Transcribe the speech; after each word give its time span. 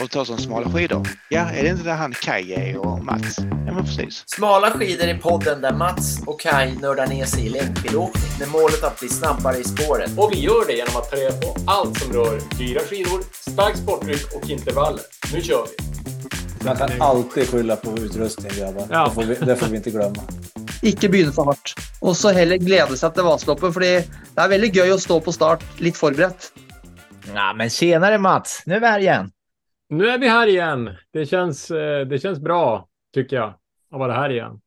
och 0.00 0.10
tar 0.10 0.24
som 0.24 0.38
smala 0.38 0.70
skidor. 0.70 1.08
Ja, 1.28 1.40
är 1.40 1.62
det 1.62 1.68
inte 1.68 1.84
där 1.84 1.94
han 1.94 2.12
Kaj 2.12 2.52
är 2.52 2.76
och 2.76 3.04
Mats? 3.04 3.38
Ja, 3.38 3.72
men 3.74 3.84
precis. 3.84 4.24
Smala 4.26 4.70
skidor 4.70 5.08
i 5.08 5.14
podden 5.14 5.60
där 5.60 5.72
Mats 5.72 6.22
och 6.26 6.40
Kai 6.40 6.74
nördar 6.74 7.06
ner 7.06 7.24
sig 7.24 7.46
i 7.46 7.48
längdskidåkning 7.48 8.30
med 8.38 8.48
målet 8.48 8.84
att 8.84 9.00
bli 9.00 9.08
snabbare 9.08 9.58
i 9.58 9.64
spåret. 9.64 10.10
Och 10.18 10.30
vi 10.32 10.40
gör 10.40 10.66
det 10.66 10.72
genom 10.72 10.96
att 10.96 11.10
ta 11.10 11.16
reda 11.16 11.36
på 11.36 11.56
allt 11.66 11.98
som 11.98 12.12
rör 12.12 12.40
dyra 12.58 12.80
skidor, 12.80 13.20
stark 13.50 13.76
sporttryck 13.76 14.34
och 14.34 14.50
intervaller. 14.50 15.02
Nu 15.32 15.40
kör 15.40 15.66
vi! 15.66 15.84
Man 16.64 16.76
kan 16.76 17.02
alltid 17.02 17.48
skylla 17.48 17.76
på 17.76 17.98
utrustning 17.98 18.52
grabbar. 18.58 18.86
Ja. 18.90 19.04
Det, 19.04 19.14
får 19.14 19.22
vi, 19.22 19.34
det 19.34 19.56
får 19.56 19.66
vi 19.66 19.76
inte 19.76 19.90
glömma. 19.90 20.22
Ikke 20.82 21.08
begynne 21.08 21.32
for 21.32 21.44
hardt. 21.44 21.74
Og 22.00 22.16
så 22.16 22.32
heller 22.36 22.60
glede 22.60 22.96
seg 23.00 23.14
til 23.16 23.24
Vasaloppet, 23.24 23.72
fordi 23.72 23.92
det 24.04 24.42
er 24.42 24.50
veldig 24.52 24.70
gøy 24.74 24.92
å 24.92 24.98
stå 25.00 25.20
på 25.24 25.32
start 25.32 25.64
litt 25.80 25.96
forberedt. 25.96 26.50
Ja, 27.34 27.52
men 27.56 27.70
tjenare 27.70 28.18
Mats, 28.18 28.62
nu 28.66 28.74
är 28.74 28.80
vi 28.80 28.86
här 28.86 28.98
igen. 28.98 29.30
Nu 29.94 30.08
är 30.08 30.18
vi 30.18 30.28
här 30.28 30.46
igen. 30.46 30.90
Det 31.10 31.26
känns, 31.26 31.70
eh, 31.70 32.06
det 32.06 32.18
känns 32.18 32.40
bra, 32.40 32.88
tycker 33.12 33.36
jag, 33.36 33.48
att 33.90 33.98
vara 33.98 34.12
här 34.12 34.30
igen. 34.30 34.60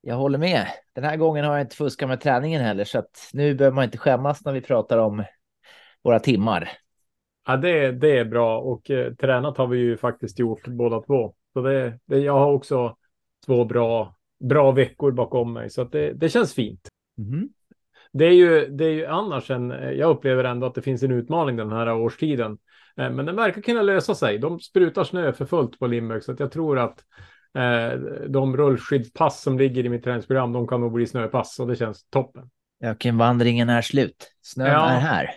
Jag 0.00 0.16
håller 0.16 0.38
med. 0.38 0.66
Den 0.94 1.04
här 1.04 1.16
gången 1.16 1.44
har 1.44 1.52
jag 1.52 1.64
inte 1.64 1.76
fuskat 1.76 2.08
med 2.08 2.20
träningen 2.20 2.62
heller, 2.62 2.84
så 2.84 2.98
att 2.98 3.30
nu 3.32 3.54
behöver 3.54 3.74
man 3.74 3.84
inte 3.84 3.98
skämmas 3.98 4.44
när 4.44 4.52
vi 4.52 4.60
pratar 4.60 4.98
om 4.98 5.24
våra 6.02 6.20
timmar. 6.20 6.70
Ja, 7.46 7.56
det, 7.56 7.92
det 7.92 8.18
är 8.18 8.24
bra 8.24 8.58
och 8.58 8.90
eh, 8.90 9.14
tränat 9.14 9.56
har 9.56 9.66
vi 9.66 9.78
ju 9.78 9.96
faktiskt 9.96 10.38
gjort 10.38 10.66
båda 10.66 11.00
två. 11.00 11.34
Så 11.52 11.60
det, 11.60 11.98
det, 12.04 12.18
jag 12.18 12.38
har 12.38 12.52
också 12.52 12.96
två 13.46 13.64
bra, 13.64 14.16
bra 14.40 14.72
veckor 14.72 15.12
bakom 15.12 15.52
mig, 15.52 15.70
så 15.70 15.82
att 15.82 15.92
det, 15.92 16.12
det 16.12 16.28
känns 16.28 16.54
fint. 16.54 16.88
Mhm. 17.16 17.48
Det 18.12 18.24
är 18.24 18.32
ju, 18.32 18.66
det 18.68 18.84
är 18.84 18.92
ju 18.92 19.06
annars 19.06 19.50
en, 19.50 19.70
jag 19.70 20.10
upplever 20.10 20.44
ändå 20.44 20.66
att 20.66 20.74
det 20.74 20.82
finns 20.82 21.02
en 21.02 21.12
utmaning 21.12 21.56
den 21.56 21.72
här 21.72 21.92
årstiden. 21.92 22.58
Eh, 23.00 23.10
Men 23.10 23.26
den 23.26 23.36
verkar 23.36 23.60
kunna 23.62 23.82
lösa 23.82 24.14
sig. 24.14 24.38
De 24.38 24.60
sprutar 24.60 25.04
snö 25.04 25.32
för 25.32 25.44
fullt 25.44 25.78
på 25.78 25.86
Limburg 25.86 26.22
så 26.24 26.32
att 26.32 26.40
jag 26.40 26.52
tror 26.52 26.78
att 26.78 27.04
eh, 27.58 27.98
de 28.28 28.56
rullskidpass 28.56 29.42
som 29.42 29.58
ligger 29.58 29.86
i 29.86 29.88
mitt 29.88 30.04
träningsprogram, 30.04 30.52
de 30.52 30.66
kan 30.68 30.80
nog 30.80 30.92
bli 30.92 31.06
snöpass 31.06 31.60
och 31.60 31.66
det 31.68 31.76
känns 31.76 32.04
toppen. 32.10 32.50
Ökenvandringen 32.84 33.68
är 33.68 33.82
slut. 33.82 34.32
Snön 34.42 34.66
Ja. 34.66 34.88
är 34.90 34.98
här. 35.00 35.30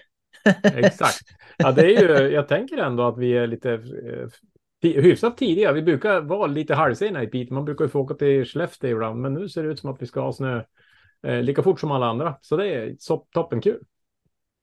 Exakt. 0.64 1.22
Ja, 1.58 1.72
det 1.72 1.96
är 1.96 2.02
ju, 2.02 2.34
jag 2.34 2.48
tänker 2.48 2.78
ändå 2.78 3.08
att 3.08 3.18
vi 3.18 3.38
är 3.38 3.48
lite 3.48 3.72
eh, 3.72 5.02
hyfsat 5.02 5.38
tidiga. 5.38 5.72
Vi 5.72 5.82
brukar 5.82 6.22
vara 6.22 6.48
lite 6.48 6.76
halvsena 6.76 7.23
i 7.23 7.28
Piteå. 7.28 7.54
Man 7.54 7.66
brukar 7.66 7.86
ju 7.86 7.90
få 7.90 8.00
åka 8.00 8.14
till 8.14 8.46
Skellefteå 8.46 8.90
ibland, 8.92 9.22
men 9.22 9.34
nu 9.34 9.50
ser 9.50 9.64
det 9.64 9.70
ut 9.70 9.80
som 9.80 9.90
att 9.94 10.02
vi 10.02 10.06
ska 10.06 10.22
ha 10.22 10.34
snö 10.34 10.64
eh, 11.28 11.42
lika 11.42 11.64
fort 11.64 11.80
som 11.80 11.92
alla 11.92 12.06
andra. 12.06 12.36
Så 12.42 12.58
det 12.58 12.68
är 12.68 12.96
så, 13.00 13.18
toppen 13.18 13.62
kul. 13.62 13.80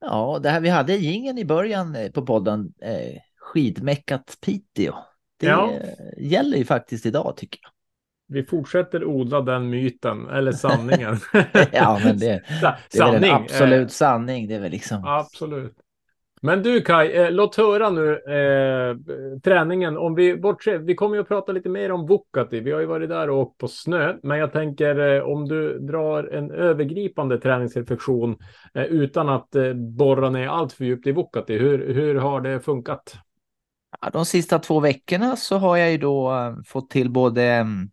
Ja, 0.01 0.39
det 0.43 0.51
här 0.51 0.61
vi 0.61 0.69
hade 0.69 0.97
gingen 0.97 1.39
i 1.39 1.45
början 1.45 1.95
eh, 1.97 2.11
på 2.11 2.27
podden, 2.27 2.73
eh, 2.83 3.21
skidmäckat 3.37 4.39
Piteå. 4.41 4.95
Det 5.41 5.47
Ja. 5.47 5.71
eh, 5.73 6.25
gäller 6.31 6.59
ju 6.59 6.65
faktiskt 6.65 7.07
idag 7.07 7.37
tycker 7.37 7.61
jag. 7.63 7.71
Vi 8.29 8.45
fortsätter 8.45 9.05
odla 9.05 9.41
den 9.41 9.71
myten, 9.71 10.29
eller 10.29 10.53
sanningen. 10.63 11.17
Ja, 11.73 12.01
men 12.05 12.19
det, 12.19 12.43
det 12.93 12.99
är 12.99 13.11
väl 13.13 13.23
sanning. 13.23 13.31
en 13.31 13.37
absolut 13.37 13.83
Eh, 13.83 13.89
sanning. 13.89 14.49
Det 14.49 14.55
är 14.55 14.61
väl 14.61 14.71
liksom. 14.71 15.05
absolut. 15.07 15.77
Men 16.47 16.63
du 16.63 16.81
Kai, 16.81 17.13
eh, 17.13 17.31
låt 17.31 17.57
höra 17.57 17.91
nu 17.91 18.13
eh, 18.13 18.97
träningen. 19.41 19.97
Om 19.97 20.15
vi 20.15 20.37
bortser, 20.37 20.79
vi 20.79 20.95
kommer 20.95 21.17
ju 21.17 21.23
att 21.23 21.29
prata 21.29 21.53
lite 21.53 21.69
mer 21.69 21.93
om 21.93 22.07
Vuokatti. 22.07 22.61
Vi 22.61 22.73
har 22.73 22.81
ju 22.81 22.87
varit 22.87 23.09
där 23.09 23.31
och 23.31 23.39
åkt 23.39 23.59
på 23.59 23.69
snö, 23.69 24.17
men 24.23 24.39
jag 24.39 24.53
tänker 24.53 25.17
eh, 25.17 25.23
om 25.23 25.49
du 25.49 25.79
drar 25.79 26.25
en 26.25 26.51
övergripande 26.51 27.39
träningsreflektion 27.39 28.37
eh, 28.75 28.85
utan 28.85 29.29
att 29.29 29.55
eh, 29.55 29.73
borra 29.73 30.31
ner 30.31 30.49
allt 30.49 30.73
för 30.73 30.85
djupt 30.85 31.07
i 31.07 31.13
Vuokatti. 31.13 31.59
Hur, 31.59 31.95
hur 31.95 32.15
har 32.15 32.41
det 32.41 32.61
funkat? 32.61 33.17
Ja, 34.01 34.11
de 34.11 34.27
sista 34.27 34.59
två 34.59 34.81
veckorna 34.81 35.37
så 35.37 35.57
har 35.57 35.77
jag 35.77 35.93
ju 35.93 35.99
då 35.99 36.33
eh, 36.33 36.55
fått 36.67 36.91
till 36.91 37.11
både 37.11 37.43
mm, 37.43 37.91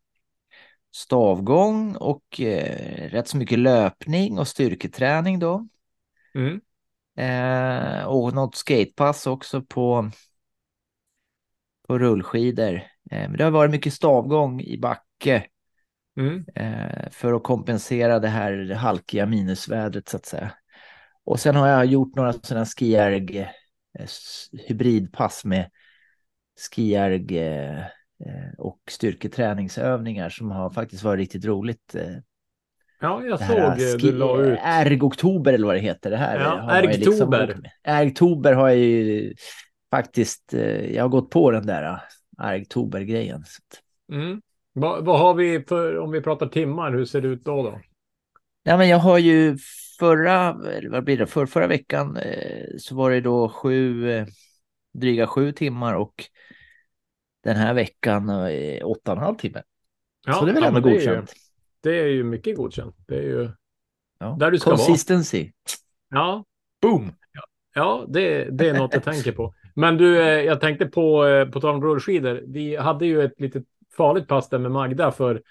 stavgång 0.95 1.95
och 1.95 2.23
rätt 2.97 3.27
så 3.27 3.37
mycket 3.37 3.59
löpning 3.59 4.39
och 4.39 4.47
styrketräning 4.47 5.39
då. 5.39 5.67
Mm. 6.35 6.61
Eh, 7.17 8.03
och 8.03 8.33
något 8.33 8.55
skatepass 8.55 9.27
också 9.27 9.61
på, 9.61 10.11
på 11.87 11.99
rullskidor. 11.99 12.75
Eh, 13.11 13.29
men 13.29 13.37
det 13.37 13.43
har 13.43 13.51
varit 13.51 13.71
mycket 13.71 13.93
stavgång 13.93 14.61
i 14.61 14.77
backe 14.77 15.47
Mm. 16.17 16.45
eh, 16.55 17.09
för 17.11 17.33
att 17.33 17.43
kompensera 17.43 18.19
det 18.19 18.27
här 18.27 18.73
halkiga 18.73 19.25
minusvädret 19.25 20.09
så 20.09 20.17
att 20.17 20.25
säga. 20.25 20.53
Och 21.23 21.39
sen 21.39 21.55
har 21.55 21.67
jag 21.67 21.85
gjort 21.85 22.15
några 22.15 22.33
sådana 22.33 22.65
skierg 22.65 23.39
eh, 23.99 24.07
hybridpass 24.67 25.45
med 25.45 25.69
skierg 26.71 27.39
eh, 27.39 27.79
eh, 28.25 28.53
och 28.57 28.79
styrketräningsövningar 28.89 30.29
som 30.29 30.51
har 30.51 30.69
faktiskt 30.69 31.03
varit 31.03 31.19
riktigt 31.19 31.45
roligt. 31.45 31.95
Ja, 33.03 33.21
jag 33.23 33.39
det 33.39 33.45
såg 33.45 33.57
eh, 33.57 34.11
du 34.11 34.17
la 34.17 34.41
ut. 34.41 34.59
Ergoktober 34.63 35.53
eller 35.53 35.65
vad 35.65 35.75
det 35.75 35.79
heter. 35.79 36.11
Det 36.11 36.17
här 36.17 36.39
Ja, 36.39 36.81
ju 36.81 36.89
Ergtober. 36.89 37.55
med. 37.61 37.71
Ergtober 37.83 38.53
har 38.53 38.67
jag 38.67 38.77
ju 38.77 39.33
faktiskt, 39.91 40.53
eh, 40.53 40.95
jag 40.95 41.03
har 41.03 41.09
gått 41.09 41.29
på 41.29 41.51
den 41.51 41.65
där 41.65 41.83
eh, 41.83 41.99
Ergtober-grejen. 42.37 43.43
Mm. 44.11 44.41
Vad, 44.73 45.05
vad 45.05 45.19
har 45.19 45.33
vi 45.33 45.63
för, 45.67 45.97
om 45.97 46.11
vi 46.11 46.21
pratar 46.21 46.47
timmar, 46.47 46.91
hur 46.91 47.05
ser 47.05 47.21
det 47.21 47.27
ut 47.27 47.45
då? 47.45 47.63
då? 47.63 47.81
Ja, 48.63 48.77
men 48.77 48.89
jag 48.89 48.97
har 48.97 49.17
ju 49.17 49.57
förra, 49.99 50.53
vad 50.89 51.03
blir 51.03 51.17
det, 51.17 51.27
för, 51.27 51.45
förra 51.45 51.67
veckan 51.67 52.17
så 52.77 52.95
var 52.95 53.11
det 53.11 53.21
då 53.21 53.49
sju, 53.49 54.05
dryga 54.93 55.27
sju 55.27 55.51
timmar 55.51 55.93
och 55.93 56.13
den 57.43 57.55
här 57.55 57.73
veckan 57.73 58.29
åtta 58.83 59.11
och 59.11 59.17
en 59.17 59.23
halv 59.23 59.35
timme. 59.35 59.61
Ja, 60.25 60.33
så 60.33 60.45
det 60.45 60.51
är 60.51 60.53
väl 60.53 60.63
ja, 60.63 60.69
ändå 60.69 60.81
godkänt. 60.81 61.33
Det 61.83 61.99
är 61.99 62.07
ju 62.07 62.23
mycket 62.23 62.55
godkänt. 62.57 62.95
Det 63.07 63.15
är 63.15 63.21
ju, 63.21 63.49
Ja. 64.19 64.35
där 64.39 64.51
du 64.51 64.59
ska 64.59 64.69
vara. 64.69 64.77
Consistency. 64.77 65.51
ja, 66.09 66.43
Boom! 66.81 67.11
Ja, 67.75 68.05
det, 68.07 68.43
det 68.51 68.69
är 68.69 68.73
något 68.73 68.93
jag 68.93 69.03
tänker 69.03 69.31
på. 69.31 69.53
Men 69.75 69.97
du, 69.97 70.21
eh, 70.21 70.41
jag 70.41 70.61
tänkte 70.61 70.85
på, 70.85 71.25
eh, 71.25 71.49
på 71.49 71.61
tal 71.61 71.75
om 71.75 71.83
rullskidor. 71.83 72.43
Vi 72.47 72.75
hade 72.75 73.05
ju 73.05 73.21
ett 73.23 73.39
litet 73.39 73.63
farligt 73.97 74.27
pass 74.27 74.49
där 74.49 74.59
med 74.59 74.71
Magda 74.71 75.11
för 75.11 75.41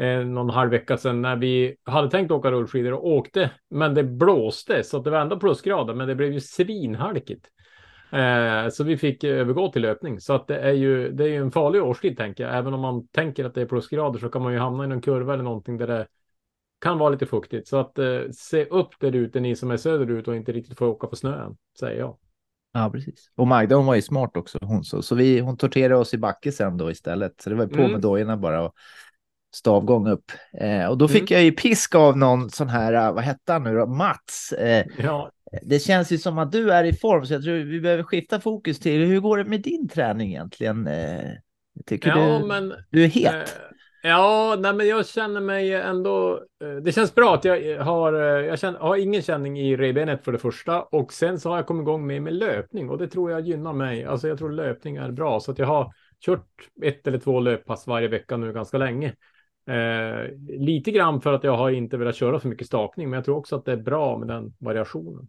eh, 0.00 0.18
någon 0.18 0.50
halv 0.50 0.70
vecka 0.70 0.96
sedan 0.96 1.22
när 1.22 1.36
vi 1.36 1.76
hade 1.84 2.10
tänkt 2.10 2.30
åka 2.30 2.50
rullskidor 2.50 2.92
och 2.92 3.06
åkte. 3.06 3.50
Men 3.70 3.94
det 3.94 4.04
blåste 4.04 4.82
så 4.82 4.96
att 4.96 5.04
det 5.04 5.10
var 5.10 5.20
ändå 5.20 5.40
plusgrader, 5.40 5.94
men 5.94 6.08
det 6.08 6.14
blev 6.14 6.32
ju 6.32 6.40
svinhalkigt. 6.40 7.46
Eh, 8.16 8.68
så 8.68 8.84
vi 8.84 8.96
fick 8.96 9.24
övergå 9.24 9.72
till 9.72 9.82
löpning. 9.82 10.20
Så 10.20 10.32
att 10.32 10.46
det 10.46 10.58
är 10.58 10.72
ju, 10.72 11.12
det 11.12 11.24
är 11.24 11.28
ju 11.28 11.36
en 11.36 11.50
farlig 11.50 11.82
årstid 11.82 12.16
tänker 12.16 12.44
jag. 12.44 12.56
Även 12.58 12.74
om 12.74 12.80
man 12.80 13.08
tänker 13.08 13.44
att 13.44 13.54
det 13.54 13.60
är 13.60 13.66
plusgrader 13.66 14.18
så 14.18 14.28
kan 14.28 14.42
man 14.42 14.52
ju 14.52 14.58
hamna 14.58 14.84
i 14.84 14.86
någon 14.86 15.00
kurva 15.00 15.34
eller 15.34 15.44
någonting 15.44 15.78
där 15.78 15.86
det 15.86 16.06
kan 16.80 16.98
vara 16.98 17.10
lite 17.10 17.26
fuktigt. 17.26 17.68
Så 17.68 17.76
att 17.76 17.98
eh, 17.98 18.20
se 18.32 18.64
upp 18.64 18.88
där 19.00 19.16
ute, 19.16 19.40
ni 19.40 19.56
som 19.56 19.70
är 19.70 19.76
söderut 19.76 20.28
och 20.28 20.36
inte 20.36 20.52
riktigt 20.52 20.78
får 20.78 20.86
åka 20.86 21.06
på 21.06 21.16
snön, 21.16 21.56
säger 21.80 22.00
jag. 22.00 22.16
Ja, 22.72 22.90
precis. 22.92 23.30
Och 23.34 23.46
Magda 23.46 23.76
hon 23.76 23.86
var 23.86 23.94
ju 23.94 24.02
smart 24.02 24.36
också. 24.36 24.58
Hon, 24.60 24.84
så, 24.84 25.02
så 25.02 25.14
vi, 25.14 25.40
hon 25.40 25.56
torterade 25.56 25.96
oss 25.96 26.14
i 26.14 26.18
backe 26.18 26.52
sen 26.52 26.76
då 26.76 26.90
istället. 26.90 27.40
Så 27.40 27.50
det 27.50 27.56
var 27.56 27.66
på 27.66 27.78
Mm. 27.78 27.92
med 27.92 28.00
dojorna 28.00 28.36
bara 28.36 28.62
och 28.62 28.74
stavgång 29.56 30.08
upp. 30.08 30.32
Eh, 30.60 30.86
och 30.86 30.98
då 30.98 31.08
fick 31.08 31.30
Mm. 31.30 31.34
jag 31.34 31.44
ju 31.44 31.52
pisk 31.52 31.94
av 31.94 32.18
någon 32.18 32.50
sån 32.50 32.68
här, 32.68 32.92
eh, 32.92 33.12
vad 33.14 33.24
hette 33.24 33.52
han 33.52 33.62
nu 33.62 33.74
då, 33.74 33.86
Mats. 33.86 34.52
Eh, 34.52 34.86
Ja, 34.96 35.30
det 35.62 35.78
känns 35.78 36.12
ju 36.12 36.18
som 36.18 36.38
att 36.38 36.52
du 36.52 36.70
är 36.72 36.84
i 36.84 36.92
form 36.92 37.26
så 37.26 37.32
jag 37.34 37.42
tror 37.42 37.54
vi 37.54 37.80
behöver 37.80 38.02
skifta 38.02 38.40
fokus 38.40 38.78
till 38.78 39.00
hur 39.06 39.20
går 39.20 39.38
det 39.38 39.44
med 39.44 39.60
din 39.62 39.88
träning 39.88 40.28
egentligen? 40.30 40.86
Eh, 40.86 41.30
tycker 41.86 42.08
ja 42.08 42.38
du, 42.38 42.46
men... 42.46 42.74
du 42.90 43.04
är 43.04 43.08
het? 43.08 43.34
Eh, 43.34 43.42
ja, 44.02 44.56
nej, 44.58 44.74
men 44.74 44.88
jag 44.88 45.06
känner 45.06 45.40
mig 45.40 45.74
ändå... 45.74 46.40
Eh, 46.64 46.76
det 46.82 46.92
känns 46.92 47.14
bra 47.14 47.34
att 47.34 47.44
jag 47.44 47.78
har... 47.84 48.12
Jag 48.22 48.58
känner, 48.58 48.78
har 48.78 48.96
ingen 48.96 49.22
känning 49.22 49.60
i 49.60 49.76
revbenet 49.76 50.24
för 50.24 50.32
det 50.32 50.38
första. 50.38 50.82
Och 50.82 51.12
sen 51.12 51.40
så 51.40 51.48
har 51.50 51.56
jag 51.56 51.66
kommit 51.66 51.82
igång 51.82 52.06
med, 52.06 52.22
med 52.22 52.34
löpning. 52.34 52.90
Och 52.90 52.98
det 52.98 53.08
tror 53.08 53.30
jag 53.30 53.40
gynnar 53.40 53.72
mig. 53.72 54.04
Alltså 54.04 54.28
jag 54.28 54.38
tror 54.38 54.50
löpning 54.52 54.96
är 54.96 55.10
bra. 55.12 55.40
Så 55.40 55.50
att 55.52 55.58
jag 55.58 55.66
har 55.66 55.92
kört 56.20 56.46
ett 56.82 57.06
eller 57.06 57.18
två 57.18 57.40
löppass 57.40 57.86
varje 57.86 58.08
vecka 58.08 58.36
nu 58.36 58.52
ganska 58.52 58.78
länge. 58.78 59.14
Eh, 59.68 60.30
lite 60.48 60.90
grann 60.90 61.20
för 61.20 61.32
att 61.32 61.44
jag 61.44 61.56
har 61.56 61.70
inte 61.70 61.96
velat 61.96 62.16
köra 62.16 62.40
för 62.40 62.48
mycket 62.48 62.66
stakning. 62.66 63.10
Men 63.10 63.16
jag 63.16 63.24
tror 63.24 63.36
också 63.36 63.56
att 63.56 63.64
det 63.64 63.72
är 63.72 63.76
bra 63.76 64.18
med 64.18 64.28
den 64.28 64.54
variationen. 64.58 65.28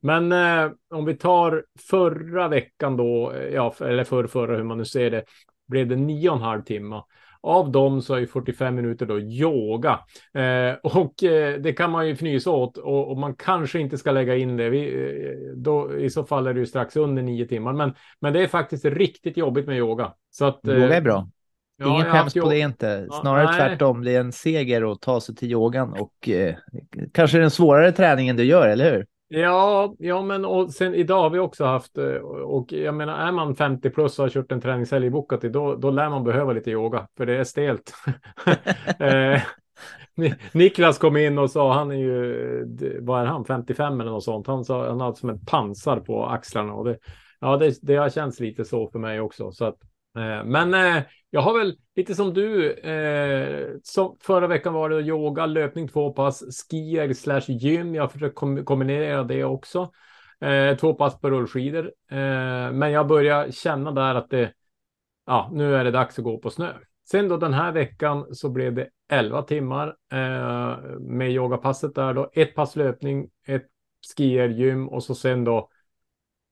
Men 0.00 0.32
eh, 0.32 0.70
om 0.90 1.04
vi 1.04 1.14
tar 1.14 1.64
förra 1.90 2.48
veckan 2.48 2.96
då, 2.96 3.32
eh, 3.32 3.54
ja, 3.54 3.74
eller 3.80 4.04
för 4.04 4.26
förra 4.26 4.56
hur 4.56 4.64
man 4.64 4.78
nu 4.78 4.84
ser 4.84 5.10
det, 5.10 5.24
blev 5.68 5.88
det 5.88 5.96
nio 5.96 6.30
och 6.30 6.36
en 6.36 6.42
halv 6.42 6.62
timme. 6.62 7.02
Av 7.40 7.70
dem 7.72 8.02
så 8.02 8.14
är 8.14 8.18
ju 8.18 8.26
45 8.26 8.74
minuter 8.74 9.06
då 9.06 9.20
yoga. 9.20 10.00
Eh, 10.34 10.74
och 10.82 11.24
eh, 11.24 11.60
det 11.60 11.72
kan 11.72 11.90
man 11.90 12.06
ju 12.06 12.12
fnysa 12.12 12.50
åt 12.50 12.76
och, 12.76 13.10
och 13.10 13.18
man 13.18 13.34
kanske 13.34 13.80
inte 13.80 13.98
ska 13.98 14.12
lägga 14.12 14.36
in 14.36 14.56
det. 14.56 14.70
Vi, 14.70 15.04
eh, 15.04 15.56
då, 15.56 15.98
I 15.98 16.10
så 16.10 16.24
fall 16.24 16.46
är 16.46 16.54
det 16.54 16.60
ju 16.60 16.66
strax 16.66 16.96
under 16.96 17.22
nio 17.22 17.46
timmar. 17.46 17.72
Men, 17.72 17.94
men 18.20 18.32
det 18.32 18.42
är 18.42 18.46
faktiskt 18.46 18.84
riktigt 18.84 19.36
jobbigt 19.36 19.66
med 19.66 19.76
yoga. 19.76 20.12
Så 20.30 20.44
att, 20.44 20.60
Yoga 20.66 20.96
är 20.96 21.00
bra. 21.00 21.28
Ja, 21.78 21.98
haft 21.98 22.10
skäms 22.10 22.34
på 22.34 22.50
det 22.50 22.58
inte. 22.58 23.06
Ja, 23.10 23.20
Snarare 23.20 23.44
nej. 23.44 23.54
tvärtom. 23.56 24.04
Det 24.04 24.14
är 24.14 24.20
en 24.20 24.32
seger 24.32 24.92
att 24.92 25.00
ta 25.00 25.20
sig 25.20 25.34
till 25.34 25.52
yogan 25.52 25.92
och 25.92 26.28
eh, 26.28 26.54
kanske 27.12 27.38
den 27.38 27.50
svårare 27.50 27.92
träningen 27.92 28.36
du 28.36 28.44
gör, 28.44 28.68
eller 28.68 28.92
hur? 28.92 29.06
Ja, 29.28 29.94
ja, 29.98 30.22
men 30.22 30.44
och 30.44 30.70
sen 30.70 30.94
idag 30.94 31.22
har 31.22 31.30
vi 31.30 31.38
också 31.38 31.64
haft 31.64 31.98
eh, 31.98 32.04
och 32.44 32.72
jag 32.72 32.94
menar, 32.94 33.18
är 33.18 33.32
man 33.32 33.56
50 33.56 33.90
plus 33.90 34.18
och 34.18 34.24
har 34.24 34.30
kört 34.30 34.52
en 34.52 34.60
träningshelg 34.60 35.06
i 35.06 35.10
Bukati, 35.10 35.48
då, 35.48 35.76
då 35.76 35.90
lär 35.90 36.08
man 36.10 36.24
behöva 36.24 36.52
lite 36.52 36.70
yoga, 36.70 37.08
för 37.16 37.26
det 37.26 37.36
är 37.36 37.44
stelt. 37.44 37.92
Eh, 39.00 39.40
Ni- 40.14 40.34
Niklas 40.52 40.98
kom 40.98 41.16
in 41.16 41.38
och 41.38 41.50
sa, 41.50 41.72
han 41.72 41.90
är 41.90 41.94
ju, 41.96 42.98
vad 43.00 43.22
är 43.22 43.26
han, 43.26 43.44
55 43.44 44.00
eller 44.00 44.10
något 44.10 44.24
sånt. 44.24 44.46
Han 44.46 44.64
sa, 44.64 44.88
han 44.88 45.00
har 45.00 45.12
som 45.12 45.30
ett 45.30 45.46
pansar 45.46 46.00
på 46.00 46.26
axlarna 46.26 46.72
och 46.72 46.84
det, 46.84 46.98
ja, 47.40 47.56
det, 47.56 47.74
det 47.82 47.96
har 47.96 48.08
känts 48.10 48.40
lite 48.40 48.64
så 48.64 48.90
för 48.90 48.98
mig 48.98 49.20
också. 49.20 49.52
Så 49.52 49.64
att, 49.64 49.76
Eh, 50.18 50.44
men 50.44 50.74
eh, 50.74 51.02
jag 51.30 51.40
har 51.40 51.58
väl 51.58 51.76
lite 51.96 52.14
som 52.14 52.34
du, 52.34 52.72
eh, 52.72 53.68
som 53.82 54.16
förra 54.20 54.46
veckan 54.46 54.74
var 54.74 54.90
det 54.90 55.00
yoga, 55.00 55.46
löpning 55.46 55.88
två 55.88 56.12
pass, 56.12 56.42
skier 56.70 57.12
slash 57.12 57.44
gym. 57.48 57.94
Jag 57.94 58.02
har 58.02 58.08
försökt 58.08 58.36
kombinera 58.64 59.24
det 59.24 59.44
också. 59.44 59.90
Eh, 60.40 60.76
två 60.76 60.94
pass 60.94 61.20
på 61.20 61.30
rullskidor. 61.30 61.92
Eh, 62.10 62.72
men 62.72 62.92
jag 62.92 63.06
börjar 63.06 63.50
känna 63.50 63.90
där 63.92 64.14
att 64.14 64.30
det, 64.30 64.52
ja, 65.26 65.50
nu 65.52 65.74
är 65.74 65.84
det 65.84 65.90
dags 65.90 66.18
att 66.18 66.24
gå 66.24 66.38
på 66.38 66.50
snö. 66.50 66.72
Sen 67.10 67.28
då 67.28 67.36
den 67.36 67.54
här 67.54 67.72
veckan 67.72 68.34
så 68.34 68.48
blev 68.48 68.74
det 68.74 68.88
11 69.10 69.42
timmar 69.42 69.96
eh, 70.12 70.78
med 71.00 71.30
yogapasset 71.30 71.94
där 71.94 72.14
då. 72.14 72.30
Ett 72.32 72.54
pass 72.54 72.76
löpning, 72.76 73.30
ett 73.46 73.66
skier, 74.16 74.48
gym 74.48 74.88
och 74.88 75.04
så 75.04 75.14
sen 75.14 75.44
då 75.44 75.68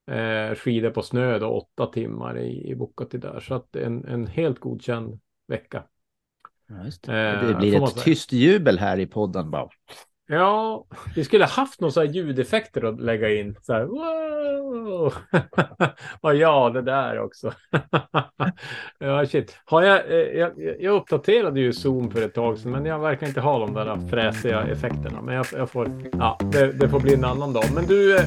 eh, 0.07 0.55
skidor 0.55 0.89
på 0.89 1.01
snö 1.01 1.39
då 1.39 1.47
åtta 1.47 1.85
timmar 1.85 2.37
i, 2.39 2.69
i 2.69 2.75
Bukati 2.75 3.17
där. 3.17 3.39
Så 3.39 3.53
att 3.53 3.75
en, 3.75 4.05
en 4.05 4.27
helt 4.27 4.59
godkänd 4.59 5.19
vecka. 5.47 5.83
Ja, 6.67 6.85
just 6.85 7.03
det. 7.03 7.29
Eh, 7.29 7.47
det 7.47 7.53
blir 7.53 7.79
man 7.79 7.89
ett 7.89 8.03
tyst 8.03 8.31
jubel 8.31 8.79
här 8.79 8.99
i 8.99 9.05
podden 9.05 9.51
bara. 9.51 9.69
Ja, 10.29 10.85
vi 11.15 11.23
skulle 11.23 11.45
haft 11.45 11.81
några 11.81 12.05
ljudeffekter 12.05 12.83
att 12.85 13.01
lägga 13.01 13.35
in. 13.35 13.55
Så 13.61 13.73
här, 13.73 13.83
wow! 13.83 15.13
Och 16.21 16.35
ja, 16.35 16.69
det 16.69 16.81
där 16.81 17.19
också. 17.19 17.53
ja, 18.99 19.25
shit. 19.25 19.57
Har 19.65 19.83
jag, 19.83 20.11
eh, 20.11 20.39
jag, 20.39 20.51
jag 20.79 20.95
uppdaterade 20.95 21.59
ju 21.59 21.73
Zoom 21.73 22.11
för 22.11 22.21
ett 22.21 22.33
tag 22.33 22.57
sedan, 22.57 22.71
men 22.71 22.85
jag 22.85 22.99
verkar 22.99 23.27
inte 23.27 23.41
ha 23.41 23.59
de 23.59 23.73
där 23.73 24.07
fräsiga 24.09 24.63
effekterna. 24.63 25.21
Men 25.21 25.35
jag, 25.35 25.45
jag 25.53 25.69
får, 25.69 25.91
ja, 26.11 26.39
det, 26.51 26.71
det 26.71 26.89
får 26.89 26.99
bli 26.99 27.13
en 27.13 27.25
annan 27.25 27.53
dag. 27.53 27.65
Men 27.75 27.85
du, 27.85 28.17
eh, 28.17 28.23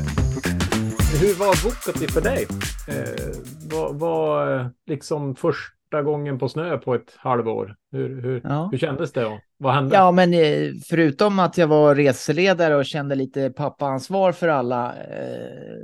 hur 1.18 1.34
var 1.34 1.64
Bukati 1.64 2.06
för 2.12 2.20
dig? 2.20 2.46
Eh, 2.88 3.92
var 3.92 4.56
eh, 4.60 4.66
liksom 4.86 5.34
första 5.34 6.02
gången 6.02 6.38
på 6.38 6.48
snö 6.48 6.78
på 6.78 6.94
ett 6.94 7.14
halvår? 7.16 7.76
Hur, 7.92 8.22
hur, 8.22 8.40
Ja. 8.44 8.68
hur 8.72 8.78
kändes 8.78 9.12
det? 9.12 9.26
Och 9.26 9.38
vad 9.58 9.74
hände? 9.74 9.96
Ja, 9.96 10.10
men 10.12 10.34
eh, 10.34 10.70
förutom 10.88 11.38
att 11.38 11.58
jag 11.58 11.66
var 11.66 11.94
reseledare 11.94 12.76
och 12.76 12.84
kände 12.84 13.14
lite 13.14 13.50
pappaansvar 13.50 14.32
för 14.32 14.48
alla 14.48 14.86
eh, 14.96 15.76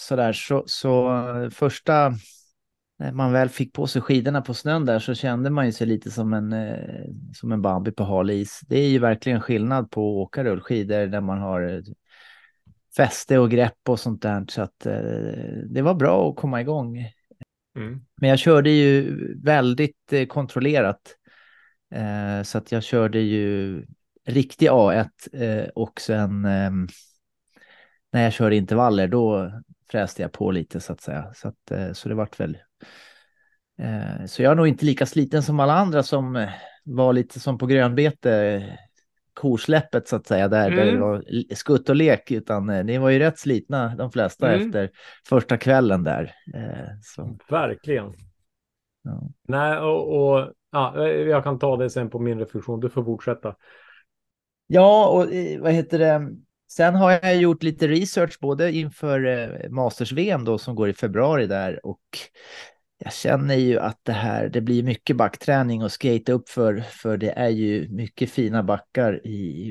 sådär 0.00 0.32
så, 0.32 0.64
så 0.66 1.08
eh, 1.18 1.50
första 1.50 2.12
när 2.98 3.12
man 3.12 3.32
väl 3.32 3.48
fick 3.48 3.72
på 3.72 3.86
sig 3.86 4.02
skidorna 4.02 4.40
på 4.42 4.54
snön 4.54 4.86
där 4.86 4.98
så 4.98 5.14
kände 5.14 5.50
man 5.50 5.66
ju 5.66 5.72
sig 5.72 5.86
lite 5.86 6.10
som 6.10 6.32
en, 6.32 6.52
eh, 6.52 7.04
som 7.34 7.52
en 7.52 7.62
Bambi 7.62 7.92
på 7.92 8.04
hal 8.04 8.30
is. 8.30 8.60
Det 8.68 8.78
är 8.78 8.88
ju 8.88 8.98
verkligen 8.98 9.40
skillnad 9.40 9.90
på 9.90 10.00
att 10.00 10.26
åka 10.26 10.44
rullskidor 10.44 11.06
där 11.06 11.20
man 11.20 11.38
har 11.38 11.62
eh, 11.62 11.80
fäste 12.96 13.38
och 13.38 13.50
grepp 13.50 13.88
och 13.88 14.00
sånt 14.00 14.22
där. 14.22 14.44
Så 14.48 14.62
att 14.62 14.86
eh, 14.86 14.94
det 15.66 15.82
var 15.82 15.94
bra 15.94 16.30
att 16.30 16.36
komma 16.36 16.60
igång. 16.60 16.98
Mm. 17.76 18.00
Men 18.16 18.30
jag 18.30 18.38
körde 18.38 18.70
ju 18.70 19.16
väldigt 19.42 20.12
eh, 20.12 20.26
kontrollerat. 20.26 21.16
Eh, 21.94 22.42
så 22.42 22.58
att 22.58 22.72
jag 22.72 22.82
körde 22.82 23.20
ju 23.20 23.84
riktig 24.26 24.68
A1 24.68 25.08
eh, 25.32 25.68
och 25.68 26.00
sen 26.00 26.44
ehm, 26.44 26.88
när 28.12 28.22
jag 28.22 28.32
körde 28.32 28.56
intervaller 28.56 29.08
då 29.08 29.52
fräste 29.90 30.22
jag 30.22 30.32
på 30.32 30.50
lite 30.50 30.80
så 30.80 30.92
att 30.92 31.00
säga. 31.00 31.32
Så, 31.34 31.48
att, 31.48 31.70
eh, 31.70 31.92
så 31.92 32.08
det 32.08 32.14
vart 32.14 32.40
väl. 32.40 32.58
Eh, 33.78 34.26
så 34.26 34.42
jag 34.42 34.52
är 34.52 34.56
nog 34.56 34.68
inte 34.68 34.84
lika 34.84 35.06
sliten 35.06 35.42
som 35.42 35.60
alla 35.60 35.74
andra 35.74 36.02
som 36.02 36.48
var 36.84 37.12
lite 37.12 37.40
som 37.40 37.58
på 37.58 37.66
grönbete. 37.66 38.62
Eh, 39.36 39.40
Korsläppet 39.42 40.08
så 40.08 40.16
att 40.16 40.26
säga, 40.26 40.48
där, 40.48 40.70
där 40.70 40.84
det 40.84 40.90
Mm. 40.90 41.00
var 41.00 41.24
skutt 41.54 41.88
och 41.88 41.96
lek, 41.96 42.30
utan 42.30 42.70
eh, 42.70 42.84
ni 42.84 42.98
var 42.98 43.10
ju 43.10 43.18
rätt 43.18 43.38
slitna 43.38 43.94
de 43.96 44.12
flesta 44.12 44.52
Mm. 44.52 44.66
efter 44.66 44.90
första 45.28 45.56
kvällen 45.56 46.04
där. 46.04 46.34
Eh, 46.54 46.88
så, 47.02 47.38
Verkligen. 47.50 48.12
ja. 49.02 49.22
Nej, 49.48 49.78
och, 49.78 50.32
och 50.32 50.52
ja, 50.72 51.06
jag 51.08 51.44
kan 51.44 51.58
ta 51.58 51.76
det 51.76 51.90
sen 51.90 52.10
på 52.10 52.18
min 52.18 52.38
reflektion. 52.38 52.80
Du 52.80 52.90
får 52.90 53.04
fortsätta. 53.04 53.56
Ja, 54.66 55.08
och 55.08 55.32
eh, 55.34 55.60
vad 55.60 55.72
heter 55.72 55.98
det? 55.98 56.28
Sen 56.72 56.94
har 56.94 57.10
jag 57.10 57.36
gjort 57.36 57.62
lite 57.62 57.88
research 57.88 58.38
både 58.40 58.72
inför 58.72 59.24
eh, 59.26 59.70
Masters-VM 59.70 60.44
då 60.44 60.58
som 60.58 60.74
går 60.74 60.88
i 60.88 60.94
februari 60.94 61.46
där 61.46 61.86
och 61.86 62.00
jag 63.04 63.12
känner 63.12 63.54
ju 63.54 63.78
att 63.78 64.00
det 64.02 64.12
här, 64.12 64.48
det 64.48 64.60
blir 64.60 64.82
mycket 64.82 65.16
backträning 65.16 65.82
och 65.82 65.92
skate 65.92 66.32
upp 66.32 66.48
för, 66.48 66.80
för 66.80 67.16
det 67.16 67.30
är 67.30 67.48
ju 67.48 67.88
mycket 67.88 68.30
fina 68.30 68.62
backar 68.62 69.26
i, 69.26 69.68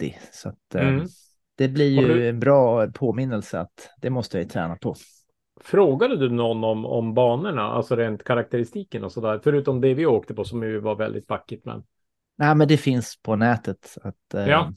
i. 0.00 0.16
Så 0.32 0.48
att 0.48 0.74
eh, 0.74 0.88
Mm. 0.88 1.06
det 1.54 1.68
blir 1.68 2.00
ju 2.00 2.28
en 2.28 2.40
bra 2.40 2.86
påminnelse 2.86 3.60
att 3.60 3.90
det 4.00 4.10
måste 4.10 4.36
jag 4.38 4.44
ju 4.44 4.48
träna 4.48 4.76
på. 4.76 4.94
Frågade 5.60 6.16
du 6.16 6.30
någon 6.30 6.64
om, 6.64 6.86
om 6.86 7.14
banorna, 7.14 7.62
alltså 7.62 7.96
rent 7.96 8.24
karaktäristiken 8.24 9.04
och 9.04 9.12
sådär? 9.12 9.40
Förutom 9.44 9.80
det 9.80 9.94
vi 9.94 10.06
åkte 10.06 10.34
på 10.34 10.44
som 10.44 10.62
ju 10.62 10.78
var 10.78 10.94
väldigt 10.94 11.26
backigt. 11.26 11.64
Men... 11.64 11.82
Nej, 12.38 12.54
men 12.54 12.68
det 12.68 12.76
finns 12.76 13.22
på 13.22 13.36
nätet. 13.36 13.96
Att, 14.02 14.34
eh, 14.34 14.46
Ja. 14.46 14.72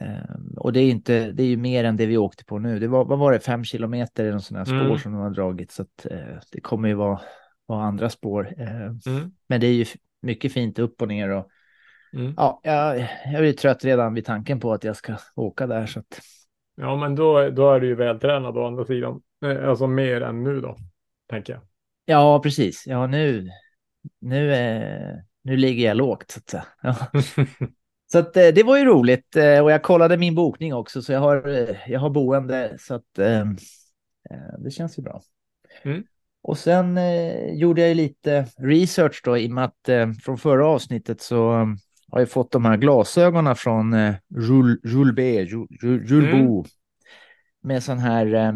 Eh, 0.00 0.36
och 0.56 0.72
det 0.72 0.80
är 0.80 0.90
inte, 0.90 1.32
det 1.32 1.42
är 1.42 1.46
ju 1.46 1.56
mer 1.56 1.84
än 1.84 1.96
det 1.96 2.06
vi 2.06 2.16
åkte 2.16 2.44
på 2.44 2.58
nu. 2.58 2.78
Det 2.78 2.88
var, 2.88 3.04
vad 3.04 3.18
var 3.18 3.32
det, 3.32 3.40
fem 3.40 3.64
kilometer 3.64 4.24
i 4.24 4.30
någon 4.30 4.40
sån 4.40 4.56
här 4.56 4.64
spår 4.64 4.80
Mm. 4.80 4.98
som 4.98 5.12
de 5.12 5.20
har 5.20 5.30
dragit. 5.30 5.70
Så 5.70 5.82
att, 5.82 6.06
eh, 6.10 6.18
det 6.52 6.60
kommer 6.60 6.88
ju 6.88 6.94
vara, 6.94 7.20
vara 7.66 7.84
andra 7.84 8.10
spår. 8.10 8.54
Eh, 8.58 8.86
Mm. 8.86 9.32
men 9.48 9.60
det 9.60 9.66
är 9.66 9.72
ju 9.72 9.84
mycket 10.22 10.52
fint 10.52 10.78
upp 10.78 11.02
och 11.02 11.08
ner. 11.08 11.28
Och, 11.30 11.48
Mm. 12.12 12.34
ja, 12.36 12.60
jag, 12.64 12.98
jag 13.32 13.40
blir 13.40 13.52
trött 13.52 13.84
redan 13.84 14.14
vid 14.14 14.24
tanken 14.24 14.60
på 14.60 14.72
att 14.72 14.84
jag 14.84 14.96
ska 14.96 15.14
åka 15.34 15.66
där. 15.66 15.86
Så 15.86 15.98
att, 16.00 16.20
Ja, 16.80 16.96
men 16.96 17.14
då, 17.14 17.50
då 17.50 17.72
är 17.72 17.80
du 17.80 17.86
ju 17.86 17.94
vältränad 17.94 18.56
å 18.58 18.66
andra 18.66 18.84
sidan. 18.84 19.20
Eh, 19.44 19.68
Alltså 19.68 19.86
mer 19.86 20.20
än 20.20 20.42
nu 20.44 20.60
då, 20.60 20.76
tänker 21.30 21.52
jag. 21.52 21.62
ja, 22.04 22.40
precis. 22.42 22.84
Ja, 22.86 23.06
nu, 23.06 23.48
nu, 24.20 24.52
eh, 24.54 25.16
nu 25.42 25.56
ligger 25.56 25.86
jag 25.86 25.96
lågt 25.96 26.30
så 26.30 26.38
att 26.38 26.48
säga. 26.50 26.64
Ja. 26.82 26.96
Så 28.12 28.18
att, 28.18 28.36
eh, 28.36 28.48
det 28.48 28.62
var 28.62 28.78
ju 28.78 28.84
roligt 28.84 29.36
eh, 29.36 29.60
och 29.60 29.70
jag 29.70 29.82
kollade 29.82 30.16
min 30.16 30.34
bokning 30.34 30.74
också 30.74 31.02
så 31.02 31.12
jag 31.12 31.20
har, 31.20 31.48
eh, 31.48 31.76
jag 31.86 32.00
har 32.00 32.10
boende 32.10 32.76
så 32.80 32.94
att 32.94 33.18
eh, 33.18 33.40
eh, 33.40 34.58
det 34.58 34.70
känns 34.70 34.98
ju 34.98 35.02
bra. 35.02 35.22
Mm. 35.82 36.04
Och 36.42 36.58
sen 36.58 36.98
gjorde 37.58 37.80
jag 37.80 37.88
ju 37.88 37.94
lite 37.94 38.46
research 38.58 39.20
då 39.24 39.38
i 39.38 39.46
och 39.46 39.50
med 39.50 39.64
att 39.64 40.16
från 40.22 40.38
förra 40.38 40.66
avsnittet 40.66 41.20
så 41.20 41.52
eh, 41.52 41.66
har 42.10 42.18
jag 42.18 42.30
fått 42.30 42.52
de 42.52 42.64
här 42.64 42.76
glasögonen 42.76 43.56
från 43.56 43.94
eh, 43.94 44.14
Jules 44.28 44.78
Jules 44.84 46.34
Mm. 46.34 46.64
Med 47.62 47.82
sån 47.82 47.98
här 47.98 48.34
eh, 48.34 48.52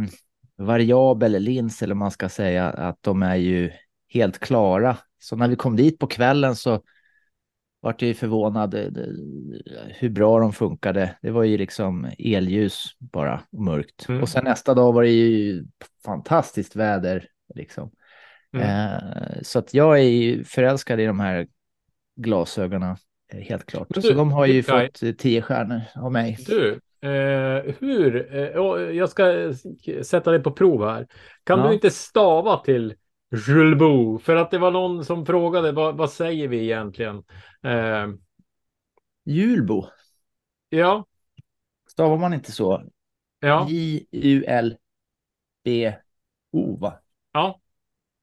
variabel 0.57 1.33
lins 1.33 1.83
eller 1.83 1.95
man 1.95 2.11
ska 2.11 2.29
säga 2.29 2.69
att 2.69 2.99
de 3.01 3.23
är 3.23 3.37
ju 3.37 3.71
helt 4.09 4.39
klara. 4.39 4.97
Så 5.19 5.37
när 5.37 5.49
vi 5.49 5.57
kom 5.57 5.77
dit 5.77 5.99
på 5.99 6.07
kvällen 6.07 6.57
så 6.57 6.83
vart 7.81 8.03
ju 8.03 8.15
förvånad 8.15 8.75
hur 9.99 10.09
bra 10.09 10.39
de 10.41 10.53
funkade. 10.53 11.17
Det 11.23 11.31
var 11.31 11.43
ju 11.45 11.59
liksom 11.59 12.11
elljus 12.19 12.85
bara 12.99 13.43
och 13.53 13.63
mörkt. 13.63 14.09
Mm. 14.09 14.23
Och 14.23 14.29
sen 14.29 14.45
nästa 14.45 14.75
dag 14.75 14.93
var 14.93 15.03
det 15.03 15.11
ju 15.11 15.65
fantastiskt 16.05 16.77
väder 16.77 17.27
liksom. 17.55 17.91
Mm. 18.57 18.67
Eh, 18.69 19.43
så 19.43 19.59
att 19.59 19.75
jag 19.75 19.99
är 19.99 20.03
ju 20.03 20.45
förälskad 20.45 21.01
i 21.01 21.07
de 21.07 21.21
här 21.21 21.47
glasögonen, 22.17 22.97
eh, 23.33 23.41
helt 23.41 23.67
klart. 23.67 23.87
Men 23.91 24.03
så 24.03 24.09
du, 24.09 24.15
de 24.15 24.33
har 24.33 24.47
ju 24.47 24.63
Kai- 24.63 24.87
fått 24.87 25.03
eh, 25.03 25.13
tio 25.13 25.43
stjärnor 25.43 25.81
av 25.95 26.13
mig. 26.13 26.39
Du, 26.47 26.81
eh, 27.09 27.75
hur, 27.79 28.35
eh, 28.35 28.97
jag 28.97 29.09
ska 29.11 29.53
sätta 30.03 30.31
dig 30.31 30.43
på 30.43 30.51
prov 30.51 30.85
här. 30.89 31.07
Kan 31.45 31.59
Ja. 31.59 31.69
du 31.69 31.75
inte 31.75 31.91
stava 31.91 32.57
till 32.57 32.95
Julbo? 33.31 34.19
För 34.19 34.37
att 34.37 34.51
det 34.51 34.59
var 34.59 34.71
någon 34.71 35.05
som 35.05 35.27
frågade 35.27 35.73
vad, 35.73 35.97
vad 35.97 36.11
säger 36.11 36.49
vi 36.49 36.63
egentligen? 36.65 37.23
Eh, 37.63 38.07
Julbo, 39.25 39.87
ja, 40.71 41.05
stavar 41.89 42.19
man 42.19 42.35
inte 42.35 42.53
så? 42.53 42.83
ja, 43.41 43.67
J-U-L-B-O, 43.69 44.79
va? 46.81 47.01
ja, 47.33 47.61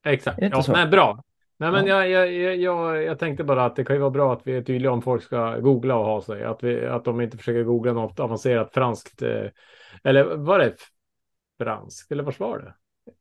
exakt. 0.05 0.37
Ja, 0.41 0.63
så? 0.63 0.71
nej, 0.71 0.87
bra. 0.87 1.23
Nej, 1.57 1.71
men 1.71 1.85
Ja. 1.87 2.05
jag, 2.05 2.09
jag, 2.09 2.33
jag, 2.33 2.55
jag, 2.57 3.03
jag 3.03 3.19
tänkte 3.19 3.43
bara 3.43 3.65
att 3.65 3.75
det 3.75 3.85
kan 3.85 3.95
ju 3.95 3.99
vara 3.99 4.11
bra 4.11 4.33
att 4.33 4.47
vi 4.47 4.55
är 4.57 4.61
tydliga 4.61 4.91
om 4.91 5.01
folk 5.01 5.23
ska 5.23 5.59
googla 5.59 5.95
och 5.95 6.05
ha 6.05 6.21
sig. 6.21 6.43
Att, 6.43 6.63
vi, 6.63 6.85
att 6.85 7.05
de 7.05 7.21
inte 7.21 7.37
försöker 7.37 7.63
googla 7.63 7.93
något 7.93 8.19
avancerat 8.19 8.73
franskt. 8.73 9.21
Eh, 9.21 9.45
eller 10.03 10.23
var 10.35 10.59
det 10.59 10.75
franskt? 11.59 12.11
Eller 12.11 12.23
vad 12.23 12.39
var 12.39 12.59
det? 12.59 12.73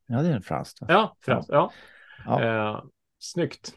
Ja, 0.07 0.21
det 0.21 0.29
är 0.29 0.33
en 0.33 0.41
franskt. 0.41 0.77
Ja, 0.87 1.15
franskt. 1.21 1.49
Ja. 1.51 1.71
Ja. 2.25 2.43
Eh, 2.43 2.83
snyggt. 3.19 3.73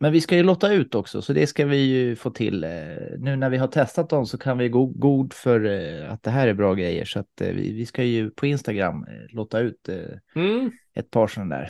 Men 0.00 0.12
vi 0.12 0.20
ska 0.20 0.36
ju 0.36 0.42
lotta 0.42 0.72
ut 0.72 0.94
också, 0.94 1.22
så 1.22 1.32
det 1.32 1.46
ska 1.46 1.66
vi 1.66 1.76
ju 1.76 2.16
få 2.16 2.30
till. 2.30 2.64
Eh, 2.64 2.70
nu 3.18 3.36
när 3.36 3.50
vi 3.50 3.56
har 3.56 3.68
testat 3.68 4.10
dem 4.10 4.26
så 4.26 4.38
kan 4.38 4.58
vi 4.58 4.68
gå 4.68 4.86
god 4.86 5.32
för 5.32 5.64
eh, 5.64 6.12
att 6.12 6.22
det 6.22 6.30
här 6.30 6.48
är 6.48 6.54
bra 6.54 6.74
grejer. 6.74 7.04
Så 7.04 7.18
att 7.18 7.40
eh, 7.40 7.48
vi, 7.48 7.72
vi 7.72 7.86
ska 7.86 8.04
ju 8.04 8.30
på 8.30 8.46
Instagram 8.46 9.06
lotta 9.28 9.58
ut 9.60 9.88
Mm. 10.34 10.70
ett 10.94 11.10
par 11.10 11.26
sådana 11.26 11.56
där. 11.56 11.68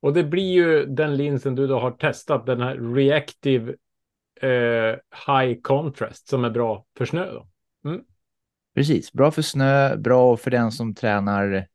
Och 0.00 0.12
det 0.12 0.24
blir 0.24 0.52
ju 0.52 0.86
den 0.86 1.16
linsen 1.16 1.54
du 1.54 1.66
då 1.66 1.78
har 1.78 1.90
testat, 1.90 2.46
den 2.46 2.60
här 2.60 2.94
reactive 2.94 3.74
eh, 4.40 4.96
high 5.26 5.60
contrast 5.62 6.28
som 6.28 6.44
är 6.44 6.50
bra 6.50 6.86
för 6.98 7.04
snö. 7.04 7.32
Då. 7.32 7.46
Precis, 8.74 9.12
bra 9.12 9.30
för 9.30 9.42
snö, 9.42 9.96
bra 9.96 10.36
för 10.36 10.50
den 10.50 10.72
som 10.72 10.94
tränar 10.94 11.66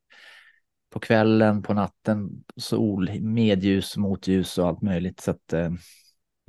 på 0.90 1.00
kvällen, 1.00 1.62
på 1.62 1.74
natten, 1.74 2.30
sol, 2.58 3.10
medljus, 3.22 3.98
motljus 3.98 4.58
och 4.58 4.68
allt 4.68 4.82
möjligt. 4.82 5.20
Så 5.20 5.32
att, 5.32 5.54
eh, 5.54 5.70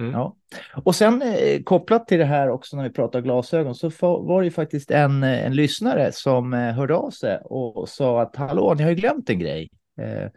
Mm. 0.01 0.13
ja. 0.13 0.37
Och 0.85 0.95
sen 0.95 1.23
eh, 1.23 1.63
kopplat 1.63 2.09
till 2.09 2.19
det 2.19 2.25
här 2.25 2.49
också 2.51 2.77
när 2.77 2.85
vi 2.85 2.91
pratar 2.91 3.21
glasögon 3.21 3.75
så 3.75 3.91
var 4.01 4.41
det 4.41 4.45
ju 4.45 4.51
faktiskt 4.51 4.91
en, 4.91 5.23
eh, 5.23 5.47
en 5.47 5.57
lyssnare 5.57 6.13
som 6.13 6.55
eh, 6.55 6.73
hörde 6.73 6.95
av 6.95 7.11
sig 7.11 7.39
och 7.45 7.89
sa 7.89 8.23
att 8.23 8.37
hallå, 8.37 8.75
ni 8.75 8.83
har 8.83 8.91
ju 8.91 8.97
glömt 8.97 9.31
en 9.31 9.39
grej. 9.39 9.71
Eh, 10.01 10.31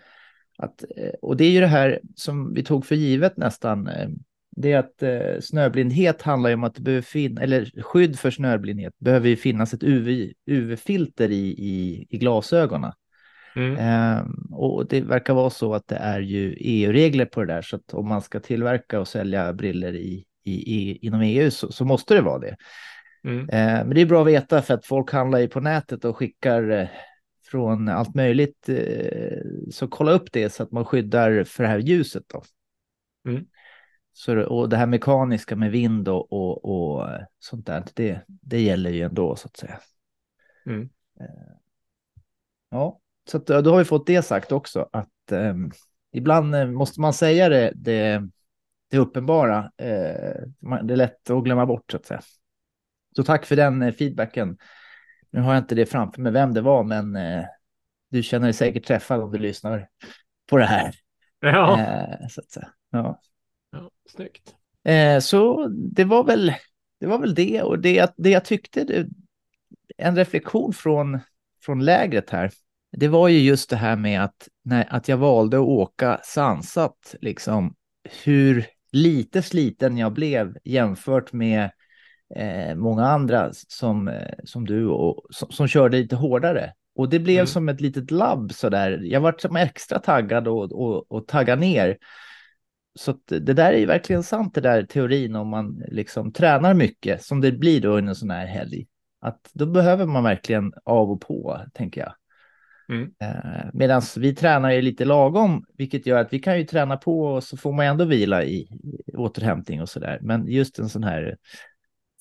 att, 0.58 0.84
och 1.22 1.38
det 1.38 1.46
är 1.46 1.50
ju 1.50 1.60
det 1.60 1.68
här 1.68 2.00
som 2.16 2.54
vi 2.54 2.64
tog 2.64 2.86
för 2.86 2.96
givet 2.96 3.38
nästan. 3.38 3.90
Det 4.56 4.72
är 4.72 4.78
att 4.80 5.04
eh, 5.04 5.40
snöblindhet 5.42 6.22
handlar 6.22 6.50
ju 6.50 6.54
om 6.54 6.64
att 6.64 6.76
det 6.76 6.82
behöver 6.82 7.02
finnas, 7.02 7.44
eller 7.44 7.82
skydd 7.82 8.20
för 8.20 8.32
snöblindhet 8.32 8.94
behöver 9.00 9.30
ju 9.30 9.36
finnas 9.36 9.74
ett 9.74 9.84
UV, 9.84 10.32
UV-filter 10.46 11.32
i, 11.32 11.48
i, 11.48 12.08
i 12.10 12.18
glasögonen. 12.18 12.92
Mm. 13.56 13.78
Ehm, 13.78 14.48
och 14.52 14.88
det 14.88 15.02
verkar 15.02 15.34
vara 15.34 15.50
så 15.50 15.74
att 15.74 15.88
det 15.88 15.96
är 15.96 16.20
ju 16.20 16.56
EU-regler 16.60 17.26
på 17.26 17.40
det 17.40 17.54
där, 17.54 17.62
så 17.62 17.76
att 17.76 17.94
om 17.94 18.08
man 18.08 18.22
ska 18.22 18.40
tillverka 18.40 19.00
och 19.00 19.08
sälja 19.08 19.54
briller 19.54 19.96
i, 19.96 20.26
i, 20.44 20.54
i, 20.54 20.98
inom 21.08 21.22
EU 21.22 21.52
så, 21.52 21.72
så 21.72 21.86
måste 21.86 22.14
det 22.14 22.22
vara 22.22 22.40
det. 22.40 22.56
Mm. 23.24 23.50
Ehm, 23.52 23.88
men 23.88 23.96
det 23.96 24.02
är 24.02 24.06
bra 24.06 24.22
att 24.22 24.28
veta 24.28 24.62
för 24.62 24.74
att 24.74 24.86
folk 24.86 25.12
handlar 25.12 25.40
ju 25.40 25.48
på 25.48 25.60
nätet 25.60 26.06
och 26.06 26.18
skickar 26.18 26.70
eh, 26.70 26.88
från 27.46 27.90
allt 27.90 28.16
möjligt. 28.16 28.70
Eh, 28.70 29.38
så 29.72 29.88
kolla 29.88 30.12
upp 30.12 30.32
det 30.32 30.50
så 30.50 30.64
att 30.64 30.72
man 30.72 30.86
skyddar 30.86 31.44
för 31.44 31.64
det 31.64 31.70
här 31.70 31.80
ljuset 31.80 32.24
då. 32.28 32.44
Mm. 33.28 33.46
Så, 34.14 34.44
och 34.44 34.70
det 34.70 34.78
här 34.78 34.86
mekaniska 34.86 35.56
med 35.56 35.72
vind 35.72 36.08
och, 36.08 36.34
och, 36.34 36.66
och 36.66 37.10
sånt 37.40 37.66
där, 37.66 37.84
det, 37.94 38.22
det 38.28 38.62
gäller 38.62 38.90
ju 38.90 39.02
ändå 39.02 39.36
så 39.36 39.48
att 39.48 39.58
säga. 39.58 39.80
Mm. 40.66 40.90
Eh, 41.20 41.54
Ja, 42.74 43.00
så 43.25 43.38
att, 43.38 43.46
då 43.46 43.72
har 43.72 43.77
vi 43.77 43.86
fått 43.86 44.08
det 44.08 44.22
sagt 44.22 44.51
också 44.51 44.89
att 44.92 45.32
eh, 45.32 45.56
ibland 46.12 46.74
måste 46.74 47.01
man 47.01 47.13
säga 47.13 47.50
det, 47.50 47.72
det, 47.75 48.22
det 48.89 48.98
uppenbara. 48.98 49.72
Eh, 49.77 50.84
det 50.84 50.94
är 50.94 50.96
lätt 50.96 51.30
att 51.30 51.44
glömma 51.44 51.65
bort 51.65 51.92
så 51.92 51.98
att 51.98 52.06
säga. 52.06 52.22
Så 53.15 53.24
tack 53.24 53.46
för 53.46 53.56
den 53.56 53.82
eh, 53.82 53.94
feedbacken. 53.94 54.58
Nu 55.30 55.42
har 55.42 55.53
jag 55.53 55.62
inte 55.62 55.75
det 55.75 55.86
framför 55.86 56.22
mig 56.22 56.32
vem 56.32 56.53
det 56.53 56.62
var, 56.62 56.84
men 56.84 57.15
eh, 57.15 57.46
du 58.10 58.24
känner 58.24 58.46
dig 58.46 58.53
säkert 58.53 58.86
träffad 58.86 59.22
om 59.22 59.32
du 59.32 59.38
lyssnar 59.38 59.88
på 60.50 60.58
det 60.58 60.65
här. 60.65 60.94
Ja. 61.39 61.82
Eh, 61.82 62.27
så 62.30 62.42
att 62.42 62.51
säga. 62.51 62.70
Ja. 62.92 63.22
ja, 63.72 63.92
snyggt. 64.10 64.56
Eh, 64.84 65.20
så 65.20 65.68
det 65.68 66.03
var 66.03 66.24
väl 66.24 66.53
det, 67.00 67.08
var 67.08 67.20
väl 67.20 67.36
det 67.36 67.62
och 67.62 67.80
det, 67.80 68.13
det 68.18 68.30
jag 68.30 68.46
tyckte, 68.46 68.84
det, 68.84 69.08
en 69.98 70.15
reflektion 70.15 70.74
från, 70.74 71.20
från 71.62 71.86
lägret 71.86 72.30
här, 72.30 72.51
det 72.98 73.08
var 73.08 73.28
ju 73.28 73.40
just 73.40 73.70
det 73.70 73.76
här 73.76 73.96
med 73.96 74.24
att, 74.24 74.48
när, 74.64 74.88
att 74.90 75.08
jag 75.08 75.18
valde 75.18 75.58
att 75.58 75.64
åka 75.64 76.20
sansat, 76.24 77.16
liksom 77.22 77.76
hur 78.24 78.66
lite 78.92 79.42
sliten 79.42 79.98
jag 79.98 80.14
blev 80.14 80.58
jämfört 80.64 81.34
med 81.34 81.72
eh, 82.36 82.76
många 82.76 83.06
andra 83.06 83.50
som, 83.54 84.08
eh, 84.08 84.34
som 84.44 84.66
du 84.66 84.88
och 84.88 85.26
som, 85.30 85.52
som 85.52 85.68
körde 85.68 85.98
lite 85.98 86.16
hårdare. 86.16 86.74
Och 86.96 87.10
det 87.10 87.20
blev 87.20 87.36
Mm. 87.36 87.48
som 87.48 87.70
ett 87.70 87.82
litet 87.82 88.12
labb 88.12 88.54
så 88.54 88.70
där. 88.70 89.00
Jag 89.04 89.22
var 89.22 89.36
som 89.38 89.56
extra 89.56 90.00
taggad 90.00 90.48
och, 90.48 90.72
och, 90.72 91.12
och 91.12 91.28
tagga 91.28 91.56
ner. 91.56 91.98
Så 92.96 93.18
det 93.26 93.54
där 93.54 93.74
är 93.74 93.78
ju 93.78 93.86
verkligen 93.86 94.24
sant, 94.24 94.56
det 94.56 94.62
där 94.62 94.84
teorin 94.84 95.36
om 95.36 95.48
man 95.48 95.84
liksom 95.88 96.34
tränar 96.34 96.74
mycket, 96.74 97.24
som 97.24 97.42
det 97.42 97.52
blir 97.52 97.82
då 97.82 97.90
under 97.90 98.10
en 98.10 98.16
sån 98.16 98.30
här 98.30 98.46
helg. 98.46 98.88
Att 99.22 99.50
då 99.54 99.66
behöver 99.66 100.06
man 100.06 100.24
verkligen 100.24 100.74
av 100.84 101.12
och 101.12 101.22
på, 101.22 101.62
tänker 101.74 102.02
jag. 102.02 102.14
Mm. 102.94 103.14
Eh, 103.20 103.66
Medan 103.74 104.02
vi 104.18 104.36
tränar 104.36 104.72
ju 104.72 104.82
lite 104.82 105.06
lagom, 105.06 105.66
vilket 105.78 106.06
gör 106.08 106.22
att 106.22 106.34
vi 106.34 106.40
kan 106.40 106.58
ju 106.58 106.64
träna 106.66 106.98
på 106.98 107.22
och 107.22 107.44
så 107.44 107.58
får 107.58 107.74
man 107.74 107.86
ändå 107.86 108.06
vila 108.06 108.44
i, 108.44 108.68
återhämtning 109.14 109.82
och 109.82 109.90
så 109.90 110.00
där. 110.00 110.20
Men 110.22 110.48
just 110.48 110.80
en 110.80 110.90
sån 110.90 111.04
här 111.04 111.38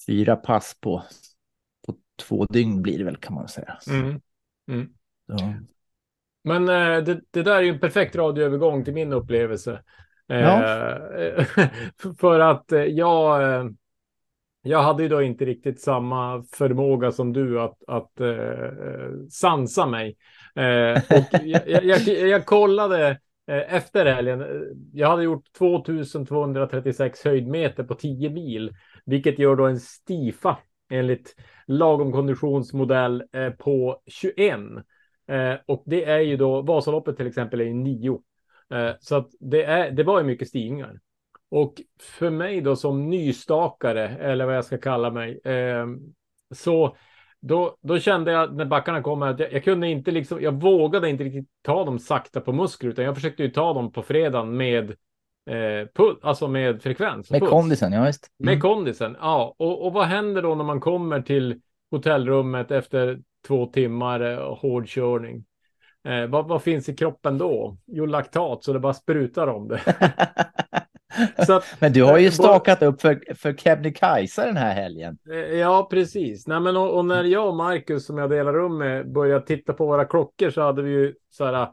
fyra 0.07 0.37
pass 0.37 0.77
på, 0.81 1.03
på 1.87 1.95
två 2.23 2.45
dygn 2.45 2.83
blir 2.83 2.99
det 2.99 3.05
väl 3.05 3.17
kan 3.17 3.35
man 3.35 3.49
säga. 3.49 3.79
Mm. 4.71 4.89
Så, 5.27 5.35
Men 6.45 6.69
eh, 6.69 7.05
det, 7.05 7.21
det 7.31 7.43
där 7.43 7.57
är 7.57 7.63
ju 7.63 7.69
en 7.69 7.81
perfekt 7.81 8.17
radioövergång 8.17 8.85
till 8.85 8.95
min 8.95 9.13
upplevelse. 9.13 9.83
Eh, 10.29 10.39
för- 11.45 12.15
för 12.21 12.41
att 12.41 12.65
jag, 12.89 13.75
jag 14.63 14.83
hade 14.83 15.03
ju 15.03 15.09
då 15.09 15.23
inte 15.23 15.45
riktigt 15.45 15.81
samma 15.81 16.45
förmåga 16.53 17.13
som 17.13 17.33
du 17.33 17.61
att, 17.61 17.83
att 17.87 18.13
sansa 19.31 19.87
mig. 19.87 20.17
Eh, 20.55 21.03
och 21.19 21.45
jag, 21.45 21.85
jag, 21.85 22.09
jag, 22.09 22.47
kollade 22.47 23.09
eh, 23.47 23.75
efter 23.75 24.07
helgen. 24.07 24.41
Eh, 24.41 24.47
jag 24.93 25.09
hade 25.09 25.23
gjort 25.23 25.53
2236 25.59 27.25
höjdmeter 27.25 27.85
på 27.85 27.95
10 27.95 28.31
mil, 28.31 28.73
vilket 29.05 29.39
gör 29.39 29.57
då 29.57 29.67
en 29.67 29.81
stifa 29.81 30.59
enligt 30.91 31.37
lagom 31.67 32.13
konditionsmodell 32.13 33.25
eh, 33.33 33.51
på 33.51 34.03
21. 34.07 34.61
Eh, 35.29 35.55
och 35.67 35.83
det 35.87 36.05
är 36.05 36.21
ju 36.21 36.37
då 36.37 36.63
Vasaloppet 36.63 37.17
till 37.17 37.27
exempel 37.27 37.61
är 37.61 37.65
ju 37.65 37.75
9. 37.75 38.21
Eh, 38.75 38.91
så 39.01 39.17
att 39.17 39.29
det, 39.41 39.65
är, 39.65 39.91
det 39.91 40.05
var 40.05 40.21
ju 40.21 40.27
mycket 40.27 40.49
stigningar. 40.49 41.01
Och 41.51 41.75
för 42.01 42.31
mig 42.31 42.61
då 42.61 42.77
som 42.77 43.11
nystakare, 43.11 44.09
eller 44.09 44.47
vad 44.47 44.57
jag 44.57 44.65
ska 44.65 44.79
kalla 44.79 45.11
mig, 45.11 45.41
eh, 45.45 45.87
så 46.55 46.97
då, 47.43 47.77
då 47.83 47.99
kände 47.99 48.33
jag 48.33 48.55
när 48.57 48.65
backarna 48.65 49.03
kom 49.03 49.23
att 49.23 49.41
jag, 49.41 49.53
jag 49.53 49.65
kunde 49.65 49.89
inte 49.89 50.11
liksom, 50.11 50.43
jag 50.43 50.61
vågade 50.61 51.09
inte 51.11 51.25
riktigt 51.25 51.49
ta 51.63 51.85
dem 51.85 51.99
sakta 51.99 52.41
på 52.41 52.53
muskler, 52.53 52.91
utan 52.91 53.05
jag 53.05 53.15
försökte 53.15 53.43
ju 53.43 53.51
ta 53.51 53.73
dem 53.73 53.93
på 53.93 54.03
fredagen 54.03 54.57
med 54.57 54.91
eh, 55.51 55.89
puls, 55.95 56.19
alltså 56.23 56.49
med 56.49 56.83
frekvens. 56.83 57.31
med 57.31 57.41
puls. 57.41 57.51
kondisen, 57.51 57.93
ja 57.93 58.05
visst. 58.05 58.31
Med 58.39 58.53
Mm. 58.53 58.61
kondisen, 58.61 59.17
ja. 59.21 59.55
Och, 59.59 59.87
och 59.87 59.93
vad 59.93 60.07
händer 60.07 60.43
då 60.43 60.55
när 60.55 60.65
man 60.65 60.81
kommer 60.81 61.21
till 61.23 61.61
hotellrummet 61.91 62.71
efter 62.71 63.21
två 63.47 63.67
timmar 63.67 64.21
eh, 64.21 64.57
hård 64.57 64.89
körning? 64.89 65.45
Eh, 66.05 66.27
vad, 66.27 66.49
vad 66.49 66.63
finns 66.63 66.89
i 66.89 66.97
kroppen 66.97 67.39
då? 67.39 67.77
Jo, 67.87 68.07
laktat, 68.07 68.65
så 68.65 68.73
det 68.73 68.81
bara 68.81 68.95
sprutar 68.95 69.47
om 69.47 69.69
det. 69.69 69.81
Att, 71.37 71.65
Men 71.81 71.93
du 71.93 72.03
har 72.03 72.19
ju 72.19 72.27
Eh, 72.27 72.33
stakat 72.33 72.83
upp 72.83 73.01
för, 73.01 73.35
för 73.35 73.53
Kebnekaise 73.53 74.47
den 74.47 74.57
här 74.57 74.75
helgen. 74.75 75.19
eh, 75.31 75.37
ja, 75.37 75.89
precis. 75.91 76.47
Nej, 76.47 76.61
men 76.61 76.77
och, 76.77 76.99
och 76.99 77.05
när 77.05 77.25
jag 77.25 77.49
och 77.49 77.57
Marcus, 77.57 78.07
som 78.07 78.19
jag 78.19 78.31
delar 78.31 78.53
rum 78.53 78.79
med, 78.79 79.13
började 79.13 79.47
titta 79.47 79.73
på 79.73 79.87
våra 79.87 80.05
klockor 80.05 80.51
så 80.51 80.61
hade 80.63 80.83
vi 80.83 80.91
ju 80.91 81.15
så 81.31 81.45
här, 81.45 81.69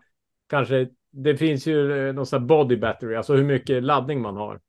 kanske, 0.50 0.88
det 1.12 1.38
finns 1.38 1.68
ju 1.68 2.08
eh, 2.08 2.14
någon 2.14 2.26
sån 2.26 2.42
här 2.42 2.48
body 2.48 2.78
battery, 2.78 3.16
alltså 3.16 3.34
hur 3.34 3.44
mycket 3.44 3.84
laddning 3.84 4.22
man 4.22 4.36
har. 4.36 4.60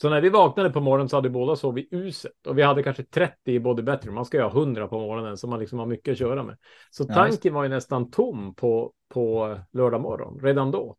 Så 0.00 0.10
när 0.10 0.20
vi 0.20 0.28
vaknade 0.28 0.70
på 0.70 0.80
morgonen 0.80 1.08
så 1.08 1.16
hade 1.16 1.30
båda 1.30 1.56
sovit 1.56 1.88
uset 1.90 2.46
och 2.46 2.58
vi 2.58 2.62
hade 2.62 2.82
kanske 2.82 3.02
30 3.02 3.52
i 3.52 3.60
body 3.60 3.82
battery. 3.82 4.12
Man 4.12 4.24
ska 4.24 4.36
ju 4.36 4.42
ha 4.42 4.50
100 4.50 4.88
på 4.88 4.98
morgonen 4.98 5.36
så 5.36 5.48
man 5.48 5.60
liksom 5.60 5.78
har 5.78 5.86
mycket 5.86 6.12
att 6.12 6.18
köra 6.18 6.42
med. 6.42 6.56
Så 6.90 7.04
tanken 7.04 7.54
var 7.54 7.62
ju 7.62 7.68
nästan 7.68 8.10
tom 8.10 8.54
på, 8.54 8.92
på 9.08 9.58
lördag 9.72 10.00
morgon 10.00 10.40
redan 10.42 10.70
då. 10.70 10.96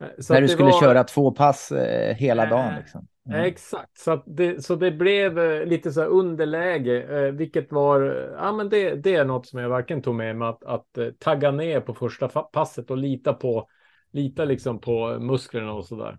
Eh, 0.00 0.08
Så 0.18 0.32
när 0.34 0.40
du 0.40 0.48
skulle 0.48 0.70
var- 0.70 0.80
köra 0.80 1.04
två 1.04 1.30
pass 1.32 1.72
eh, 1.72 2.14
hela 2.16 2.44
Äh, 2.44 2.50
dagen. 2.50 2.74
Liksom. 2.78 3.06
Mm. 3.28 3.44
Exakt, 3.44 3.98
så, 3.98 4.22
det, 4.26 4.64
så 4.64 4.74
det 4.74 4.90
blev 4.90 5.38
eh, 5.38 5.64
lite 5.66 5.92
så 5.92 6.02
underläge, 6.04 7.02
eh, 7.02 7.32
vilket 7.32 7.72
var, 7.72 8.02
eh, 8.02 8.32
ja 8.38 8.52
men 8.52 8.68
det, 8.68 8.94
det 8.94 9.14
är 9.14 9.24
något 9.24 9.46
som 9.46 9.58
jag 9.60 9.68
verkligen 9.68 10.02
tog 10.02 10.14
med 10.14 10.36
mig, 10.36 10.48
att, 10.48 10.64
att 10.64 10.98
eh, 10.98 11.08
tagga 11.18 11.50
ner 11.50 11.80
på 11.80 11.94
första 11.94 12.28
passet 12.28 12.90
och 12.90 12.96
lita 12.98 13.32
på, 13.34 13.68
lita 14.12 14.44
liksom 14.44 14.80
på 14.80 15.18
musklerna 15.18 15.72
och 15.72 15.84
så 15.84 15.96
där. 15.96 16.18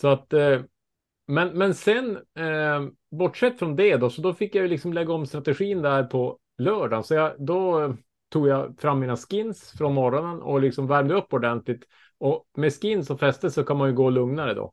Så 0.00 0.08
att, 0.08 0.32
eh, 0.32 0.60
men, 1.26 1.48
men 1.58 1.74
sen, 1.74 2.16
eh, 2.16 2.82
bortsett 3.10 3.58
från 3.58 3.76
det 3.76 3.96
då, 3.96 4.10
så 4.10 4.22
då 4.22 4.34
fick 4.34 4.54
jag 4.54 4.62
ju 4.62 4.68
liksom 4.68 4.92
lägga 4.92 5.12
om 5.12 5.26
strategin 5.26 5.82
där 5.82 6.02
på 6.04 6.38
lördagen, 6.58 7.04
så 7.04 7.14
jag, 7.14 7.32
då 7.38 7.82
eh, 7.82 7.92
tog 8.32 8.48
jag 8.48 8.74
fram 8.80 9.00
mina 9.00 9.16
skins 9.16 9.74
från 9.78 9.94
morgonen 9.94 10.42
och 10.42 10.60
liksom 10.60 10.86
värmde 10.86 11.14
upp 11.14 11.32
ordentligt. 11.32 11.82
Och 12.22 12.44
med 12.54 12.72
skins 12.72 13.10
och 13.10 13.20
fäste 13.20 13.50
så 13.50 13.64
kan 13.64 13.76
man 13.76 13.88
ju 13.88 13.94
gå 13.94 14.10
lugnare 14.10 14.54
då. 14.54 14.72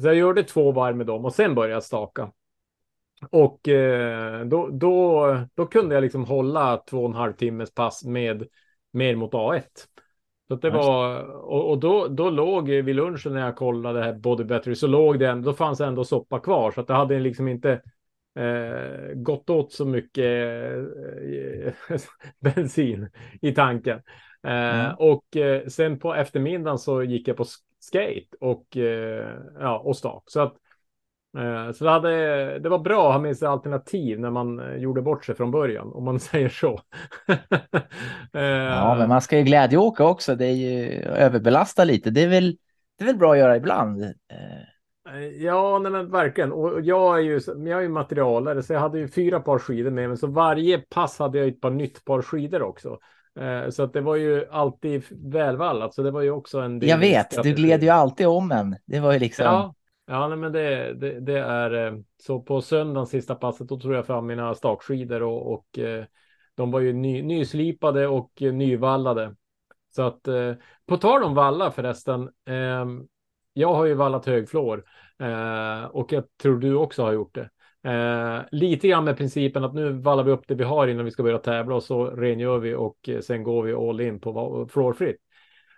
Så 0.00 0.06
jag 0.06 0.14
gjorde 0.14 0.42
två 0.42 0.72
varv 0.72 0.96
med 0.96 1.06
dem 1.06 1.24
och 1.24 1.34
sen 1.34 1.54
började 1.54 1.74
jag 1.74 1.82
staka. 1.82 2.32
Och 3.30 3.68
eh, 3.68 4.44
då, 4.44 4.68
då, 4.68 5.26
då 5.54 5.66
kunde 5.66 5.94
jag 5.94 6.02
liksom 6.02 6.24
hålla 6.24 6.76
två 6.76 6.98
och 6.98 7.08
en 7.08 7.14
halv 7.14 7.32
timmes 7.32 7.74
pass 7.74 8.04
med 8.04 8.46
mer 8.92 9.16
mot 9.16 9.32
A1. 9.32 9.62
Så 10.48 10.54
det 10.54 10.70
var, 10.70 11.22
och, 11.24 11.70
och 11.70 11.78
då, 11.78 12.08
då 12.08 12.30
låg 12.30 12.70
vid 12.70 12.96
lunchen 12.96 13.32
när 13.32 13.40
jag 13.40 13.56
kollade 13.56 14.02
här 14.04 14.12
Body 14.12 14.44
Battery 14.44 14.74
så 14.74 14.86
låg 14.86 15.18
det 15.18 15.28
ändå, 15.28 15.50
då 15.50 15.56
fanns 15.56 15.78
det 15.78 15.86
ändå 15.86 16.04
soppa 16.04 16.40
kvar 16.40 16.70
så 16.70 16.80
att 16.80 16.86
det 16.86 16.94
hade 16.94 17.18
liksom 17.18 17.48
inte 17.48 17.82
eh, 18.38 19.14
gått 19.14 19.50
åt 19.50 19.72
så 19.72 19.84
mycket 19.84 20.24
eh, 20.24 21.98
bensin 22.40 23.08
i 23.40 23.52
tanken. 23.52 24.00
Eh, 24.46 24.50
Mm. 24.50 24.94
Och 24.98 25.36
eh, 25.36 25.66
sen 25.66 25.98
på 25.98 26.14
eftermiddagen 26.14 26.78
så 26.78 27.02
gick 27.02 27.28
jag 27.28 27.36
på 27.36 27.44
sk- 27.44 27.64
skate 27.80 28.36
och, 28.40 28.76
eh, 28.76 29.34
ja, 29.60 29.78
och 29.78 29.96
stak. 29.96 30.22
Så 30.26 30.40
att 30.40 30.54
eh, 31.38 31.72
så 31.72 31.84
det, 31.84 31.90
hade, 31.90 32.58
det 32.58 32.68
var 32.68 32.78
bra 32.78 33.06
att 33.08 33.12
ha 33.14 33.20
med 33.20 33.36
sig 33.36 33.48
alternativ 33.48 34.20
när 34.20 34.30
man 34.30 34.60
eh, 34.60 34.76
gjorde 34.76 35.02
bort 35.02 35.24
sig 35.24 35.34
från 35.34 35.50
början, 35.50 35.92
om 35.92 36.04
man 36.04 36.20
säger 36.30 36.48
så. 36.48 36.80
Eh, 38.32 38.42
Ja, 38.66 38.94
men 38.98 39.08
man 39.08 39.22
ska 39.22 39.38
ju 39.38 39.44
glädjeåka 39.44 40.04
också. 40.04 40.34
Det 40.36 40.46
är 40.46 40.52
ju 40.52 41.02
överbelasta 41.02 41.84
lite. 41.84 42.10
Det 42.10 42.22
är 42.22 42.28
väl, 42.28 42.56
det 42.98 43.04
är 43.04 43.06
väl 43.06 43.16
bra 43.16 43.32
att 43.32 43.38
göra 43.38 43.56
ibland. 43.56 44.02
Eh, 44.02 44.10
Eh, 45.08 45.18
Ja, 45.44 45.78
nej 45.78 45.92
men 45.92 46.10
verkligen. 46.10 46.52
Och 46.52 46.80
jag 46.80 47.18
är 47.18 47.22
ju, 47.22 47.40
jag 47.46 47.78
är 47.78 47.80
ju 47.82 47.88
materialare, 47.88 48.62
så 48.62 48.72
jag 48.72 48.80
hade 48.80 48.98
ju 48.98 49.08
fyra 49.08 49.40
par 49.40 49.58
skidor 49.58 49.90
med 49.90 50.08
mig. 50.08 50.18
Så 50.18 50.26
varje 50.26 50.78
pass 50.78 51.18
hade 51.18 51.38
jag 51.38 51.48
ett 51.48 51.60
par 51.60 51.70
nytt 51.70 52.04
par 52.04 52.22
skidor 52.22 52.62
också. 52.62 52.98
Eh, 53.38 53.70
Så 53.70 53.82
att 53.82 53.92
det 53.92 54.00
var 54.00 54.16
ju 54.16 54.46
alltid 54.50 55.04
välvallat. 55.10 55.94
Så 55.94 56.02
det 56.02 56.10
var 56.10 56.20
ju 56.22 56.30
också 56.30 56.60
en 56.60 56.78
del 56.78 56.88
Jag 56.88 56.98
vet, 56.98 57.30
du 57.30 57.36
strategi. 57.36 57.62
gled 57.62 57.82
ju 57.82 57.88
alltid 57.88 58.26
om 58.26 58.52
en. 58.52 58.76
Det 58.86 59.00
var 59.00 59.12
ju 59.12 59.18
liksom... 59.18 59.44
Ja, 59.44 59.74
ja 60.06 60.28
nej, 60.28 60.38
men 60.38 60.52
det, 60.52 60.94
det, 60.94 61.20
det 61.20 61.38
är 61.38 61.86
eh, 61.86 61.94
så 62.22 62.40
på 62.40 62.60
söndagen 62.60 63.06
sista 63.06 63.34
passet. 63.34 63.68
Då 63.68 63.76
tog 63.76 63.92
jag 63.92 64.06
fram 64.06 64.26
mina 64.26 64.54
stakskidor 64.54 65.22
och, 65.22 65.52
och 65.52 65.78
eh, 65.78 66.04
de 66.54 66.70
var 66.70 66.80
ju 66.80 66.92
ny, 66.92 67.22
nyslipade 67.22 68.06
och 68.06 68.32
nyvallade. 68.40 69.34
Så 69.94 70.02
att 70.02 70.28
på 70.86 70.96
tal 70.96 71.22
om 71.22 71.34
valla 71.34 71.70
förresten. 71.70 72.30
ehm, 72.46 73.06
jag 73.52 73.74
har 73.74 73.84
ju 73.86 73.94
vallat 73.94 74.26
högflår 74.26 74.84
eh, 75.18 75.84
och 75.84 76.12
jag 76.12 76.24
tror 76.42 76.58
du 76.58 76.74
också 76.74 77.02
har 77.02 77.12
gjort 77.12 77.34
det. 77.34 77.50
Eh, 77.88 78.44
lite 78.50 78.88
grann 78.88 79.04
med 79.04 79.16
principen 79.16 79.64
att 79.64 79.74
nu 79.74 79.92
vallar 79.92 80.24
vi 80.24 80.30
upp 80.30 80.48
det 80.48 80.54
vi 80.54 80.64
har 80.64 80.88
innan 80.88 81.04
vi 81.04 81.10
ska 81.10 81.22
börja 81.22 81.38
tävla 81.38 81.74
och 81.74 81.82
så 81.82 82.06
rengör 82.06 82.58
vi 82.58 82.74
och 82.74 83.08
eh, 83.08 83.20
sen 83.20 83.42
går 83.42 83.62
vi 83.62 83.72
all 83.72 84.00
in 84.00 84.20
på 84.20 84.68
fluorfritt. 84.72 85.16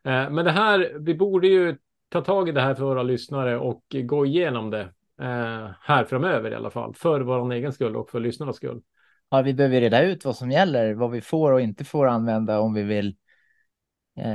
Eh, 0.05 0.31
men 0.31 0.45
det 0.45 0.51
här, 0.51 0.93
vi 1.01 1.15
borde 1.15 1.49
ju 1.49 1.77
ta 2.09 2.21
tag 2.21 2.49
i 2.49 2.53
det 2.53 2.61
här 2.61 2.75
för 2.75 2.85
våra 2.85 3.03
lyssnare 3.03 3.59
och 3.59 3.83
gå 3.89 4.27
igenom 4.27 4.71
det 4.71 4.81
eh, 5.21 5.69
här 5.81 6.05
framöver 6.05 6.51
i 6.51 6.55
alla 6.55 6.71
fall. 6.71 6.95
För 6.95 7.21
vår 7.21 7.53
egen 7.53 7.73
skull 7.73 7.97
och 7.97 8.11
för 8.11 8.21
lyssnarnas 8.21 8.57
skull. 8.57 8.81
Ja, 9.31 9.43
vi 9.43 9.55
behöver 9.55 9.81
reda 9.81 10.03
ut 10.03 10.25
vad 10.25 10.37
som 10.37 10.51
gäller, 10.51 10.95
vad 10.95 11.11
vi 11.11 11.21
får 11.21 11.53
och 11.53 11.61
inte 11.61 11.85
får 11.85 12.07
använda 12.07 12.61
om 12.61 12.75
vi 12.75 12.83
vill 12.83 13.09
eh, 13.09 13.15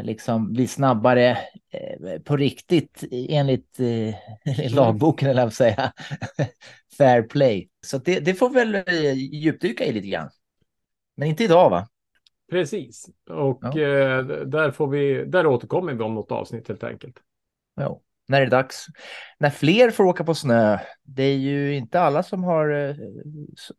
liksom 0.03 0.53
bli 0.53 0.67
snabbare 0.67 1.37
eh, 1.71 2.19
på 2.21 2.37
riktigt 2.37 3.03
enligt 3.11 3.79
eh, 3.79 4.15
lagboken, 4.75 5.29
eller 5.29 5.41
jag 5.41 5.53
säga. 5.53 5.93
Fair 6.97 7.21
play. 7.21 7.69
Så 7.85 7.97
det, 7.97 8.19
det 8.19 8.33
får 8.33 8.49
väl 8.49 8.75
eh, 8.75 9.13
djupdyka 9.13 9.85
i 9.85 9.91
lite 9.91 10.07
grann. 10.07 10.29
Men 11.17 11.27
inte 11.27 11.43
idag, 11.43 11.69
va? 11.69 11.87
Precis. 12.51 13.05
Och 13.29 13.59
Ja. 13.61 13.69
eh, 13.69 14.25
där, 14.25 14.71
får 14.71 14.87
vi, 14.87 15.25
där 15.25 15.47
återkommer 15.47 15.93
vi 15.93 16.03
om 16.03 16.13
något 16.15 16.31
avsnitt 16.31 16.67
helt 16.67 16.83
enkelt. 16.83 17.15
Jo. 17.81 18.01
När 18.27 18.41
är 18.41 18.45
det 18.45 18.51
dags? 18.51 18.85
När 19.39 19.49
fler 19.49 19.91
får 19.91 20.03
åka 20.03 20.23
på 20.23 20.35
snö. 20.35 20.79
Det 21.03 21.23
är 21.23 21.37
ju 21.37 21.75
inte 21.75 21.99
alla 22.01 22.23
som 22.23 22.43
har 22.43 22.69
eh, 22.89 22.95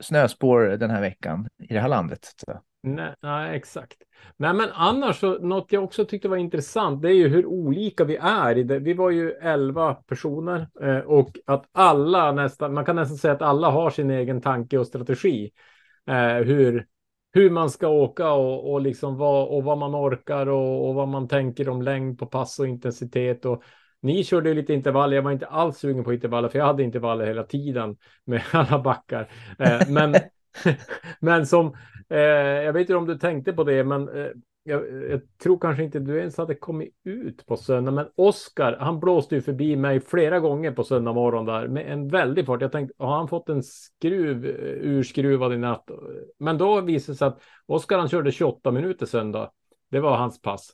snöspår 0.01 0.63
den 0.63 0.91
här 0.91 1.01
veckan 1.01 1.49
i 1.69 1.75
det 1.75 1.81
här 1.81 1.89
landet. 1.89 2.33
Så. 2.45 2.61
Nej, 2.87 3.15
nej, 3.23 3.57
exakt. 3.57 3.97
Nej, 4.37 4.55
men 4.55 4.69
annars 4.73 5.21
så 5.21 5.39
något 5.39 5.73
jag 5.73 5.85
också 5.85 6.05
tyckte 6.05 6.29
var 6.29 6.37
intressant. 6.37 7.03
Det 7.03 7.09
är 7.09 7.15
ju 7.15 7.29
hur 7.29 7.47
olika 7.47 8.05
vi 8.05 8.17
är. 8.17 8.59
I 8.59 8.63
det. 8.63 8.79
Vi 8.79 8.93
var 8.93 9.11
ju 9.11 9.31
elva 9.31 9.95
personer 9.95 10.69
eh, 10.83 10.99
och 10.99 11.39
att 11.47 11.69
alla 11.73 12.33
nästan, 12.33 12.75
man 12.75 12.85
kan 12.85 12.97
nästan 12.97 13.19
säga 13.19 13.35
att 13.35 13.43
alla 13.43 13.71
har 13.71 13.91
sin 13.91 14.11
egen 14.11 14.41
tanke 14.41 14.79
och 14.79 14.87
strategi. 14.87 15.51
Eh, 16.07 16.37
hur, 16.37 16.87
hur 17.33 17.51
man 17.51 17.71
ska 17.71 17.89
åka 17.89 18.31
och, 18.33 18.73
och 18.73 18.81
liksom 18.81 19.17
vad, 19.17 19.49
och 19.49 19.65
vad 19.65 19.79
man 19.79 19.95
orkar 19.95 20.47
och, 20.47 20.89
och 20.89 20.95
vad 20.95 21.09
man 21.09 21.29
tänker 21.29 21.69
om 21.69 21.83
längd 21.83 22.19
på 22.19 22.27
pass 22.27 22.59
och 22.59 22.69
intensitet. 22.69 23.45
Och 23.45 23.63
ni 24.03 24.25
körde 24.25 24.49
ju 24.49 24.55
lite 24.55 24.75
intervaller. 24.75 25.17
Jag 25.17 25.23
var 25.23 25.33
inte 25.33 25.47
alls 25.47 25.79
sugen 25.79 26.05
på 26.05 26.15
intervaller, 26.15 26.49
för 26.49 26.59
jag 26.59 26.67
hade 26.67 26.83
intervaller 26.83 27.27
hela 27.27 27.43
tiden 27.43 27.97
med 28.25 28.43
alla 28.53 28.79
backar. 28.79 29.31
Eh, 29.59 29.81
men, 29.89 30.15
men 31.21 31.47
som 31.47 31.77
Eh, 32.09 32.19
jag 32.65 32.73
vet 32.73 32.81
inte 32.81 32.97
om 32.97 33.07
du 33.07 33.19
tänkte 33.19 33.53
på 33.53 33.65
det, 33.65 33.85
men 33.85 34.09
eh, 34.09 34.29
jag, 34.63 34.83
jag 35.11 35.21
tror 35.43 35.59
kanske 35.59 35.85
inte 35.85 35.99
du 35.99 36.19
ens 36.19 36.39
hade 36.39 36.55
kommit 36.55 36.95
ut 37.05 37.47
på 37.47 37.57
söndag. 37.57 37.91
Men 37.91 38.09
Oskar, 38.17 38.77
han 38.81 39.01
blåste 39.01 39.35
ju 39.35 39.43
förbi 39.43 39.77
mig 39.77 40.01
flera 40.01 40.41
gånger 40.41 40.73
på 40.73 40.85
söndag 40.85 41.13
morgon 41.13 41.47
där 41.47 41.69
med 41.69 41.93
en 41.93 42.09
väldig 42.09 42.47
fart. 42.47 42.63
Jag 42.63 42.73
tänkte, 42.73 42.95
har 42.99 43.17
han 43.17 43.29
fått 43.29 43.49
en 43.49 43.63
skruv 43.63 44.47
eh, 44.47 44.91
urskruvad 44.91 45.53
i 45.53 45.57
natt? 45.57 45.91
Men 46.39 46.59
då 46.59 46.81
visade 46.81 47.13
det 47.13 47.19
sig 47.19 47.29
att 47.29 47.43
Oskar 47.67 47.99
han 47.99 48.09
körde 48.09 48.33
28 48.33 48.71
minuter 48.71 49.07
söndag. 49.07 49.51
Det 49.91 50.01
var 50.01 50.17
hans 50.17 50.43
pass. 50.43 50.71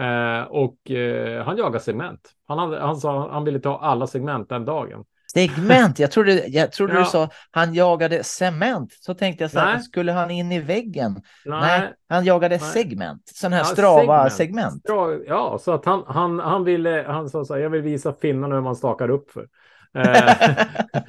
Eh, 0.00 0.42
och 0.42 0.90
eh, 0.90 1.44
han 1.44 1.56
jagade 1.56 1.80
segment. 1.80 2.32
Han, 2.46 2.58
hade, 2.58 2.80
han 2.80 2.96
sa 2.96 3.32
han 3.32 3.44
ville 3.44 3.60
ta 3.60 3.78
alla 3.78 4.06
segment 4.06 4.48
den 4.48 4.64
dagen. 4.64 5.04
Segment, 5.32 5.98
jag 5.98 6.10
trodde, 6.10 6.46
jag 6.46 6.72
trodde 6.72 6.92
Ja. 6.92 6.98
du 6.98 7.04
sa 7.04 7.30
han 7.50 7.74
jagade 7.74 8.24
cement. 8.24 8.92
Så 8.92 9.14
tänkte 9.14 9.44
jag 9.44 9.50
så 9.50 9.58
här, 9.58 9.74
Nej. 9.74 9.82
skulle 9.82 10.12
han 10.12 10.30
in 10.30 10.52
i 10.52 10.60
väggen? 10.60 11.22
Nej, 11.44 11.60
Nej, 11.80 11.92
han 12.08 12.24
jagade 12.24 12.56
Nej. 12.56 12.72
segment. 12.72 13.22
Sån 13.34 13.52
här 13.52 13.60
Ja, 13.60 13.64
strava 13.64 14.30
segment. 14.30 14.82
segment. 14.86 15.24
Ja, 15.26 15.58
så 15.60 15.72
att 15.72 15.84
han, 15.84 16.04
han, 16.06 16.38
han 16.38 16.64
ville, 16.64 17.04
han 17.08 17.28
sa 17.28 17.44
så 17.44 17.54
här, 17.54 17.60
jag 17.60 17.70
vill 17.70 17.82
visa 17.82 18.12
finnarna 18.12 18.54
hur 18.54 18.62
man 18.62 18.76
stakar 18.76 19.10
upp 19.10 19.30
för. 19.30 19.48
Eh, 19.94 20.56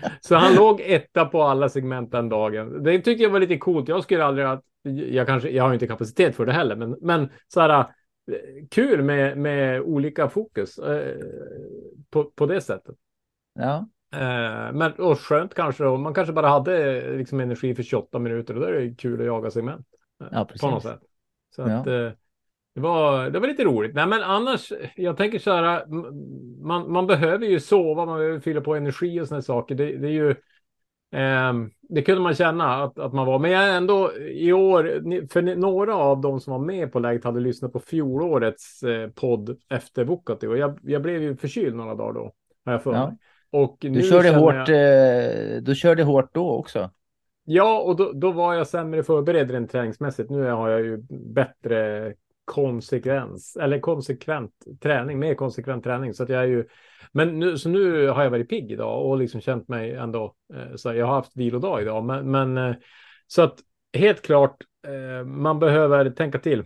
så 0.21 0.36
han 0.36 0.55
låg 0.55 0.82
etta 0.82 1.25
på 1.25 1.43
alla 1.43 1.69
segment 1.69 2.12
den 2.12 2.29
dagen. 2.29 2.84
Det 2.84 2.99
tycker 2.99 3.23
jag 3.23 3.32
var 3.32 3.39
lite 3.39 3.58
coolt. 3.58 3.88
Jag 3.88 4.03
skulle 4.03 4.25
aldrig 4.25 4.47
ha, 4.47 4.62
jag 5.12 5.27
kanske, 5.27 5.49
jag 5.49 5.63
har 5.63 5.73
inte 5.73 5.88
kapacitet 5.88 6.36
för 6.36 6.45
det 6.45 6.53
heller, 6.53 6.75
men, 6.75 6.95
men 7.01 7.29
så 7.47 7.62
här, 7.62 7.79
eh, 7.79 7.86
kul 8.71 9.03
med, 9.03 9.38
med 9.38 9.82
olika 9.82 10.29
fokus 10.29 10.77
eh, 10.77 11.15
på, 12.10 12.23
på 12.23 12.45
det 12.45 12.62
sättet. 12.62 12.95
Ja, 13.60 13.88
men 14.74 14.93
och 14.93 15.19
skönt 15.19 15.54
kanske, 15.54 15.86
och 15.86 16.00
man 16.00 16.13
kanske 16.13 16.34
bara 16.34 16.48
hade 16.48 17.02
liksom 17.17 17.39
energi 17.39 17.76
för 17.76 17.84
28 17.84 18.19
minuter 18.19 18.54
och 18.54 18.60
då 18.62 18.65
är 18.67 18.74
det 18.74 18.95
kul 18.95 19.19
att 19.19 19.26
jaga 19.28 19.52
segment. 19.52 19.86
eh, 20.22 20.28
Ja, 20.32 20.45
på 20.62 20.67
något 20.69 20.84
precis. 20.84 20.91
sätt. 20.91 21.00
Så 21.56 21.62
Ja. 21.62 21.67
att, 21.67 21.88
eh, 21.88 22.10
det, 22.76 22.82
var, 22.82 23.30
det 23.30 23.39
var 23.39 23.48
lite 23.48 23.63
roligt. 23.63 23.95
Nej, 23.95 24.08
men 24.08 24.24
annars, 24.24 24.74
jag 24.95 25.17
tänker 25.17 25.39
så 25.39 25.52
här, 25.52 25.86
man, 26.65 26.91
man 26.91 27.08
behöver 27.08 27.45
ju 27.45 27.60
sova, 27.60 28.06
man 28.06 28.17
behöver 28.19 28.39
fylla 28.39 28.62
på 28.62 28.76
energi 28.76 29.22
och 29.22 29.28
sådana 29.28 29.41
saker. 29.41 29.76
Det, 29.76 29.98
det 29.98 30.08
är 30.08 30.12
ju, 30.12 30.36
ehm, 31.12 31.72
det 31.82 32.02
kunde 32.02 32.22
man 32.22 32.36
känna 32.36 32.84
att, 32.84 33.00
att 33.00 33.13
man 33.13 33.26
var. 33.28 33.39
Men 33.39 33.52
jag 33.52 33.76
ändå 33.76 34.13
i 34.17 34.54
år, 34.54 34.84
för 35.28 35.41
några 35.41 35.95
av 35.95 36.22
de 36.22 36.39
som 36.39 36.52
var 36.52 36.60
med 36.60 36.91
på 36.91 37.00
läget 37.00 37.24
hade 37.24 37.39
lyssnat 37.39 37.74
på 37.74 37.80
fjolårets 37.80 38.84
eh, 38.84 39.10
podd 39.10 39.58
efter 39.69 40.06
Bukati 40.06 40.48
och 40.48 40.58
jag, 40.58 40.80
jag 40.84 41.02
blev 41.02 41.22
ju 41.22 41.36
förkyld 41.36 41.76
några 41.76 41.95
dagar 41.95 42.13
då, 42.13 42.34
har 42.65 42.72
jag 42.72 42.84
för 42.84 42.91
mig. 42.91 43.00
Ja. 43.02 43.17
Och 43.51 43.77
du 43.79 44.03
körde, 44.03 44.29
hårt, 44.29 44.67
jag- 44.67 45.55
eh, 45.55 45.62
du 45.62 45.75
körde 45.75 46.03
hårt 46.03 46.33
då 46.33 46.51
också. 46.51 46.91
Ja, 47.45 47.79
och 47.79 47.95
då, 47.95 48.12
då 48.12 48.31
var 48.31 48.53
jag 48.53 48.67
sämre 48.67 49.03
förberedd 49.03 49.51
rent 49.51 49.71
träningsmässigt. 49.71 50.29
Nu 50.29 50.49
har 50.49 50.69
jag 50.69 50.81
ju 50.81 50.97
bättre 51.09 52.13
konsekvens 52.45 53.57
eller 53.62 53.79
konsekvent 53.79 54.51
träning, 54.81 55.19
mer 55.19 55.35
konsekvent 55.35 55.83
träning. 55.83 56.13
Så 56.13 56.23
att 56.23 56.29
jag 56.29 56.43
är 56.43 56.47
ju, 56.47 56.65
men 57.12 57.39
nu, 57.39 57.57
så 57.57 57.69
nu 57.69 58.07
har 58.07 58.23
jag 58.23 58.29
varit 58.31 58.49
pigg 58.49 58.71
idag 58.71 59.05
och 59.05 59.17
liksom 59.17 59.41
känt 59.41 59.67
mig 59.67 59.95
ändå. 59.95 60.35
Eh, 60.53 60.75
så 60.75 60.93
jag 60.93 61.05
har 61.05 61.13
haft 61.13 61.38
vilodag 61.38 61.81
idag, 61.81 62.03
men, 62.03 62.31
men 62.31 62.57
eh, 62.57 62.75
så 63.27 63.41
att 63.41 63.59
helt 63.97 64.21
klart, 64.21 64.57
man 65.25 65.59
behöver 65.59 66.09
tänka 66.09 66.39
till 66.39 66.63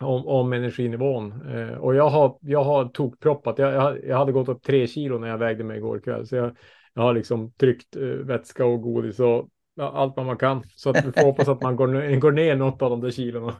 om, 0.00 0.26
om 0.26 0.52
energinivån. 0.52 1.56
Eh, 1.56 1.78
och 1.78 1.94
jag 1.94 2.08
har, 2.08 2.38
jag 2.40 2.64
har 2.64 2.84
tokproppat. 2.84 3.58
Jag, 3.58 3.72
jag, 3.74 4.04
jag 4.04 4.16
hade 4.16 4.32
gått 4.32 4.48
upp 4.48 4.62
tre 4.62 4.86
kilo 4.86 5.18
när 5.18 5.28
jag 5.28 5.38
vägde 5.38 5.64
mig 5.64 5.76
igår 5.76 5.98
kväll. 5.98 6.26
Så 6.26 6.36
jag, 6.36 6.56
jag 6.94 7.02
har 7.02 7.14
liksom 7.14 7.52
tryckt 7.52 7.96
eh, 7.96 8.02
vätska 8.02 8.64
och 8.64 8.82
godis 8.82 9.20
och 9.20 9.48
ja, 9.74 9.92
allt 9.94 10.16
vad 10.16 10.26
man 10.26 10.36
kan. 10.36 10.62
Så 10.76 10.90
att 10.90 11.06
vi 11.06 11.12
får 11.12 11.22
hoppas 11.22 11.48
att 11.48 11.62
man 11.62 11.76
går, 11.76 12.20
går 12.20 12.32
ner 12.32 12.56
något 12.56 12.82
av 12.82 12.90
de 12.90 13.00
där 13.00 13.10
kilona. 13.10 13.54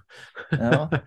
Ja. 0.50 0.90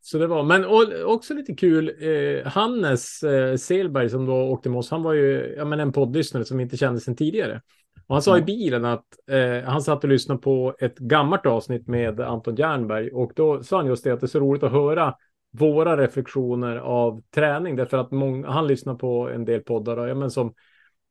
Så 0.00 0.18
det 0.18 0.26
var, 0.26 0.42
men 0.42 0.64
och, 0.64 1.12
också 1.14 1.34
lite 1.34 1.54
kul, 1.54 1.92
eh, 1.98 2.46
Hannes 2.46 3.22
eh, 3.22 3.56
Selberg 3.56 4.10
som 4.10 4.26
då 4.26 4.34
åkte 4.34 4.70
med 4.70 4.78
oss, 4.78 4.90
han 4.90 5.02
var 5.02 5.12
ju 5.12 5.54
ja, 5.56 5.64
men 5.64 5.80
en 5.80 5.92
poddlyssnare 5.92 6.44
som 6.44 6.60
inte 6.60 6.76
kände 6.76 7.00
sedan 7.00 7.16
tidigare. 7.16 7.62
Och 8.08 8.14
han 8.14 8.22
sa 8.22 8.36
i 8.36 8.40
Ja. 8.40 8.44
bilen 8.44 8.84
att 8.84 9.04
eh, 9.30 9.62
han 9.70 9.82
satt 9.82 10.04
och 10.04 10.10
lyssnade 10.10 10.40
på 10.40 10.76
ett 10.78 10.98
gammalt 10.98 11.46
avsnitt 11.46 11.88
med 11.88 12.20
Anton 12.20 12.54
Jernberg 12.56 13.10
och 13.10 13.32
då 13.36 13.62
sa 13.62 13.76
han 13.76 13.86
just 13.86 14.04
det 14.04 14.10
att 14.10 14.20
det 14.20 14.26
är 14.26 14.28
så 14.28 14.40
roligt 14.40 14.62
att 14.62 14.72
höra 14.72 15.14
våra 15.50 15.96
reflektioner 15.96 16.76
av 16.76 17.22
träning 17.34 17.76
därför 17.76 17.98
att 17.98 18.10
många, 18.10 18.50
han 18.50 18.66
lyssnar 18.66 18.94
på 18.94 19.28
en 19.28 19.44
del 19.44 19.60
poddar 19.60 19.96
och, 19.96 20.08
ja, 20.08 20.14
men 20.14 20.30
som 20.30 20.54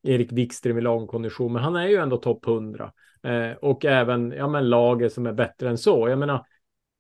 Erik 0.03 0.31
Wikström 0.31 0.77
i 0.77 0.81
lagkondition, 0.81 1.53
men 1.53 1.63
han 1.63 1.75
är 1.75 1.87
ju 1.87 1.95
ändå 1.95 2.17
topp 2.17 2.47
100 2.47 2.91
eh, 3.23 3.51
och 3.61 3.85
även 3.85 4.31
ja, 4.31 4.47
men 4.47 4.69
lager 4.69 5.09
som 5.09 5.25
är 5.25 5.33
bättre 5.33 5.69
än 5.69 5.77
så. 5.77 6.09
Jag 6.09 6.19
menar, 6.19 6.45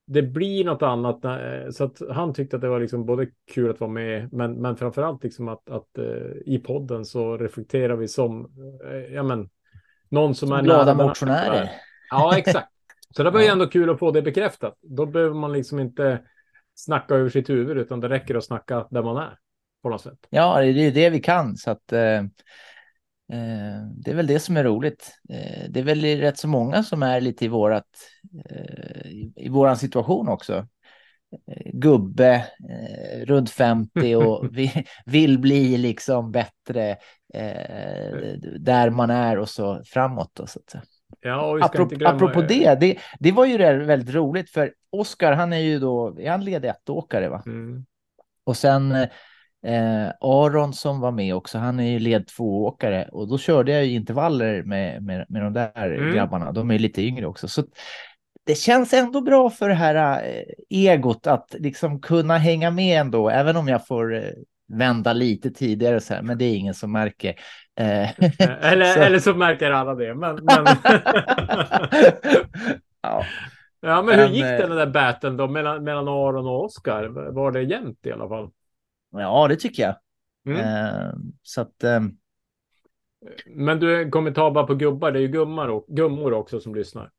det 0.07 0.21
blir 0.21 0.65
något 0.65 0.81
annat. 0.81 1.25
eh, 1.25 1.69
Så 1.71 1.83
att 1.83 2.01
han 2.09 2.33
tyckte 2.33 2.55
att 2.55 2.61
det 2.61 2.69
var 2.69 2.79
liksom 2.79 3.05
både 3.05 3.27
kul 3.53 3.69
att 3.69 3.79
vara 3.79 3.91
med, 3.91 4.33
men, 4.33 4.53
men 4.61 4.77
framför 4.77 5.01
allt 5.01 5.23
liksom 5.23 5.47
att, 5.47 5.69
att 5.69 5.97
eh, 5.97 6.31
i 6.45 6.61
podden 6.65 7.05
så 7.05 7.37
reflekterar 7.37 7.95
vi 7.95 8.07
som, 8.07 8.45
eh, 8.91 9.13
ja 9.13 9.23
men, 9.23 9.49
någon 10.09 10.35
som 10.35 10.51
är 10.51 10.61
Glada 10.61 10.93
nära 10.93 11.07
motionärer. 11.07 11.71
Ja, 12.09 12.37
exakt. 12.37 12.67
Så 13.15 13.23
det 13.23 13.31
var 13.31 13.41
ju 13.41 13.47
ändå 13.47 13.67
kul 13.67 13.89
att 13.89 13.99
få 13.99 14.11
det 14.11 14.21
bekräftat. 14.21 14.77
Då 14.81 15.05
behöver 15.05 15.35
man 15.35 15.53
liksom 15.53 15.79
inte 15.79 16.21
snacka 16.75 17.15
över 17.15 17.29
sitt 17.29 17.49
huvud, 17.49 17.77
utan 17.77 17.99
det 17.99 18.09
räcker 18.09 18.35
att 18.35 18.45
snacka 18.45 18.87
där 18.89 19.03
man 19.03 19.17
är 19.17 19.37
på 19.83 19.89
något 19.89 20.01
sätt. 20.01 20.19
Ja, 20.29 20.59
det 20.59 20.65
är 20.65 20.71
ju 20.71 20.91
det 20.91 21.09
vi 21.09 21.19
kan. 21.19 21.57
Så 21.57 21.71
att, 21.71 21.93
eh, 21.93 22.17
eh, 23.33 23.83
det 23.95 24.11
är 24.11 24.15
väl 24.15 24.27
det 24.27 24.39
som 24.39 24.57
är 24.57 24.63
roligt. 24.63 25.11
Eh, 25.29 25.69
det 25.69 25.79
är 25.79 25.83
väl 25.83 26.01
rätt 26.01 26.37
så 26.37 26.47
många 26.47 26.83
som 26.83 27.03
är 27.03 27.21
lite 27.21 27.45
i, 27.45 27.47
vårat, 27.47 27.87
eh, 28.49 29.07
i, 29.07 29.33
i 29.35 29.49
våran 29.49 29.77
situation 29.77 30.27
också. 30.27 30.67
Gubbe, 31.73 32.45
eh, 32.69 33.25
runt 33.25 33.49
50 33.49 34.15
och 34.15 34.45
vi, 34.51 34.85
vill 35.05 35.39
bli 35.39 35.77
liksom 35.77 36.31
bättre 36.31 36.89
eh, 37.33 38.17
där 38.59 38.89
man 38.89 39.09
är 39.09 39.37
och 39.37 39.49
så 39.49 39.81
framåt. 39.85 40.31
Då, 40.33 40.47
så 40.47 40.59
att 40.59 40.69
säga. 40.69 40.83
Ja, 41.21 41.57
ska 41.57 41.65
Apropå, 41.65 42.05
apropå 42.05 42.41
det, 42.41 42.79
det, 42.79 42.97
det 43.19 43.31
var 43.31 43.45
ju 43.45 43.57
väldigt 43.85 44.15
roligt 44.15 44.49
för 44.49 44.73
Oskar, 44.89 45.31
han 45.31 45.53
är 45.53 45.57
ju 45.57 45.79
då, 45.79 46.19
är 46.19 46.31
han 46.31 46.45
led 46.45 46.65
ett-åkare 46.65 47.29
va? 47.29 47.43
Mm. 47.45 47.85
Och 48.43 48.57
sen 48.57 48.91
eh, 49.65 50.09
Aron 50.21 50.73
som 50.73 50.99
var 50.99 51.11
med 51.11 51.35
också, 51.35 51.57
han 51.57 51.79
är 51.79 51.91
ju 51.91 51.99
led 51.99 52.27
tvååkare 52.27 53.09
och 53.11 53.27
då 53.27 53.37
körde 53.37 53.71
jag 53.71 53.85
ju 53.85 53.93
intervaller 53.93 54.63
med, 54.63 55.03
med, 55.03 55.25
med 55.29 55.43
de 55.43 55.53
där 55.53 55.91
Mm. 55.91 56.13
grabbarna. 56.15 56.51
De 56.51 56.71
är 56.71 56.79
lite 56.79 57.01
yngre 57.01 57.25
också. 57.25 57.47
Så 57.47 57.63
det 58.47 58.55
känns 58.55 58.93
ändå 58.93 59.21
bra 59.21 59.49
för 59.49 59.69
det 59.69 59.75
här 59.75 60.23
eh, 60.25 60.43
egot 60.69 61.27
att 61.27 61.55
liksom 61.59 62.01
kunna 62.01 62.37
hänga 62.37 62.71
med 62.71 62.99
ändå, 62.99 63.29
även 63.29 63.55
om 63.55 63.67
jag 63.67 63.87
får 63.87 64.15
eh, 64.15 64.21
vända 64.67 65.13
lite 65.13 65.51
tidigare 65.51 65.99
så 65.99 66.13
här, 66.13 66.21
men 66.21 66.37
det 66.37 66.45
är 66.45 66.55
ingen 66.55 66.73
som 66.73 66.91
märker. 66.91 67.29
Eh, 67.79 68.09
Eller, 68.71 68.85
så- 68.93 68.99
eller 68.99 69.19
så 69.19 69.33
märker 69.33 69.71
alla 69.71 69.95
det. 69.95 70.15
Men, 70.15 70.35
men... 70.35 70.65
ja. 73.01 73.23
ja, 73.81 74.01
men 74.01 74.19
hur 74.19 74.25
Men, 74.25 74.33
gick 74.33 74.43
den 74.43 74.69
där 74.69 74.87
battlen 74.87 75.37
då 75.37 75.47
mellan, 75.47 75.83
mellan 75.83 76.07
Aron 76.07 76.47
och 76.47 76.63
Oskar? 76.63 77.31
Var 77.31 77.51
det 77.51 77.61
jämnt 77.61 78.05
i 78.05 78.11
alla 78.11 78.29
fall? 78.29 78.49
ja, 79.11 79.47
det 79.47 79.55
tycker 79.55 79.83
jag. 79.83 79.95
Mm. 80.47 80.59
Eh, 80.59 81.13
så 81.43 81.61
att 81.61 81.83
eh, 81.83 81.99
Men 83.45 83.79
du 83.79 84.09
kommer 84.09 84.31
ta 84.31 84.51
bara 84.51 84.67
på 84.67 84.75
gubbar. 84.75 85.11
Det 85.11 85.19
är 85.19 85.21
ju 85.21 85.39
och, 85.39 85.85
gummor 85.87 86.33
också 86.33 86.59
som 86.59 86.75
lyssnar. 86.75 87.11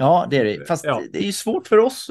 Ja, 0.00 0.26
det 0.30 0.36
är 0.36 0.44
det. 0.44 0.68
Fast 0.68 0.84
Ja. 0.84 1.02
det 1.12 1.18
är 1.18 1.22
ju 1.22 1.32
svårt 1.32 1.66
för 1.66 1.78
oss. 1.78 2.10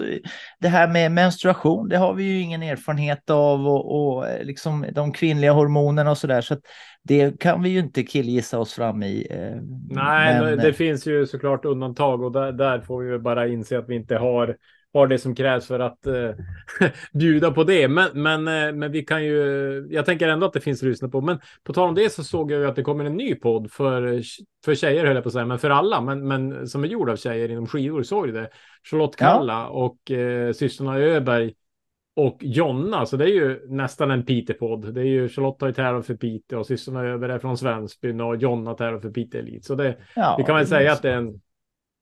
Det 0.60 0.68
här 0.68 0.88
med 0.88 1.12
menstruation, 1.12 1.90
det 1.90 1.98
har 1.98 2.14
vi 2.14 2.24
ju 2.24 2.42
ingen 2.42 2.64
erfarenhet 2.64 3.30
av 3.30 3.68
och, 3.68 4.16
och 4.16 4.28
eh, 4.28 4.44
liksom 4.44 4.86
de 4.92 5.14
kvinnliga 5.14 5.52
hormonerna 5.52 6.12
och 6.12 6.18
så 6.18 6.28
där. 6.28 6.42
Så 6.42 6.54
att 6.54 6.60
det 7.04 7.40
kan 7.40 7.64
vi 7.64 7.70
ju 7.70 7.80
inte 7.80 8.04
killgissa 8.04 8.60
oss 8.60 8.74
fram 8.74 9.04
i. 9.04 9.28
eh, 9.30 9.62
Nej, 9.90 10.42
men, 10.42 10.58
det 10.58 10.74
finns 10.74 11.08
ju 11.08 11.26
såklart 11.26 11.66
undantag 11.66 12.24
och 12.24 12.32
där, 12.32 12.52
där 12.52 12.82
får 12.82 13.04
vi 13.04 13.20
bara 13.20 13.48
inse 13.48 13.78
att 13.78 13.90
vi 13.90 13.96
inte 13.96 14.16
har, 14.18 14.56
har 14.98 15.08
det 15.08 15.20
som 15.20 15.36
krävs 15.36 15.68
för 15.68 15.80
att 15.80 16.08
eh, 16.08 16.30
bjuda 17.14 17.52
på 17.52 17.64
det. 17.64 17.88
Men, 17.88 18.10
men, 18.14 18.48
eh, 18.48 18.74
men 18.74 18.92
vi 18.92 19.02
kan 19.02 19.26
ju, 19.26 19.88
jag 19.90 20.06
tänker 20.06 20.28
ändå 20.28 20.46
att 20.46 20.54
det 20.54 20.62
finns 20.62 20.84
att 20.84 20.90
lyssna 20.90 21.10
på. 21.10 21.22
Men 21.22 21.40
på 21.64 21.74
tal 21.74 21.90
om 21.90 21.96
det 21.96 22.10
så 22.10 22.24
såg 22.24 22.52
jag 22.52 22.60
ju 22.60 22.68
att 22.68 22.76
det 22.76 22.84
kommer 22.84 23.06
en 23.06 23.18
ny 23.18 23.36
podd 23.36 23.72
för, 23.72 24.22
för 24.66 24.76
tjejer 24.76 25.06
höll 25.06 25.16
jag 25.16 25.24
på 25.24 25.30
att 25.30 25.34
säga, 25.34 25.46
men 25.46 25.60
för 25.60 25.70
alla, 25.70 26.02
men, 26.02 26.28
men 26.28 26.68
som 26.68 26.84
är 26.84 26.88
gjord 26.88 27.10
av 27.10 27.16
tjejer 27.16 27.50
inom 27.50 27.68
skidor, 27.68 28.04
såg 28.04 28.28
du 28.28 28.32
det? 28.32 28.50
Charlotte 28.84 29.16
Ja. 29.20 29.26
Kalla 29.26 29.68
och 29.68 30.12
eh, 30.12 30.54
systrarna 30.54 30.98
Öberg 30.98 31.54
och 32.16 32.38
Jonna, 32.42 33.06
så 33.06 33.18
det 33.18 33.26
är 33.26 33.34
ju 33.34 33.68
nästan 33.68 34.12
en 34.12 34.26
Piteå-podd. 34.26 34.94
Det 34.94 35.02
är 35.02 35.06
ju 35.06 35.30
Charlotte 35.30 35.62
har 35.62 35.68
ju 35.68 35.74
tävlat 35.74 36.06
för 36.06 36.16
Piteå 36.16 36.60
och 36.60 36.66
systrarna 36.66 37.04
Öberg 37.04 37.32
är 37.32 37.40
från 37.40 37.58
Svensbyn 37.58 38.22
och 38.22 38.36
Jonna 38.36 38.74
tävlar 38.74 39.00
för 39.00 39.10
Piteå 39.10 39.42
Elit. 39.42 39.66
Så 39.66 39.76
det, 39.76 39.98
ja, 40.16 40.36
vi 40.38 40.44
kan 40.44 40.56
väl 40.56 40.68
säga 40.68 40.92
att 40.92 41.02
det 41.02 41.10
är 41.10 41.18
en... 41.18 41.42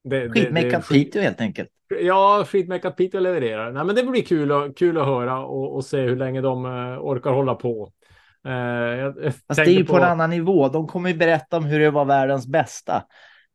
Det, 0.06 0.30
Skitmeckat 0.30 0.86
skit- 0.86 1.06
Piteå 1.06 1.22
helt 1.22 1.42
enkelt. 1.42 1.70
Ja, 2.02 2.46
skitmeckat 2.48 2.98
Piteå 2.98 3.20
levererar. 3.20 3.72
Nej, 3.72 3.86
men 3.86 3.96
det 3.96 4.04
blir 4.04 4.22
kul, 4.22 4.52
att- 4.52 4.78
kul 4.78 4.98
att 4.98 5.06
höra 5.06 5.40
och, 5.40 5.76
och 5.76 5.86
se 5.86 6.02
hur 6.02 6.16
länge 6.16 6.42
de 6.42 6.66
eh, 6.66 7.00
orkar 7.02 7.32
hålla 7.32 7.56
på. 7.56 7.92
Eh, 8.48 8.52
jag, 8.54 9.16
jag 9.18 9.34
det 9.56 9.62
är 9.62 9.66
ju 9.66 9.86
på 9.86 9.98
en 9.98 10.04
annan 10.04 10.30
nivå. 10.30 10.70
De 10.70 10.88
kommer 10.88 11.10
ju 11.10 11.16
berätta 11.16 11.58
om 11.58 11.66
hur 11.66 11.80
det 11.80 11.92
var 11.92 12.06
världens 12.06 12.48
bästa. 12.48 13.04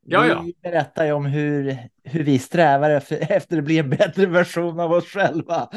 Ja, 0.05 0.27
ja. 0.27 0.41
Vi 0.45 0.55
berättar 0.63 1.05
ju 1.05 1.11
om 1.11 1.25
hur, 1.25 1.77
hur 2.03 2.23
vi 2.23 2.39
strävar 2.39 2.89
efter, 2.89 3.17
efter 3.31 3.57
att 3.57 3.63
bli 3.63 3.77
en 3.77 3.89
bättre 3.89 4.25
version 4.25 4.79
av 4.79 4.91
oss 4.91 5.05
själva. 5.07 5.69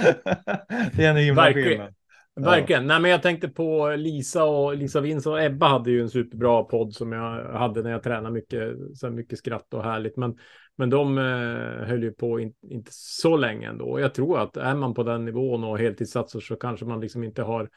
det 0.92 1.04
är 1.04 1.10
en 1.10 1.16
himla 1.16 1.52
skillnad. 1.52 1.94
Verkligen. 2.40 2.86
Nej, 2.86 3.00
men 3.00 3.10
jag 3.10 3.22
tänkte 3.22 3.48
på 3.48 3.88
Lisa 3.96 4.44
och 4.44 4.76
Lisa 4.76 5.00
Vince 5.00 5.30
och 5.30 5.42
Ebba 5.42 5.68
hade 5.68 5.90
ju 5.90 6.00
en 6.00 6.08
superbra 6.10 6.62
podd 6.62 6.94
som 6.94 7.12
jag 7.12 7.52
hade 7.58 7.82
när 7.82 7.90
jag 7.90 8.02
tränade 8.02 8.30
mycket, 8.34 8.72
så 8.94 9.10
mycket 9.10 9.38
skratt 9.38 9.74
och 9.74 9.84
härligt. 9.84 10.16
Men, 10.16 10.36
men 10.76 10.90
de 10.90 11.18
eh, 11.18 11.86
höll 11.86 12.02
ju 12.02 12.12
på 12.12 12.40
in, 12.40 12.54
inte 12.70 12.90
så 12.94 13.36
länge 13.36 13.68
ändå. 13.68 14.00
Jag 14.00 14.14
tror 14.14 14.40
att 14.40 14.56
är 14.56 14.74
man 14.74 14.94
på 14.94 15.02
den 15.02 15.24
nivån 15.24 15.64
och 15.64 15.78
heltidssatsar 15.78 16.40
så 16.40 16.56
kanske 16.56 16.84
man 16.86 17.00
liksom 17.00 17.24
inte 17.24 17.42
har 17.42 17.70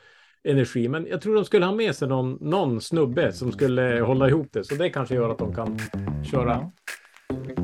energi. 0.44 0.88
Men 0.88 1.08
jag 1.08 1.22
tror 1.22 1.36
de 1.36 1.46
skulle 1.46 1.66
ha 1.66 1.74
med 1.74 1.96
sig 1.96 2.08
någon, 2.08 2.38
någon 2.42 2.82
snubbe 2.82 3.34
som 3.34 3.52
skulle 3.52 4.02
hålla 4.02 4.30
ihop 4.30 4.48
det. 4.52 4.64
Så 4.64 4.76
det 4.76 4.90
kanske 4.90 5.16
gör 5.16 5.30
att 5.30 5.38
de 5.38 5.56
kan 5.56 5.80
köra 6.32 6.72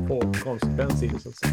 på 0.08 0.32
konsekvens 0.44 1.02
i 1.02 1.08
det 1.08 1.18
så 1.18 1.28
att 1.28 1.36
säga. 1.36 1.52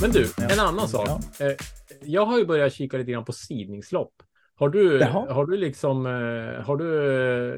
Men 0.00 0.10
du, 0.10 0.26
en 0.52 0.60
annan 0.60 0.88
sak. 0.88 1.08
Eh, 1.40 1.52
jag 2.02 2.26
har 2.26 2.38
ju 2.38 2.46
börjat 2.46 2.72
kika 2.72 2.96
lite 2.96 3.12
grann 3.12 3.24
på 3.24 3.32
sidningslopp. 3.32 4.12
Har 4.56 4.68
du, 4.68 4.98
Jaha. 5.00 5.32
har 5.32 5.46
du 5.46 5.56
liksom, 5.56 6.06
eh, 6.06 6.64
har 6.64 6.76
du, 6.76 6.84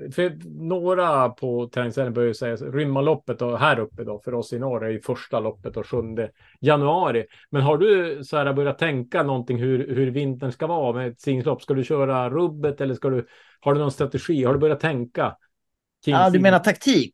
eh, 0.04 0.10
för 0.10 0.32
några 0.68 1.28
på 1.28 1.68
träningscentret 1.68 2.14
börjar 2.14 2.28
ju 2.28 2.34
säga 2.34 2.56
Rymmarloppet 2.56 3.42
och 3.42 3.58
här 3.58 3.78
uppe 3.78 4.04
då 4.04 4.18
för 4.18 4.34
oss 4.34 4.52
i 4.52 4.58
norr 4.58 4.84
är 4.84 4.90
ju 4.90 5.00
första 5.00 5.40
loppet 5.40 5.76
och 5.76 5.86
7 5.86 5.96
januari. 6.60 7.26
Men 7.50 7.62
har 7.62 7.78
du 7.78 8.20
så 8.24 8.36
här 8.36 8.52
börjat 8.52 8.78
tänka 8.78 9.22
någonting 9.22 9.58
hur, 9.58 9.94
hur 9.94 10.10
vintern 10.10 10.52
ska 10.52 10.66
vara 10.66 10.92
med 10.92 11.08
ett 11.08 11.20
sidningslopp? 11.20 11.62
Ska 11.62 11.74
du 11.74 11.84
köra 11.84 12.30
rubbet 12.30 12.80
eller 12.80 12.94
ska 12.94 13.08
du, 13.08 13.26
har 13.60 13.74
du 13.74 13.80
någon 13.80 13.92
strategi? 13.92 14.44
Har 14.44 14.52
du 14.52 14.58
börjat 14.60 14.80
tänka? 14.80 15.36
kring 16.04 16.14
Ja, 16.14 16.30
du 16.30 16.38
menar 16.38 16.58
taktik? 16.58 17.12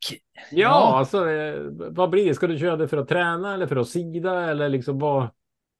Ja, 0.50 0.58
Ja. 0.60 0.98
alltså 0.98 1.30
eh, 1.30 1.54
vad 1.90 2.10
blir 2.10 2.28
det? 2.28 2.34
Ska 2.34 2.46
du 2.46 2.58
köra 2.58 2.76
det 2.76 2.88
för 2.88 2.96
att 2.96 3.08
träna 3.08 3.54
eller 3.54 3.66
för 3.66 3.76
att 3.76 3.88
sida 3.88 4.50
eller 4.50 4.68
liksom 4.68 4.98
vad, 4.98 5.28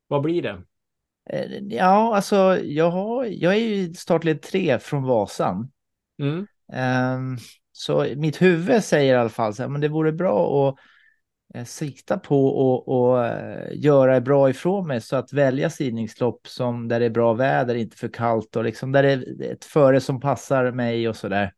vad 0.09 0.23
blir 0.23 0.43
det? 0.43 0.63
Eh, 1.31 1.59
Ja, 1.63 2.17
alltså 2.17 2.59
jag, 2.63 2.91
har, 2.91 3.25
jag 3.25 3.55
är 3.55 3.59
ju 3.59 3.95
startled 3.95 4.43
3 4.43 4.79
från 4.79 5.03
Vasan. 5.03 5.71
Mm. 6.19 6.47
Ehm, 6.73 7.37
så 7.73 8.07
mitt 8.17 8.43
huvud 8.43 8.85
säger 8.85 9.15
i 9.15 9.19
alla 9.19 9.29
fall 9.29 9.55
så 9.55 9.63
här, 9.63 9.69
men 9.69 9.81
det 9.81 9.89
vore 9.89 10.13
bra 10.13 10.69
att 10.69 10.77
eh, 11.55 11.65
sikta 11.65 12.19
på 12.19 12.47
och, 12.47 12.89
och 12.89 13.27
eh, 13.27 13.69
göra 13.73 14.21
bra 14.21 14.51
ifrån 14.51 14.87
mig 14.87 15.01
så 15.01 15.17
att 15.17 15.33
välja 15.33 15.71
sidningslopp 15.71 16.49
som 16.49 16.89
där 16.89 17.01
det 17.01 17.07
är 17.07 17.11
bra 17.11 17.33
väder, 17.33 17.75
inte 17.75 17.97
för 17.97 18.09
kallt 18.09 18.57
och 18.57 18.65
liksom 18.65 18.93
där 18.93 19.03
det 19.03 19.13
är 19.13 19.53
ett 19.53 19.65
före 19.65 20.01
som 20.01 20.21
passar 20.21 20.73
mig 20.73 21.09
och 21.09 21.17
så 21.17 21.29
där. 21.29 21.53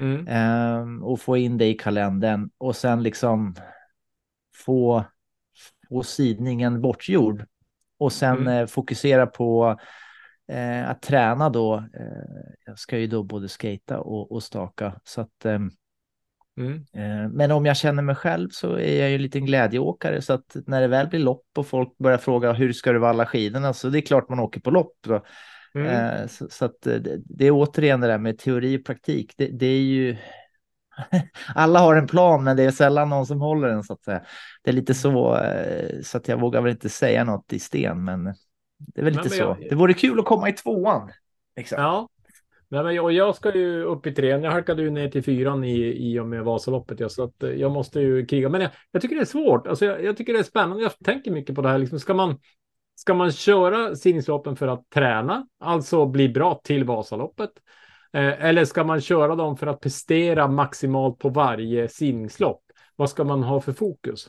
Mm. 0.00 0.26
Ehm, 0.28 1.02
och 1.02 1.20
få 1.20 1.36
in 1.36 1.58
det 1.58 1.66
i 1.66 1.74
kalendern 1.74 2.50
och 2.58 2.76
sen 2.76 3.02
liksom 3.02 3.54
få, 4.64 5.04
få 5.88 6.02
sidningen 6.02 6.80
bortgjord 6.80 7.44
och 8.02 8.12
sen 8.12 8.36
Mm. 8.38 8.58
eh, 8.62 8.66
fokusera 8.66 9.26
på 9.26 9.76
eh, 10.52 10.90
att 10.90 11.02
träna 11.02 11.50
då. 11.50 11.74
Eh, 11.76 12.52
jag 12.66 12.78
ska 12.78 12.98
ju 12.98 13.06
då 13.06 13.22
både 13.22 13.48
skata 13.48 14.00
och, 14.00 14.32
och 14.32 14.42
staka 14.42 15.00
så 15.04 15.20
att 15.20 15.44
ehm, 15.44 15.70
Mm. 16.56 16.74
Eh, 16.94 17.28
Men 17.30 17.50
om 17.50 17.66
jag 17.66 17.76
känner 17.76 18.02
mig 18.02 18.14
själv 18.14 18.48
så 18.50 18.74
är 18.74 19.00
jag 19.00 19.08
ju 19.08 19.14
en 19.14 19.22
liten 19.22 19.46
glädjeåkare 19.46 20.22
så 20.22 20.32
att 20.32 20.56
när 20.66 20.80
det 20.80 20.88
väl 20.88 21.08
blir 21.08 21.20
lopp 21.20 21.46
och 21.56 21.66
folk 21.66 21.98
börjar 21.98 22.18
fråga 22.18 22.52
hur 22.52 22.72
ska 22.72 22.92
du 22.92 22.98
valla 22.98 23.26
skidorna 23.26 23.72
så 23.72 23.88
det 23.88 23.98
är 23.98 24.00
klart 24.00 24.28
man 24.28 24.38
åker 24.40 24.60
på 24.60 24.70
lopp. 24.70 24.96
Mm. 25.74 25.86
Eh, 25.86 26.26
Så, 26.26 26.48
så 26.50 26.64
att 26.64 26.86
eh, 26.86 26.94
det, 26.94 27.18
det 27.24 27.46
är 27.46 27.50
återigen 27.50 28.00
det 28.00 28.06
där 28.06 28.18
med 28.18 28.38
teori 28.38 28.78
och 28.78 28.84
praktik. 28.84 29.34
Det, 29.36 29.46
det 29.46 29.66
är 29.66 29.80
ju 29.80 30.16
alla 31.54 31.78
har 31.78 31.96
en 31.96 32.06
plan 32.06 32.44
men 32.44 32.56
det 32.56 32.62
är 32.62 32.70
sällan 32.70 33.08
någon 33.08 33.26
som 33.26 33.40
håller 33.40 33.68
den 33.68 33.82
så 33.82 33.92
att 33.92 34.04
säga. 34.04 34.22
Det 34.62 34.70
är 34.70 34.74
lite 34.74 34.94
så 34.94 35.36
eh, 35.36 36.00
så 36.02 36.16
att 36.18 36.28
jag 36.28 36.40
vågar 36.40 36.60
väl 36.60 36.72
inte 36.72 36.88
säga 36.88 37.24
något 37.24 37.52
i 37.52 37.58
sten 37.58 38.04
men 38.04 38.24
det 38.78 39.00
är 39.00 39.04
väl 39.04 39.12
lite 39.12 39.22
men 39.22 39.30
så. 39.30 39.36
jag- 39.36 39.56
Det 39.70 39.74
vore 39.74 39.94
kul 39.94 40.18
att 40.18 40.24
komma 40.24 40.48
i 40.48 40.52
tvåan. 40.52 41.10
Liksom. 41.56 41.80
Ja. 41.82 42.08
Nej, 42.68 42.84
men 42.84 42.94
jag, 42.94 43.12
jag 43.12 43.34
ska 43.36 43.54
ju 43.54 43.82
upp 43.84 44.06
i 44.06 44.12
trean. 44.14 44.42
Jag 44.42 44.50
halkade 44.52 44.82
ju 44.82 44.90
ner 44.90 45.08
till 45.08 45.22
fyran 45.24 45.64
i, 45.64 45.76
i 46.12 46.18
och 46.18 46.26
med 46.26 46.44
Vasaloppet. 46.44 47.00
Ja, 47.00 47.08
så 47.08 47.24
att 47.24 47.42
eh, 47.42 47.50
jag 47.50 47.72
måste 47.72 48.00
ju 48.00 48.26
kriga. 48.26 48.48
Men 48.48 48.60
jag, 48.60 48.70
jag 48.90 49.02
tycker 49.02 49.16
det 49.16 49.20
är 49.22 49.24
svårt. 49.26 49.66
Alltså, 49.66 49.84
jag, 49.84 50.04
jag 50.04 50.16
tycker 50.16 50.32
det 50.32 50.38
är 50.38 50.42
spännande. 50.42 50.82
Jag 50.82 50.92
tänker 51.04 51.30
mycket 51.30 51.54
på 51.54 51.62
det 51.62 51.68
här. 51.68 51.78
Liksom, 51.78 52.00
ska, 52.00 52.14
man, 52.14 52.38
ska 52.94 53.14
man 53.14 53.32
köra 53.32 53.96
simningsloppen 53.96 54.56
för 54.56 54.68
att 54.68 54.90
träna, 54.90 55.46
alltså 55.60 56.06
bli 56.06 56.28
bra 56.28 56.60
till 56.64 56.84
Vasaloppet? 56.84 57.50
Eh, 58.12 58.44
eller 58.44 58.64
ska 58.64 58.84
man 58.84 59.00
köra 59.00 59.34
dem 59.34 59.56
för 59.56 59.66
att 59.66 59.80
prestera 59.80 60.48
maximalt 60.48 61.18
på 61.18 61.28
varje 61.28 61.88
simningslopp? 61.88 62.62
Vad 62.96 63.10
ska 63.10 63.24
man 63.24 63.42
ha 63.42 63.60
för 63.60 63.72
fokus? 63.72 64.28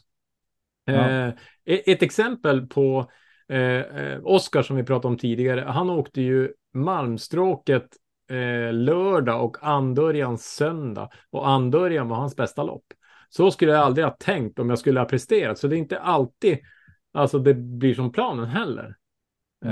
Eh, 0.88 1.28
e- 1.66 1.92
ett 1.92 2.04
exempel 2.04 2.68
på 2.68 3.12
eh, 3.48 3.82
Oskar 4.24 4.62
som 4.62 4.76
vi 4.76 4.84
pratade 4.84 5.08
om 5.08 5.18
tidigare. 5.18 5.62
Han 5.62 5.90
åkte 5.90 6.22
ju 6.22 6.54
Malmstråket 6.74 7.88
lördag 8.72 9.46
och 9.46 9.58
Andörjan 9.62 10.38
söndag. 10.38 11.10
Och 11.30 11.50
Andörjan 11.50 12.10
var 12.10 12.18
hans 12.18 12.36
bästa 12.36 12.64
lopp. 12.64 12.86
Så 13.30 13.52
skulle 13.52 13.72
jag 13.72 13.82
aldrig 13.82 14.06
ha 14.06 14.16
tänkt 14.20 14.60
om 14.60 14.70
jag 14.70 14.80
skulle 14.80 15.00
ha 15.00 15.08
presterat. 15.08 15.58
Så 15.58 15.68
det 15.68 15.76
är 15.76 15.78
inte 15.78 16.00
alltid 16.00 16.58
alltså 17.14 17.40
det 17.40 17.54
blir 17.54 17.94
som 17.94 18.12
planen 18.12 18.46
heller. 18.46 18.96
Eh, 19.66 19.72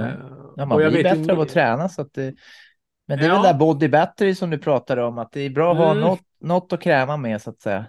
Ja, 0.55 0.63
och 0.63 0.67
man 0.67 0.81
jag 0.81 0.91
blir 0.91 1.03
vet 1.03 1.17
bättre 1.17 1.33
av 1.33 1.39
att 1.39 1.49
träna. 1.49 1.89
Så 1.89 2.01
att 2.01 2.13
det... 2.13 2.35
Men 3.11 3.19
det 3.19 3.25
är 3.25 3.29
Ja. 3.29 3.33
väl 3.41 3.43
där 3.43 3.59
body 3.59 3.87
battery 3.87 4.35
som 4.35 4.49
du 4.49 4.57
pratade 4.57 5.03
om, 5.03 5.17
att 5.17 5.31
det 5.31 5.41
är 5.41 5.49
bra 5.49 5.71
att 5.71 5.77
ha 5.77 5.91
Mm. 5.91 6.01
något, 6.01 6.19
något 6.39 6.73
att 6.73 6.81
kräma 6.81 7.17
med 7.17 7.41
så 7.41 7.49
att 7.49 7.61
säga. 7.61 7.85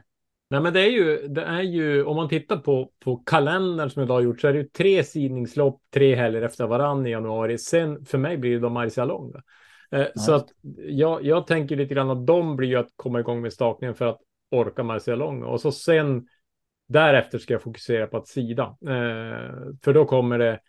Nej, 0.51 0.61
men 0.61 0.73
det 0.73 0.81
är 0.81 0.91
ju, 0.91 1.29
det 1.29 1.43
är 1.43 1.63
ju 1.63 2.05
om 2.05 2.17
man 2.17 2.29
tittar 2.29 2.57
på, 2.57 2.91
på 3.05 3.17
kalendern 3.17 3.91
som 3.91 4.03
idag 4.03 4.15
har 4.15 4.21
gjort 4.21 4.41
så 4.41 4.49
är 4.49 4.53
det 4.53 4.59
ju 4.59 4.65
tre 4.69 5.05
sidningslopp, 5.05 5.81
tre 5.95 6.15
helger 6.15 6.43
efter 6.43 6.67
varann 6.67 7.07
i 7.07 7.11
januari. 7.11 7.59
Sen 7.59 8.05
för 8.05 8.19
mig 8.19 8.37
blir 8.37 8.53
det 8.53 8.59
då 8.59 8.69
Marcialonga. 8.69 9.43
Eh, 9.91 10.07
så 10.15 10.35
att 10.35 10.47
jag, 10.77 11.25
jag 11.25 11.47
tänker 11.47 11.77
lite 11.77 11.95
grann 11.95 12.11
att 12.11 12.27
de 12.27 12.57
blir 12.57 12.69
ju 12.69 12.77
att 12.77 12.91
komma 12.97 13.21
igång 13.21 13.41
med 13.43 13.53
stakningen 13.53 13.95
för 13.95 14.07
att 14.07 14.21
orka 14.51 14.83
Marcialonga. 14.83 15.47
Och 15.47 15.61
så 15.61 15.73
sen 15.73 16.27
därefter 16.89 17.39
ska 17.39 17.55
jag 17.55 17.63
fokusera 17.63 18.07
på 18.07 18.17
att 18.17 18.29
sida. 18.29 18.77
Eh, 18.87 19.51
för 19.85 19.93
då 19.93 20.05
kommer 20.05 20.39
det 20.39 20.61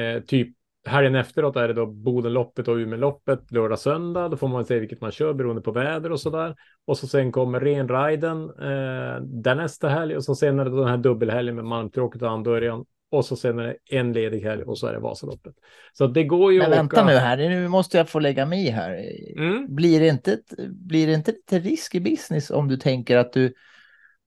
eh, 0.00 0.22
typ 0.22 0.56
helgen 0.86 1.14
efteråt 1.14 1.56
är 1.56 1.68
det 1.68 1.74
då 1.74 1.86
Bodenloppet 1.86 2.68
och 2.68 2.74
Umeåloppet 2.76 3.52
lördag, 3.52 3.78
söndag. 3.78 4.28
Då 4.28 4.36
får 4.36 4.48
man 4.48 4.64
se 4.64 4.78
vilket 4.78 5.00
man 5.00 5.10
kör 5.12 5.32
beroende 5.32 5.62
på 5.62 5.70
väder 5.72 6.12
och 6.12 6.20
så 6.20 6.30
där. 6.30 6.54
Och 6.86 6.98
så 6.98 7.06
sen 7.06 7.32
kommer 7.32 7.60
renriden 7.60 8.42
eh, 8.42 9.20
där 9.22 9.54
nästa 9.54 9.88
helg 9.88 10.16
och 10.16 10.24
så 10.24 10.34
sen 10.34 10.58
är 10.60 10.64
det 10.64 10.76
den 10.76 10.88
här 10.88 10.96
dubbelhelgen 10.96 11.54
med 11.54 11.64
Malmtråket 11.64 12.22
och 12.22 12.30
Andörjan. 12.30 12.84
Och 13.10 13.24
så 13.24 13.36
sen 13.36 13.58
är 13.58 13.64
det 13.64 13.76
en 13.96 14.12
ledig 14.12 14.40
helg 14.40 14.62
och 14.62 14.78
så 14.78 14.86
är 14.86 14.92
det 14.92 14.98
Vasaloppet. 14.98 15.54
Så 15.92 16.06
det 16.06 16.24
går 16.24 16.52
ju 16.52 16.58
Men 16.58 16.72
att 16.72 16.78
vänta 16.78 16.96
åka... 16.96 17.06
nu 17.06 17.12
här, 17.16 17.36
nu 17.36 17.68
måste 17.68 17.96
jag 17.96 18.08
få 18.08 18.18
lägga 18.18 18.46
mig 18.46 18.70
här. 18.70 19.02
Mm. 19.38 19.74
Blir 19.74 20.00
det 20.00 20.08
inte, 20.08 20.32
ett- 20.32 20.68
blir 20.68 21.06
det 21.06 21.14
inte 21.14 21.32
lite 21.32 21.58
risk 21.58 21.94
i 21.94 22.00
business 22.00 22.50
om 22.50 22.68
du 22.68 22.76
tänker 22.76 23.16
att 23.16 23.32
du, 23.32 23.54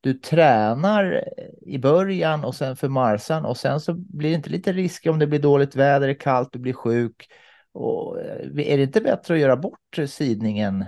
du 0.02 0.14
tränar 0.14 1.24
i 1.62 1.78
början 1.78 2.44
och 2.44 2.56
sen 2.56 2.76
för 2.76 2.88
Marsan 2.90 3.46
och 3.46 3.58
sen 3.58 3.80
så 3.80 3.94
blir 3.94 4.30
det 4.30 4.36
inte 4.36 4.50
lite 4.50 4.74
risk 4.74 5.08
om 5.08 5.20
det 5.20 5.28
blir 5.28 5.40
dåligt 5.40 5.76
väder, 5.76 6.10
är 6.10 6.14
kallt, 6.14 6.50
du 6.52 6.60
blir 6.60 6.74
sjuk. 6.74 7.28
Och 7.72 8.20
eh, 8.20 8.72
är 8.72 8.78
det 8.78 8.84
inte 8.84 9.02
bättre 9.02 9.34
att 9.34 9.40
göra 9.40 9.58
bort 9.58 9.98
sidningen? 10.08 10.86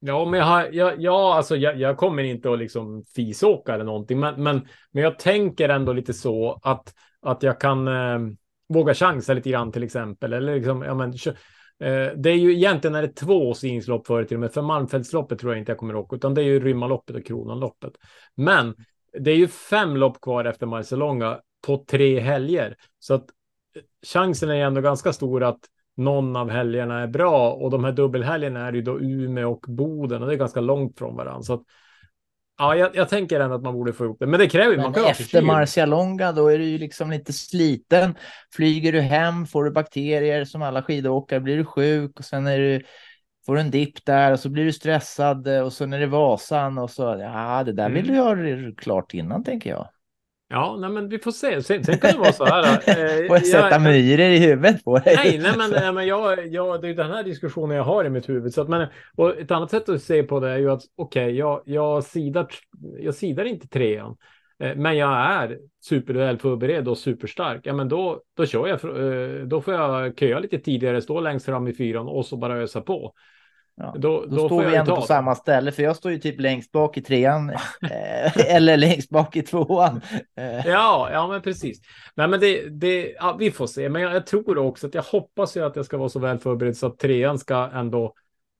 Ja, 0.00 0.24
men 0.24 0.40
jag, 0.40 0.46
har, 0.46 0.68
jag, 0.72 1.00
ja, 1.00 1.34
alltså 1.34 1.56
jag, 1.56 1.76
jag 1.76 1.96
kommer 1.96 2.22
inte 2.22 2.52
att 2.52 2.58
liksom 2.58 3.04
fisåka 3.14 3.74
eller 3.74 3.84
någonting, 3.84 4.20
men, 4.20 4.42
men, 4.42 4.68
men 4.90 5.02
jag 5.02 5.18
tänker 5.18 5.68
ändå 5.68 5.92
lite 5.92 6.14
så 6.14 6.60
att, 6.62 6.94
att 7.20 7.42
jag 7.42 7.60
kan 7.60 7.88
eh, 7.88 8.18
våga 8.68 8.94
chansa 8.94 9.34
lite 9.34 9.50
grann 9.50 9.72
till 9.72 9.82
exempel. 9.82 10.32
Eller 10.32 10.54
liksom, 10.54 10.82
ja, 10.82 10.94
men, 10.94 11.14
Eh, 11.80 12.12
det 12.16 12.30
är 12.30 12.36
ju 12.36 12.54
egentligen 12.54 12.94
är 12.94 13.02
det 13.02 13.08
två 13.08 13.54
sidningslopp 13.54 14.06
för 14.06 14.24
till 14.24 14.36
och 14.36 14.40
med. 14.40 14.52
För 14.52 14.62
Malmfältsloppet 14.62 15.38
tror 15.38 15.52
jag 15.52 15.58
inte 15.58 15.72
jag 15.72 15.78
kommer 15.78 15.96
åka, 15.96 16.16
utan 16.16 16.34
det 16.34 16.40
är 16.40 16.44
ju 16.44 16.60
Rymmarloppet 16.60 17.16
och 17.16 17.26
Kronanloppet. 17.26 17.92
Men 18.34 18.74
det 19.18 19.30
är 19.30 19.36
ju 19.36 19.48
fem 19.48 19.96
lopp 19.96 20.20
kvar 20.20 20.44
efter 20.44 20.66
Marcialonga 20.66 21.40
på 21.66 21.76
tre 21.76 22.20
helger. 22.20 22.76
Så 22.98 23.14
att 23.14 23.24
eh, 23.76 23.82
chansen 24.06 24.50
är 24.50 24.54
ju 24.54 24.62
ändå 24.62 24.80
ganska 24.80 25.12
stor 25.12 25.42
att 25.42 25.60
någon 25.96 26.36
av 26.36 26.50
helgerna 26.50 27.00
är 27.00 27.06
bra 27.06 27.52
och 27.52 27.70
de 27.70 27.84
här 27.84 27.92
dubbelhelgerna 27.92 28.66
är 28.66 28.72
ju 28.72 28.82
då 28.82 29.00
Umeå 29.00 29.52
och 29.52 29.64
Boden 29.68 30.22
och 30.22 30.28
det 30.28 30.34
är 30.34 30.38
ganska 30.38 30.60
långt 30.60 30.98
från 30.98 31.16
varandra. 31.16 31.42
Så 31.42 31.54
att, 31.54 31.62
ja, 32.60 32.76
jag, 32.76 32.96
jag 32.96 33.08
tänker 33.08 33.40
ändå 33.40 33.56
att 33.56 33.62
man 33.62 33.74
borde 33.74 33.92
få 33.92 34.04
ihop 34.04 34.16
det. 34.20 34.26
Men 34.26 34.40
det 34.40 34.48
kräver 34.48 34.72
ju, 34.72 34.76
man 34.80 34.92
kan 34.92 35.04
efter. 35.06 35.42
Marcialonga 35.42 36.32
då 36.32 36.48
är 36.48 36.58
du 36.58 36.64
ju 36.64 36.78
liksom 36.78 37.10
lite 37.10 37.32
sliten. 37.32 38.14
Flyger 38.54 38.92
du 38.92 39.00
hem 39.00 39.46
får 39.46 39.64
du 39.64 39.70
bakterier 39.70 40.44
som 40.44 40.62
alla 40.62 40.82
skidåkare, 40.82 41.40
blir 41.40 41.56
du 41.56 41.64
sjuk 41.64 42.18
och 42.18 42.24
sen 42.24 42.46
är 42.46 42.58
du, 42.58 42.82
får 43.46 43.54
du 43.54 43.60
en 43.60 43.70
dipp 43.70 44.04
där 44.04 44.32
och 44.32 44.40
så 44.40 44.48
blir 44.48 44.64
du 44.64 44.72
stressad 44.72 45.46
eh, 45.46 45.60
och 45.60 45.72
så 45.72 45.84
är 45.84 45.98
det 46.00 46.06
Vasan 46.06 46.78
och 46.78 46.90
så. 46.90 47.02
Ja, 47.02 47.62
det 47.64 47.72
där 47.72 47.90
vill 47.90 48.10
Mm. 48.10 48.36
du 48.46 48.66
ha 48.66 48.72
klart 48.76 49.14
innan 49.14 49.44
tänker 49.44 49.70
jag. 49.70 49.88
Ja, 50.52 50.76
nej, 50.80 50.90
men 50.90 51.08
vi 51.08 51.18
får 51.18 51.30
se. 51.30 51.62
Sen, 51.62 51.84
sen 51.84 51.98
kan 51.98 52.12
det 52.12 52.18
vara 52.18 52.32
så 52.32 52.44
här. 52.44 52.64
eh, 53.22 53.26
Får 53.26 53.36
jag 53.36 53.46
sätta 53.46 53.78
myror 53.78 54.20
i 54.26 54.38
huvudet 54.38 54.84
på 54.84 54.98
dig? 54.98 55.14
Nej, 55.16 55.38
nej, 55.38 55.56
men, 55.58 55.70
nej, 55.70 55.92
men 55.92 56.06
jag, 56.06 56.46
jag, 56.46 56.82
det 56.82 56.88
är 56.88 56.94
den 56.94 57.10
här 57.10 57.22
diskussionen 57.24 57.76
jag 57.76 57.84
har 57.84 58.04
i 58.04 58.10
mitt 58.10 58.28
huvud. 58.28 58.54
Så 58.54 58.62
att, 58.62 58.68
men, 58.68 58.88
och 59.16 59.38
ett 59.38 59.50
annat 59.50 59.70
sätt 59.70 59.88
att 59.88 60.02
se 60.02 60.22
på 60.22 60.40
det 60.40 60.50
är 60.50 60.58
ju 60.58 60.70
att 60.70 60.82
okej, 60.96 61.36
jag, 61.36 61.62
jag, 61.64 62.04
sidar, 62.04 62.46
jag 63.00 63.14
sidar 63.14 63.44
inte 63.44 63.68
trean. 63.68 64.16
eh, 64.58 64.76
Men 64.76 64.96
jag 64.96 65.10
är 65.12 65.58
superväl 65.80 66.38
förberedd 66.38 66.88
och 66.88 66.98
superstark. 66.98 67.60
Ja, 67.64 67.72
men 67.72 67.88
då, 67.88 68.20
då 68.36 68.46
kör 68.46 68.66
jag. 68.66 68.84
eh, 69.40 69.46
Då 69.46 69.60
får 69.60 69.74
jag 69.74 70.18
köa 70.18 70.38
lite 70.38 70.58
tidigare, 70.58 71.00
stå 71.02 71.20
längst 71.20 71.46
fram 71.46 71.68
i 71.68 71.72
fyran 71.72 72.08
och 72.08 72.26
så 72.26 72.36
bara 72.36 72.58
ösa 72.62 72.80
på. 72.80 73.12
Ja, 73.76 73.94
Då, 73.98 74.24
Då, 74.26 74.36
får 74.36 74.48
står 74.48 74.62
jag 74.62 74.70
vi 74.70 74.76
ändå 74.76 74.96
på 74.96 75.02
samma 75.02 75.34
ställe, 75.34 75.72
för 75.72 75.82
jag 75.82 75.96
står 75.96 76.12
ju 76.12 76.18
typ 76.18 76.40
längst 76.40 76.72
bak 76.72 76.96
i 76.96 77.02
trean 77.02 77.50
eh, 77.82 78.56
eller 78.56 78.76
längst 78.76 79.10
bak 79.10 79.36
i 79.36 79.42
tvåan. 79.42 80.00
Eh, 80.36 80.66
Ja, 80.66 81.08
ja, 81.12 81.28
men 81.28 81.42
precis. 81.42 81.80
Nej, 82.14 82.28
men 82.28 82.40
det, 82.40 82.68
det, 82.68 83.14
ja, 83.18 83.36
vi 83.38 83.50
får 83.50 83.66
se. 83.66 83.88
Men 83.88 84.02
jag, 84.02 84.14
jag 84.14 84.26
tror 84.26 84.58
också 84.58 84.86
att 84.86 84.94
jag 84.94 85.02
hoppas 85.02 85.56
ju 85.56 85.64
att 85.64 85.76
jag 85.76 85.84
ska 85.84 85.96
vara 85.96 86.08
så 86.08 86.18
väl 86.18 86.38
förberedd 86.38 86.76
så 86.76 86.86
att 86.86 86.98
trean 86.98 87.38
ska 87.38 87.70
ändå 87.74 88.14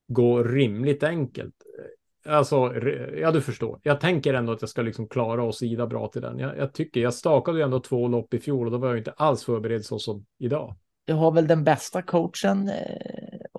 gå 0.09 0.43
rimligt 0.43 1.03
enkelt. 1.03 1.55
Alltså, 2.27 2.75
ja, 3.21 3.31
du 3.31 3.41
förstår. 3.41 3.81
Jag 3.83 4.01
tänker 4.01 4.35
ändå 4.35 4.53
att 4.53 4.63
jag 4.63 4.69
ska 4.69 4.83
liksom 4.83 5.09
klara 5.09 5.43
och 5.43 5.55
sida 5.55 5.87
bra 5.87 6.09
till 6.09 6.23
den. 6.23 6.39
Jag, 6.39 6.59
jag 6.59 6.73
tycker, 6.73 7.01
jag 7.01 7.15
stakade 7.15 7.59
ju 7.59 7.65
ändå 7.65 7.81
två 7.81 8.09
lopp 8.09 8.35
i 8.35 8.39
fjol 8.39 8.67
och 8.67 8.73
då 8.73 8.79
var 8.79 8.89
jag 8.89 8.99
inte 8.99 9.13
alls 9.17 9.45
förberedd 9.45 9.85
så 9.85 9.99
som 9.99 10.27
idag. 10.39 10.77
Du 11.05 11.13
har 11.15 11.31
väl 11.31 11.47
den 11.47 11.65
bästa 11.65 12.03
coachen 12.03 12.69
eh, 12.69 12.75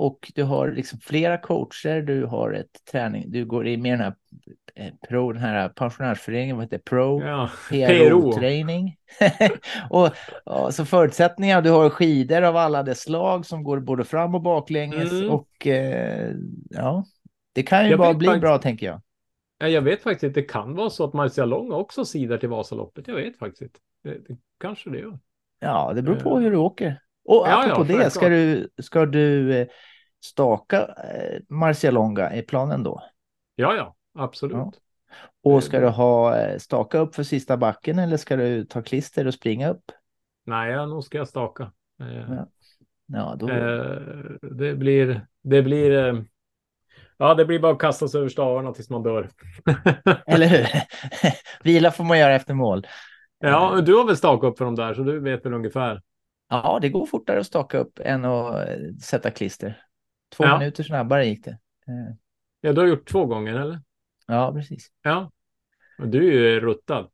och 0.02 0.32
du 0.36 0.44
har 0.44 0.72
liksom 0.72 1.00
flera 1.00 1.38
coacher. 1.38 2.02
Du 2.02 2.26
har 2.26 2.54
ett 2.54 2.86
träning. 2.92 3.24
Du 3.32 3.46
går 3.46 3.68
i 3.68 3.78
med 3.78 3.92
den 3.92 4.00
här 4.00 4.14
eh, 4.76 4.94
pro, 5.10 5.32
den 5.32 5.42
här 5.42 5.70
pensionärsföreningen, 5.70 6.56
vad 6.56 6.66
heter 6.66 6.78
det? 6.78 6.84
Pro 6.84 7.22
Ja, 7.24 7.50
PRO-träning. 7.70 8.96
och, 9.90 10.10
och 10.46 10.74
så 10.74 10.86
förutsättningar. 10.86 11.62
Du 11.62 11.70
har 11.70 11.90
skidor 11.90 12.42
av 12.42 12.58
alla 12.58 12.84
dess 12.84 13.00
slag 13.02 13.46
som 13.46 13.64
går 13.64 13.80
både 13.80 14.04
fram 14.04 14.36
och 14.36 14.42
baklänges 14.42 15.12
Mm. 15.12 15.30
och 15.30 15.68
eh, 15.68 16.32
ja, 16.70 17.06
det 17.54 17.64
kan 17.64 17.84
ju 17.84 17.90
Jag 17.90 18.00
bara 18.00 18.14
bli 18.14 18.28
faktiskt- 18.28 18.42
bra 18.42 18.58
tänker 18.58 18.86
jag. 18.86 19.02
Ja, 19.58 19.68
jag 19.68 19.82
vet 19.82 20.02
faktiskt 20.04 20.24
inte. 20.24 20.40
Det 20.40 20.46
kan 20.48 20.76
vara 20.76 20.90
så 20.90 21.04
att 21.04 21.14
Marcialong 21.14 21.72
också 21.72 22.06
sidar 22.06 22.38
till 22.38 22.50
Vasaloppet. 22.50 23.08
Jag 23.08 23.16
vet 23.16 23.38
faktiskt 23.38 23.62
inte. 23.62 23.80
Det, 24.04 24.10
det, 24.28 24.38
kanske 24.60 24.90
det 24.90 25.00
gör. 25.00 25.20
Ja, 25.60 25.92
det 25.96 26.02
beror 26.02 26.16
på 26.16 26.38
Eh. 26.38 26.44
hur 26.44 26.52
du 26.52 26.58
åker. 26.58 27.02
Och 27.26 27.46
Ja, 27.48 27.64
apropå 27.72 27.92
ja, 27.94 27.98
det, 27.98 28.10
ska 28.10 28.30
du, 28.30 28.70
ska 28.82 29.06
du 29.06 29.58
eh, 29.58 29.68
staka 30.22 30.86
eh, 30.86 31.40
Marcialonga 31.50 32.36
i 32.36 32.42
planen 32.42 32.84
då? 32.84 33.04
Ja, 33.56 33.76
ja, 33.76 33.96
absolut. 34.20 34.56
Ja. 34.58 34.72
Och 35.44 35.64
ska 35.64 35.80
du 35.80 35.88
ha 35.88 36.38
eh, 36.38 36.58
staka 36.58 36.98
upp 36.98 37.16
för 37.16 37.24
sista 37.24 37.58
backen 37.58 38.00
eller 38.00 38.18
ska 38.18 38.36
du 38.36 38.66
ta 38.66 38.82
klister 38.82 39.28
och 39.28 39.34
springa 39.34 39.70
upp? 39.70 39.92
Nej, 40.46 40.72
ja, 40.72 40.86
nog 40.86 41.04
ska 41.04 41.18
jag 41.18 41.28
staka. 41.28 41.72
Eh, 42.02 42.34
Ja. 42.34 42.48
Ja, 43.14 43.36
då... 43.40 43.48
Det 44.42 44.76
blir, 44.76 45.28
det 45.44 45.62
blir, 45.62 46.26
ja, 47.18 47.34
det 47.34 47.46
blir 47.46 47.60
bara 47.60 47.72
att 47.72 47.80
kasta 47.80 48.08
sig 48.08 48.20
över 48.20 48.30
stavarna 48.30 48.74
tills 48.74 48.90
man 48.90 49.04
dör. 49.04 49.30
Eller 50.28 50.48
hur? 50.48 50.68
Vila 51.64 51.92
får 51.92 52.04
man 52.04 52.20
göra 52.20 52.36
efter 52.36 52.54
mål. 52.54 52.88
ja, 53.40 53.82
du 53.82 53.96
har 53.96 54.06
väl 54.06 54.18
stakat 54.18 54.52
upp 54.52 54.58
för 54.58 54.66
dem 54.66 54.76
där, 54.76 54.94
så 54.94 55.04
du 55.04 55.20
vet 55.20 55.46
väl 55.46 55.54
ungefär. 55.54 56.02
Ja, 56.50 56.80
det 56.82 56.90
går 56.90 57.06
fortare 57.06 57.40
att 57.40 57.46
staka 57.48 57.78
upp 57.78 58.00
än 58.04 58.26
att 58.26 58.68
sätta 59.04 59.32
klister. 59.32 59.82
Två 60.36 60.44
Ja. 60.44 60.60
minuter 60.60 60.84
snabbare 60.84 61.26
gick 61.26 61.46
det. 61.46 61.52
Eh, 61.88 62.16
Ja, 62.64 62.74
du 62.74 62.82
har 62.82 62.88
gjort 62.88 63.08
två 63.10 63.26
gånger, 63.26 63.56
eller? 63.56 63.80
Ja, 64.28 64.54
precis. 64.54 64.88
Ja. 65.04 65.32
Och 66.00 66.08
Du 66.08 66.28
är 66.28 66.32
ju 66.54 66.60
ruttad. 66.60 67.08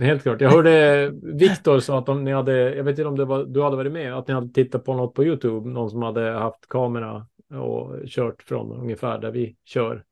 Helt 0.00 0.22
klart. 0.22 0.40
Jag 0.40 0.50
hörde 0.50 1.10
Viktor 1.22 1.80
sa 1.80 1.98
att 1.98 2.08
om 2.08 2.24
ni 2.24 2.32
hade, 2.32 2.74
jag 2.74 2.84
vet 2.84 2.98
inte 2.98 3.08
om 3.08 3.16
det 3.16 3.24
var, 3.24 3.44
du 3.44 3.62
hade 3.62 3.76
varit 3.76 3.92
med, 3.92 4.14
att 4.14 4.28
ni 4.28 4.34
hade 4.34 4.52
tittat 4.52 4.84
på 4.84 4.94
något 4.94 5.14
på 5.14 5.24
YouTube, 5.24 5.68
någon 5.70 5.90
som 5.90 6.02
hade 6.02 6.30
haft 6.30 6.68
kamera 6.68 7.26
och 7.54 7.96
kört 8.06 8.42
från 8.42 8.72
ungefär 8.72 9.18
där 9.18 9.30
vi 9.30 9.56
kör. 9.64 10.04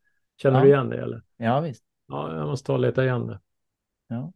Känner 0.42 0.58
Ja. 0.58 0.64
du 0.64 0.68
igen 0.70 0.88
det 0.88 1.02
eller? 1.02 1.22
Ja, 1.36 1.60
visst. 1.60 1.84
Ja, 2.08 2.36
jag 2.36 2.46
måste 2.46 2.66
ta 2.66 2.72
och 2.72 2.78
leta 2.80 3.04
igen 3.04 3.26
det. 3.26 3.40
Ja. 4.08 4.32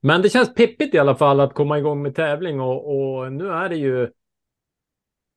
Men 0.00 0.22
det 0.22 0.28
känns 0.28 0.54
peppigt 0.54 0.94
i 0.94 0.98
alla 0.98 1.14
fall 1.14 1.40
att 1.40 1.54
komma 1.54 1.78
igång 1.78 2.02
med 2.02 2.14
tävling 2.14 2.60
och, 2.60 2.96
och 2.96 3.32
nu 3.32 3.48
är 3.48 3.68
det 3.68 3.76
ju. 3.76 4.10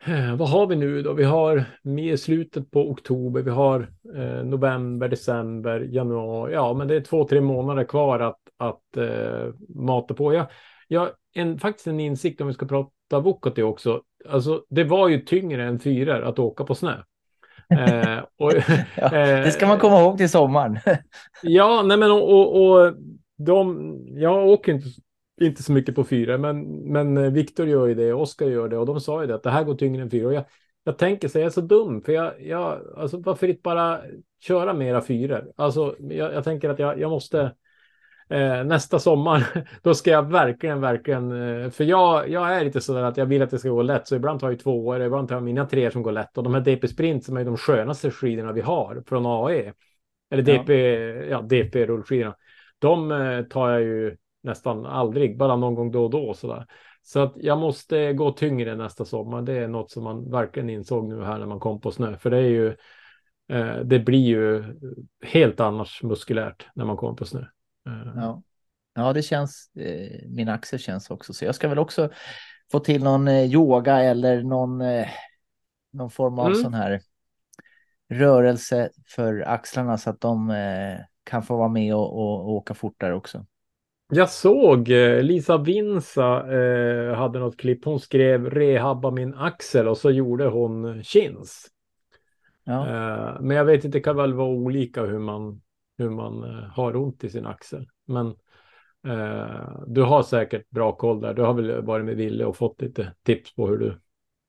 Eh, 0.06 0.36
Vad 0.36 0.50
har 0.50 0.68
vi 0.68 0.76
nu 0.76 1.02
då? 1.02 1.14
Vi 1.14 1.24
har 1.24 1.66
med 1.82 2.20
slutet 2.20 2.72
på 2.72 2.90
oktober, 2.90 3.42
vi 3.42 3.52
har 3.52 3.90
eh, 4.16 4.44
november, 4.44 5.08
december, 5.10 5.80
januari. 5.80 6.54
Ja, 6.54 6.74
men 6.74 6.88
det 6.88 6.96
är 6.96 7.02
två, 7.02 7.28
tre 7.28 7.42
månader 7.42 7.84
kvar 7.84 8.20
att, 8.20 8.40
att 8.58 8.98
eh, 8.98 9.54
mata 9.70 10.14
på. 10.14 10.34
Jag, 10.34 10.46
jag, 10.88 11.10
en, 11.34 11.60
faktiskt 11.60 11.88
en 11.88 12.00
insikt 12.00 12.42
om 12.42 12.48
vi 12.48 12.54
ska 12.54 12.66
prata 12.66 13.20
Vuokatti 13.20 13.62
också. 13.62 14.02
Alltså, 14.30 14.64
det 14.70 14.84
var 14.84 15.08
ju 15.08 15.20
tyngre 15.20 15.64
än 15.64 15.80
fyror 15.80 16.22
att 16.22 16.40
åka 16.40 16.64
på 16.64 16.76
snö. 16.76 16.94
Eh, 17.70 18.20
och, 18.38 18.54
Ja, 18.96 19.06
eh, 19.16 19.44
det 19.44 19.52
ska 19.52 19.68
man 19.68 19.80
komma 19.80 20.00
ihåg 20.02 20.18
till 20.18 20.30
sommaren. 20.30 20.80
Ja, 21.42 21.84
nej 21.86 21.98
men 21.98 22.12
och, 22.12 22.34
och, 22.34 22.62
och 22.62 22.94
de, 23.38 23.96
jag 24.10 24.48
åker 24.48 24.72
inte 24.74 24.88
inte 25.42 25.64
så 25.64 25.72
mycket 25.72 25.96
på 25.96 26.04
fyra, 26.04 26.38
men, 26.38 26.64
men 26.92 27.18
eh, 27.18 27.32
Viktor 27.32 27.68
gör 27.68 27.88
ju 27.88 27.96
det, 27.96 28.14
Oskar 28.14 28.46
gör 28.46 28.70
det 28.70 28.78
och 28.78 28.86
de 28.86 29.02
sa 29.02 29.22
ju 29.22 29.28
det 29.28 29.36
att 29.36 29.44
det 29.44 29.50
här 29.50 29.64
går 29.64 29.76
tyngre 29.76 30.02
än 30.02 30.10
fyra. 30.10 30.28
Och 30.28 30.34
jag, 30.34 30.44
jag 30.84 30.98
tänker 30.98 31.28
så 31.28 31.40
jag 31.40 31.46
är 31.46 31.50
så 31.50 31.62
dum, 31.62 32.02
för 32.02 32.12
jag, 32.12 32.34
jag 32.42 32.82
alltså 32.98 33.18
varför 33.18 33.48
inte 33.48 33.62
bara 33.64 34.02
köra 34.40 34.74
mera 34.74 35.02
fyror? 35.02 35.52
Alltså, 35.56 35.96
jag, 36.00 36.34
jag 36.34 36.44
tänker 36.44 36.70
att 36.70 36.80
jag, 36.80 37.00
jag 37.00 37.10
måste 37.10 37.54
eh, 38.30 38.64
nästa 38.64 39.00
sommar, 39.00 39.66
då 39.82 39.94
ska 39.94 40.12
jag 40.12 40.32
verkligen, 40.32 40.82
verkligen, 40.82 41.32
eh, 41.32 41.70
för 41.70 41.84
jag, 41.84 42.30
jag 42.30 42.56
är 42.56 42.66
lite 42.66 42.82
sådär 42.82 43.04
att 43.04 43.18
jag 43.18 43.26
vill 43.26 43.42
att 43.42 43.50
det 43.50 43.60
ska 43.60 43.70
gå 43.70 43.82
lätt, 43.82 44.08
så 44.08 44.16
ibland 44.16 44.40
tar 44.40 44.50
jag 44.50 44.60
två 44.60 44.88
år, 44.88 45.02
ibland 45.02 45.28
tar 45.28 45.36
jag 45.36 45.44
mina 45.44 45.66
tre 45.66 45.92
som 45.92 46.04
går 46.04 46.12
lätt 46.12 46.38
och 46.38 46.44
de 46.44 46.54
här 46.54 46.62
DP 46.62 46.88
Sprint 46.88 47.26
som 47.26 47.38
är 47.38 47.46
de 47.46 47.58
skönaste 47.58 48.12
skidorna 48.12 48.52
vi 48.52 48.62
har 48.62 49.04
från 49.08 49.26
AE, 49.26 49.74
eller 50.30 50.44
DP, 50.44 50.74
ja, 50.74 51.26
ja 51.30 51.42
DP 51.42 51.86
rullskidorna, 51.86 52.36
de 52.80 53.12
eh, 53.12 53.42
tar 53.42 53.70
jag 53.70 53.82
ju 53.82 54.18
nästan 54.48 54.86
aldrig, 54.86 55.38
bara 55.38 55.56
någon 55.56 55.76
gång 55.76 55.92
då 55.92 56.04
och 56.04 56.10
då 56.10 56.34
sådär. 56.34 56.66
Så 57.02 57.20
att 57.20 57.34
jag 57.36 57.58
måste 57.58 58.14
gå 58.14 58.32
tyngre 58.32 58.76
nästa 58.76 59.06
sommar. 59.06 59.42
Det 59.42 59.54
är 59.54 59.68
något 59.68 59.92
som 59.92 60.04
man 60.04 60.32
verkligen 60.32 60.70
insåg 60.70 61.10
nu 61.10 61.24
här 61.24 61.38
när 61.40 61.46
man 61.46 61.60
kom 61.60 61.82
på 61.82 61.92
snö, 61.92 62.18
för 62.18 62.30
det 62.30 62.38
är 62.38 62.42
ju 62.50 62.68
eh, 63.50 63.78
det 63.86 64.00
blir 64.00 64.20
ju 64.28 64.64
helt 65.26 65.60
annars 65.60 66.04
muskulärt 66.04 66.68
när 66.76 66.86
man 66.86 66.98
kommer 66.98 67.14
på 67.14 67.26
snö. 67.26 67.40
Eh, 67.88 68.14
Ja, 68.16 68.42
ja 68.96 69.14
det 69.14 69.22
känns, 69.22 69.72
eh, 69.76 70.20
min 70.30 70.50
axel 70.50 70.80
känns 70.80 71.10
också 71.10 71.34
så. 71.34 71.46
Jag 71.46 71.56
ska 71.56 71.68
väl 71.68 71.80
också 71.80 72.10
få 72.72 72.80
till 72.80 73.04
någon 73.04 73.28
eh, 73.28 73.46
yoga 73.46 74.00
eller 74.00 74.44
någon, 74.44 74.82
eh, 74.82 75.08
någon 75.92 76.10
form 76.12 76.40
av 76.40 76.48
Mm. 76.48 76.58
sån 76.64 76.74
här 76.74 77.02
rörelse 78.10 78.90
för 79.08 79.42
axlarna 79.48 79.98
så 79.98 80.10
att 80.10 80.22
de 80.22 80.50
eh, 80.50 81.00
kan 81.24 81.44
få 81.44 81.58
vara 81.58 81.68
med 81.68 81.96
och, 81.96 82.14
och, 82.18 82.42
och 82.42 82.52
åka 82.52 82.74
fortare 82.74 83.16
också. 83.16 83.46
Jag 84.10 84.30
såg 84.30 84.90
eh, 84.90 85.24
Lisa 85.24 85.58
Vinsa 85.58 86.54
eh, 86.58 87.16
hade 87.16 87.40
något 87.40 87.58
klipp. 87.58 87.86
Hon 87.86 88.00
skrev 88.00 88.50
rehabba 88.50 89.12
min 89.12 89.34
axel 89.34 89.88
och 89.88 89.98
så 89.98 90.12
gjorde 90.12 90.48
hon 90.48 91.04
chins. 91.04 91.68
Ja, 92.64 92.88
Eh, 92.88 93.42
men 93.42 93.58
jag 93.58 93.66
vet 93.66 93.86
inte, 93.86 93.98
det 93.98 94.02
kan 94.02 94.16
väl 94.16 94.34
vara 94.34 94.48
olika 94.48 95.06
hur 95.06 95.20
man, 95.20 95.62
hur 95.98 96.10
man 96.10 96.44
eh, 96.44 96.64
har 96.70 96.96
ont 96.96 97.24
i 97.24 97.30
sin 97.30 97.46
axel. 97.46 97.88
Men 98.06 98.28
eh, 99.08 99.80
du 99.88 100.04
har 100.04 100.24
säkert 100.24 100.70
bra 100.70 100.92
koll 100.96 101.22
där. 101.22 101.34
Du 101.34 101.42
har 101.42 101.54
väl 101.54 101.82
varit 101.82 102.06
med 102.06 102.16
Ville 102.16 102.46
och 102.46 102.58
fått 102.58 102.82
lite 102.82 103.14
tips 103.24 103.56
på 103.56 103.68
hur 103.68 103.78
du... 103.78 104.00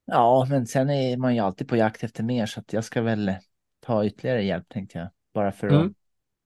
ja, 0.05 0.47
men 0.51 0.66
sen 0.66 0.90
är 0.90 1.16
man 1.16 1.35
ju 1.35 1.40
alltid 1.40 1.68
på 1.68 1.77
jakt 1.77 2.05
efter 2.05 2.23
mer 2.23 2.47
så 2.47 2.61
att 2.61 2.73
jag 2.73 2.85
ska 2.85 3.03
väl 3.03 3.33
ta 3.81 4.05
ytterligare 4.05 4.42
hjälp 4.42 4.68
tänkte 4.68 4.99
jag. 4.99 5.09
Bara 5.35 5.53
för 5.53 5.66
att 5.66 5.73
Mm. 5.73 5.94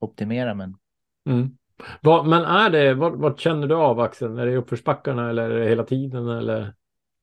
optimera 0.01 0.55
men 0.55 0.77
Mm. 1.27 1.57
Vad, 2.01 2.27
men 2.27 2.43
är 2.43 2.71
det, 2.71 2.95
vad, 2.95 3.13
vad 3.19 3.41
känner 3.41 3.67
du 3.67 3.75
av 3.75 4.01
axeln? 4.01 4.39
Är 4.39 4.47
det 4.47 4.57
uppförsbackarna 4.57 5.31
eller 5.31 5.51
är 5.51 5.61
det 5.61 5.69
hela 5.69 5.85
tiden? 5.85 6.29
Eller, 6.29 6.75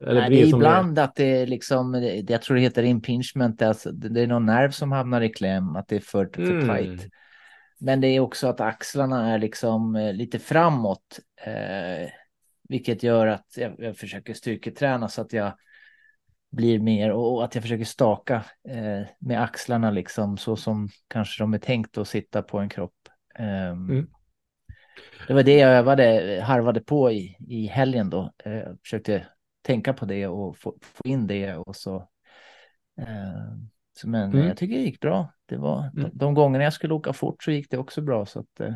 eller 0.05 0.21
Nej, 0.21 0.29
det 0.29 0.41
är 0.41 0.47
ibland 0.47 0.99
att 0.99 1.15
det 1.15 1.41
är 1.41 1.47
liksom, 1.47 1.91
det- 1.91 2.29
jag 2.29 2.41
tror 2.41 2.55
det 2.55 2.61
heter 2.61 2.83
impingement, 2.83 3.61
alltså, 3.61 3.91
det 3.91 4.09
det 4.09 4.21
är 4.21 4.27
någon 4.27 4.45
nerv 4.45 4.71
som 4.71 4.91
hamnar 4.91 5.21
i 5.21 5.29
kläm, 5.29 5.75
att 5.75 5.87
det 5.87 5.95
är 5.95 5.99
för, 5.99 6.29
för 6.35 6.41
Mm. 6.51 6.67
tight. 6.67 7.11
Men 7.79 8.01
det 8.01 8.07
är 8.07 8.19
också 8.19 8.47
att 8.47 8.61
axlarna 8.61 9.33
är 9.33 9.39
liksom 9.39 9.95
eh, 9.95 10.13
lite 10.13 10.39
framåt, 10.39 11.19
eh, 11.45 12.09
vilket 12.69 13.03
gör 13.03 13.27
att 13.27 13.45
jag, 13.57 13.75
jag 13.77 13.97
försöker 13.97 14.33
styrketräna 14.33 15.07
så 15.07 15.21
att 15.21 15.33
jag 15.33 15.51
blir 16.51 16.79
mer 16.79 17.11
och, 17.11 17.43
att 17.43 17.55
jag 17.55 17.61
försöker 17.61 17.85
staka 17.85 18.35
eh, 18.69 19.07
med 19.19 19.41
axlarna 19.43 19.91
liksom 19.91 20.37
så 20.37 20.55
som 20.55 20.89
kanske 21.07 21.43
de 21.43 21.53
är 21.53 21.57
tänkt 21.59 21.97
att 21.97 22.07
sitta 22.07 22.41
på 22.41 22.59
en 22.59 22.69
kropp. 22.69 22.93
Ehm, 23.35 23.89
Mm. 23.89 24.07
Det 25.27 25.33
var 25.33 25.43
det 25.43 25.57
jag 25.57 25.71
övade, 25.71 26.03
harvade 26.45 26.81
på 26.81 27.11
i, 27.11 27.35
i 27.47 27.65
helgen 27.65 28.09
då. 28.09 28.31
Eh, 28.45 28.53
Jag 28.53 28.77
försökte 28.81 29.27
tänka 29.61 29.93
på 29.93 30.05
det 30.05 30.27
och 30.27 30.57
få, 30.57 30.75
få 30.81 31.01
in 31.07 31.27
det 31.27 31.55
och 31.55 31.75
så. 31.75 31.95
Eh, 33.01 33.55
så 33.99 34.09
men 34.09 34.33
Mm. 34.33 34.47
jag 34.47 34.57
tycker 34.57 34.75
det 34.75 34.81
gick 34.81 34.99
bra. 34.99 35.33
Det 35.45 35.57
var 35.57 35.79
Mm. 35.79 36.09
de, 36.09 36.17
de 36.17 36.33
gångerna 36.33 36.63
jag 36.63 36.73
skulle 36.73 36.93
åka 36.93 37.13
fort 37.13 37.43
så 37.43 37.51
gick 37.51 37.69
det 37.71 37.77
också 37.77 38.01
bra 38.01 38.25
så 38.25 38.39
att. 38.39 38.59
Eh, 38.59 38.73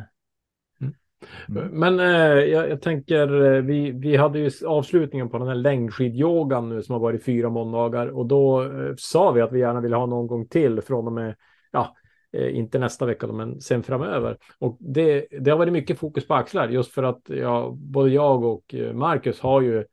Mm. 1.48 1.68
Men 1.80 2.00
eh, 2.00 2.44
jag, 2.44 2.70
jag 2.70 2.82
tänker, 2.82 3.54
eh, 3.54 3.62
vi, 3.62 3.90
vi 3.90 4.16
hade 4.16 4.38
ju 4.38 4.50
avslutningen 4.66 5.28
på 5.28 5.38
den 5.38 5.48
här 5.48 5.54
längdskidyogan 5.54 6.68
nu 6.68 6.82
som 6.82 6.92
har 6.92 7.00
varit 7.00 7.24
fyra 7.24 7.50
måndagar 7.50 8.06
och 8.06 8.26
då 8.26 8.62
eh, 8.62 8.94
sa 8.96 9.30
vi 9.32 9.40
att 9.40 9.52
vi 9.52 9.58
gärna 9.58 9.80
ville 9.80 9.96
ha 9.96 10.06
någon 10.06 10.26
gång 10.26 10.48
till 10.48 10.80
från 10.82 11.06
och 11.06 11.12
med, 11.12 11.34
ja, 11.72 11.80
eh, 11.80 12.03
inte 12.34 12.78
nästa 12.78 13.06
vecka 13.06 13.26
men 13.26 13.60
sen 13.60 13.82
framöver. 13.82 14.38
Och 14.58 14.76
det, 14.80 15.26
det 15.40 15.50
har 15.50 15.58
varit 15.58 15.72
mycket 15.72 15.98
fokus 15.98 16.26
på 16.26 16.34
axlar 16.34 16.68
just 16.68 16.92
för 16.92 17.02
att 17.02 17.22
ja, 17.26 17.74
både 17.76 18.10
jag 18.10 18.44
och 18.44 18.74
eh, 18.74 18.92
Marcus 18.92 19.40
har 19.40 19.60
ju 19.60 19.84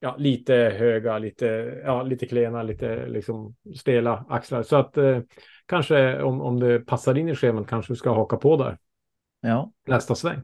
ja, 0.00 0.14
lite 0.18 0.54
höga, 0.54 1.18
lite, 1.18 1.46
ja, 1.84 2.02
lite 2.02 2.26
klena, 2.26 2.62
lite 2.62 3.06
liksom 3.06 3.54
stela 3.76 4.24
axlar. 4.28 4.62
Så 4.62 4.76
att 4.76 4.96
eh, 4.96 5.20
kanske 5.66 6.22
om, 6.22 6.40
om 6.40 6.60
det 6.60 6.80
passar 6.80 7.18
in 7.18 7.28
i 7.28 7.34
schemat 7.34 7.66
kanske 7.66 7.92
vi 7.92 7.96
ska 7.96 8.14
haka 8.14 8.36
på 8.36 8.56
där 8.56 8.78
ja. 9.40 9.72
nästa 9.86 10.14
sväng. 10.14 10.40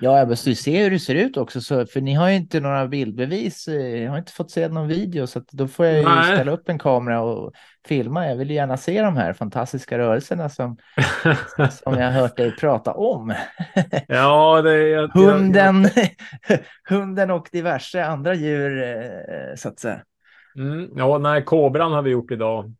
Ja, 0.00 0.18
jag 0.18 0.28
måste 0.28 0.48
ju 0.50 0.54
se 0.54 0.82
hur 0.82 0.90
det 0.90 0.98
ser 0.98 1.14
ut 1.14 1.36
också, 1.36 1.60
så, 1.60 1.86
för 1.86 2.00
ni 2.00 2.14
har 2.14 2.28
ju 2.28 2.36
inte 2.36 2.60
några 2.60 2.86
bildbevis. 2.88 3.68
eh, 3.68 3.74
Jag 4.02 4.10
har 4.10 4.18
inte 4.18 4.32
fått 4.32 4.50
se 4.50 4.68
någon 4.68 4.88
video, 4.88 5.26
så 5.26 5.42
då 5.52 5.68
får 5.68 5.86
jag 5.86 5.96
ju 5.96 6.02
Nej. 6.04 6.24
ställa 6.34 6.52
upp 6.52 6.68
en 6.68 6.78
kamera 6.78 7.20
och 7.20 7.52
filma. 7.88 8.26
Jag 8.28 8.36
vill 8.36 8.48
ju 8.50 8.54
gärna 8.56 8.76
se 8.76 9.02
de 9.02 9.16
här 9.16 9.32
fantastiska 9.32 9.98
rörelserna 9.98 10.48
som, 10.48 10.76
som 11.70 11.94
jag 11.94 12.04
har 12.04 12.20
hört 12.20 12.36
dig 12.36 12.56
prata 12.56 12.92
om. 12.92 13.34
Ja, 14.08 14.62
det 14.62 14.72
är... 14.72 15.08
Hunden, 15.14 15.86
hunden 16.88 17.30
och 17.30 17.48
diverse 17.52 18.04
andra 18.04 18.34
djur, 18.34 18.82
eh, 18.82 19.54
så 19.56 19.68
att 19.68 19.78
säga. 19.78 20.00
Mm, 20.56 20.88
ja, 20.96 21.18
nej, 21.18 21.44
kobran 21.44 21.92
har 21.92 22.02
vi 22.02 22.10
gjort 22.10 22.30
idag, 22.30 22.74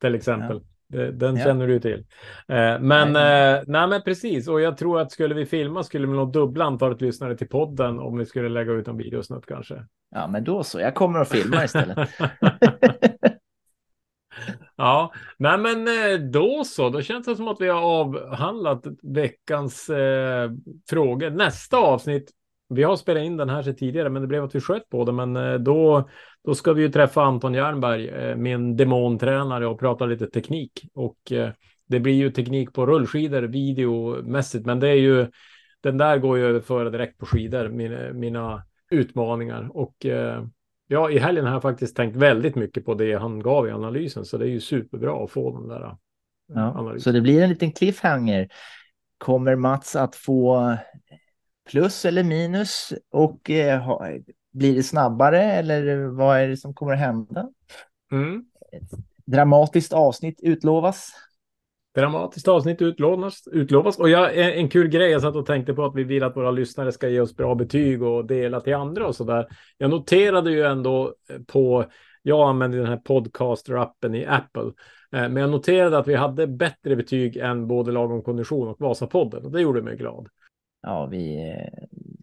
till 0.00 0.14
exempel. 0.14 0.58
Det- 0.58 0.64
Den 0.94 1.36
Ja. 1.36 1.44
känner 1.44 1.66
du 1.66 1.80
till. 1.80 1.98
Eh, 2.48 2.78
men, 2.80 3.12
Nej. 3.12 3.54
eh, 3.54 3.62
nej, 3.66 3.88
men 3.88 4.02
precis. 4.02 4.48
Och 4.48 4.60
jag 4.60 4.76
tror 4.76 5.00
att 5.00 5.12
skulle 5.12 5.34
vi 5.34 5.46
filma 5.46 5.82
skulle 5.82 6.06
vi 6.06 6.12
nog 6.12 6.32
dubbla 6.32 6.64
antalet 6.64 7.00
lyssnare 7.00 7.36
till 7.36 7.48
podden 7.48 7.98
om 7.98 8.18
vi 8.18 8.26
skulle 8.26 8.48
lägga 8.48 8.72
ut 8.72 8.88
en 8.88 8.96
videosnutt 8.96 9.46
kanske. 9.46 9.84
Ja, 10.10 10.26
men 10.26 10.44
då 10.44 10.64
så. 10.64 10.80
Jag 10.80 10.94
kommer 10.94 11.20
att 11.20 11.28
filma 11.28 11.64
istället. 11.64 12.08
ja, 14.76 15.12
nej 15.38 15.58
men 15.58 15.88
eh, 15.88 16.18
då 16.30 16.64
så. 16.64 16.88
Då 16.90 17.02
känns 17.02 17.26
det 17.26 17.36
som 17.36 17.48
att 17.48 17.60
vi 17.60 17.68
har 17.68 17.80
avhandlat 17.80 18.84
veckans 19.02 19.90
eh, 19.90 20.50
frågor. 20.90 21.30
Nästa 21.30 21.76
avsnitt, 21.76 22.30
vi 22.74 22.82
har 22.82 22.96
spelat 22.96 23.22
in 23.22 23.36
den 23.36 23.48
här 23.48 23.62
så 23.62 23.72
tidigare, 23.72 24.08
men 24.10 24.22
det 24.22 24.28
blev 24.28 24.44
att 24.44 24.54
vi 24.54 24.60
sköt 24.60 24.88
på 24.88 25.04
det. 25.04 25.12
Men 25.12 25.36
eh, 25.36 25.54
då, 25.54 26.08
då 26.44 26.54
ska 26.54 26.72
vi 26.72 26.82
ju 26.82 26.88
träffa 26.88 27.22
Anton 27.22 27.54
Jernberg, 27.54 28.08
eh, 28.08 28.36
min 28.36 28.76
demontränare, 28.76 29.66
och 29.66 29.80
prata 29.80 30.06
lite 30.06 30.26
teknik. 30.26 30.72
Och 30.94 31.32
eh, 31.32 31.50
det 31.88 32.00
blir 32.00 32.14
ju 32.14 32.30
teknik 32.30 32.72
på 32.72 32.86
rullskidor 32.86 33.42
videomässigt, 33.42 34.66
men 34.66 34.80
det 34.80 34.88
är 34.88 34.94
ju 34.94 35.26
den 35.80 35.98
där 35.98 36.18
går 36.18 36.38
ju 36.38 36.44
att 36.44 36.48
överföra 36.48 36.90
direkt 36.90 37.18
på 37.18 37.26
skidor, 37.26 37.68
mina, 37.68 38.12
mina 38.12 38.62
utmaningar. 38.90 39.76
Och 39.76 40.06
ja, 40.86 41.10
i 41.10 41.18
helgen 41.18 41.44
har 41.44 41.52
jag 41.52 41.62
faktiskt 41.62 41.96
tänkt 41.96 42.16
väldigt 42.16 42.54
mycket 42.54 42.84
på 42.84 42.94
det 42.94 43.14
han 43.14 43.40
gav 43.40 43.68
i 43.68 43.70
analysen, 43.70 44.24
så 44.24 44.38
det 44.38 44.44
är 44.44 44.50
ju 44.50 44.60
superbra 44.60 45.24
att 45.24 45.30
få 45.30 45.58
den 45.58 45.68
där 45.68 45.96
Ja, 46.46 46.60
analysen. 46.60 47.00
så 47.00 47.12
det 47.12 47.20
blir 47.20 47.42
en 47.42 47.48
liten 47.48 47.72
cliffhanger. 47.72 48.48
Kommer 49.18 49.56
Mats 49.56 49.96
att 49.96 50.16
få 50.16 50.76
plus 51.70 52.04
eller 52.04 52.24
minus 52.24 52.92
och 53.10 53.50
eh, 53.50 53.98
blir 54.52 54.74
det 54.74 54.82
snabbare 54.82 55.42
eller 55.42 55.96
vad 55.96 56.38
är 56.38 56.48
det 56.48 56.56
som 56.56 56.74
kommer 56.74 56.92
att 56.92 56.98
hända? 56.98 57.48
Mm. 58.12 58.44
Dramatiskt 59.26 59.92
avsnitt 59.92 60.40
utlovas. 60.42 61.12
Dramatiskt 61.94 62.48
avsnitt 62.48 62.82
utlovas, 62.82 63.48
utlovas. 63.52 63.98
Och 63.98 64.08
jag, 64.08 64.38
en, 64.58 64.68
kul 64.68 64.88
grej, 64.88 65.10
jag 65.10 65.22
satt 65.22 65.36
och 65.36 65.46
tänkte 65.46 65.74
på 65.74 65.84
att 65.84 65.94
vi 65.94 66.04
vill 66.04 66.22
att 66.22 66.36
våra 66.36 66.50
lyssnare 66.50 66.92
ska 66.92 67.08
ge 67.08 67.20
oss 67.20 67.36
bra 67.36 67.54
betyg 67.54 68.02
och 68.02 68.26
dela 68.26 68.60
till 68.60 68.74
andra 68.74 69.06
och 69.06 69.16
så 69.16 69.24
där. 69.24 69.46
Jag 69.78 69.90
noterade 69.90 70.50
ju 70.50 70.62
ändå 70.62 71.14
på, 71.46 71.84
jag 72.22 72.48
använder 72.48 72.78
den 72.78 72.86
här 72.86 73.00
podcaster-appen 73.04 74.16
i 74.16 74.26
Apple, 74.26 74.72
eh, 75.12 75.28
men 75.28 75.36
jag 75.36 75.50
noterade 75.50 75.98
att 75.98 76.08
vi 76.08 76.14
hade 76.14 76.46
bättre 76.46 76.96
betyg 76.96 77.36
än 77.36 77.66
både 77.66 77.92
Lagom 77.92 78.22
Kondition 78.22 78.68
och 78.68 78.80
Vasapodden 78.80 79.44
och 79.44 79.52
det 79.52 79.60
gjorde 79.60 79.82
mig 79.82 79.96
glad. 79.96 80.28
Ja, 80.86 81.06
vi... 81.06 81.50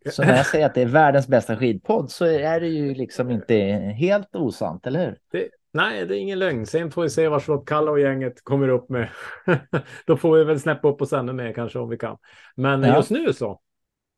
eh, 0.05 0.11
Så 0.11 0.21
när 0.25 0.37
jag 0.37 0.45
säger 0.45 0.65
att 0.65 0.73
det 0.73 0.81
är 0.81 0.85
världens 0.85 1.27
bästa 1.27 1.57
skidpodd 1.57 2.11
så 2.11 2.25
är 2.25 2.59
det 2.59 2.67
ju 2.67 2.93
liksom 2.93 3.31
inte 3.31 3.55
helt 3.97 4.35
osant, 4.35 4.87
eller 4.87 5.05
hur? 5.05 5.17
Det, 5.31 5.47
nej, 5.73 6.05
det 6.05 6.17
är 6.17 6.19
ingen 6.19 6.39
lögn. 6.39 6.65
Sen 6.65 6.91
får 6.91 7.01
vi 7.03 7.09
se 7.09 7.27
vad 7.27 7.43
Charlotte 7.43 7.67
Kalla 7.67 7.91
och 7.91 7.99
gänget 7.99 8.43
kommer 8.43 8.67
upp 8.67 8.89
med. 8.89 9.09
Då 10.05 10.17
får 10.17 10.37
vi 10.37 10.43
väl 10.43 10.59
snäppa 10.59 10.87
upp 10.87 11.01
oss 11.01 11.13
ännu 11.13 11.33
mer 11.33 11.53
kanske 11.53 11.79
om 11.79 11.89
vi 11.89 11.97
kan. 11.97 12.17
Men 12.55 12.83
Ja. 12.83 12.95
just 12.95 13.09
nu 13.11 13.33
så, 13.33 13.59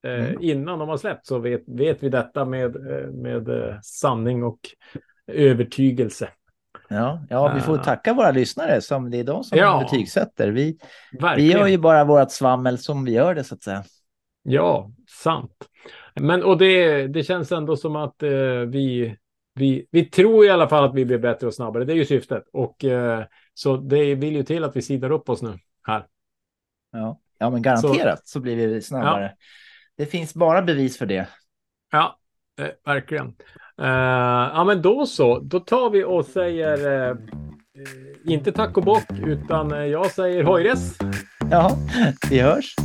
eh, 0.08 0.12
Mm. 0.14 0.38
innan 0.42 0.80
de 0.80 0.90
har 0.90 0.98
släppt 0.98 1.26
så 1.28 1.40
vet, 1.40 1.64
vet 1.68 2.04
vi 2.04 2.10
detta 2.10 2.46
med, 2.46 2.76
eh, 2.76 3.08
med 3.12 3.50
eh, 3.50 3.76
sanning 3.82 4.44
och 4.44 4.60
övertygelse. 5.28 6.30
Ja, 6.90 7.26
ja, 7.30 7.52
vi 7.56 7.62
får 7.62 7.80
Ah. 7.80 7.84
tacka 7.84 8.14
våra 8.14 8.32
lyssnare 8.32 8.82
som 8.82 9.12
det 9.12 9.20
är 9.20 9.24
de 9.24 9.44
som 9.44 9.58
Ja. 9.58 9.80
betygsätter. 9.92 10.48
Vi, 10.52 10.78
vi 11.36 11.52
gör 11.52 11.68
ju 11.68 11.78
bara 11.78 12.04
vårt 12.04 12.32
svammel 12.32 12.78
som 12.78 13.06
vi 13.06 13.12
gör 13.12 13.36
det 13.36 13.44
så 13.44 13.56
att 13.56 13.64
säga. 13.64 13.84
Ja, 14.44 14.92
sant. 15.08 15.70
Men 16.16 16.44
och 16.44 16.58
det, 16.58 17.08
det 17.08 17.24
känns 17.24 17.52
ändå 17.52 17.78
som 17.78 17.96
att 17.96 18.24
eh, 18.24 18.30
vi, 18.68 19.16
vi, 19.56 19.88
vi 19.92 20.06
tror 20.06 20.46
i 20.46 20.50
alla 20.50 20.70
fall 20.70 20.84
att 20.84 20.96
vi 20.96 21.06
blir 21.06 21.18
bättre 21.18 21.48
och 21.48 21.54
snabbare. 21.54 21.86
Det 21.86 21.94
är 21.94 21.98
ju 21.98 22.06
syftet. 22.06 22.44
Och 22.54 22.84
eh, 22.84 23.24
så 23.54 23.78
det 23.78 24.16
vill 24.16 24.36
ju 24.36 24.44
till 24.44 24.64
att 24.64 24.76
vi 24.76 24.82
sidar 24.82 25.12
upp 25.12 25.30
oss 25.30 25.42
nu 25.42 25.60
här. 25.88 26.06
Ja, 26.92 27.20
ja 27.38 27.50
men 27.50 27.62
garanterat 27.62 28.20
så, 28.20 28.32
så 28.32 28.40
blir 28.40 28.56
vi 28.56 28.82
snabbare. 28.82 29.24
Ja. 29.24 29.46
Det 29.98 30.06
finns 30.06 30.34
bara 30.34 30.62
bevis 30.62 30.98
för 30.98 31.06
det. 31.06 31.28
Ja, 31.92 32.20
eh, 32.60 32.68
verkligen. 32.86 33.28
Uh, 33.82 33.88
ja, 34.54 34.64
men 34.64 34.82
då 34.82 35.06
så. 35.06 35.40
Då 35.40 35.60
tar 35.60 35.90
vi 35.90 36.04
och 36.04 36.26
säger 36.26 37.10
uh, 37.12 37.18
inte 38.26 38.52
tack 38.52 38.78
och 38.78 38.84
bock, 38.84 39.12
utan 39.26 39.90
jag 39.90 40.12
säger 40.12 40.44
hojres. 40.44 40.98
Ja, 41.52 41.78
vi 42.30 42.40
hörs. 42.40 42.76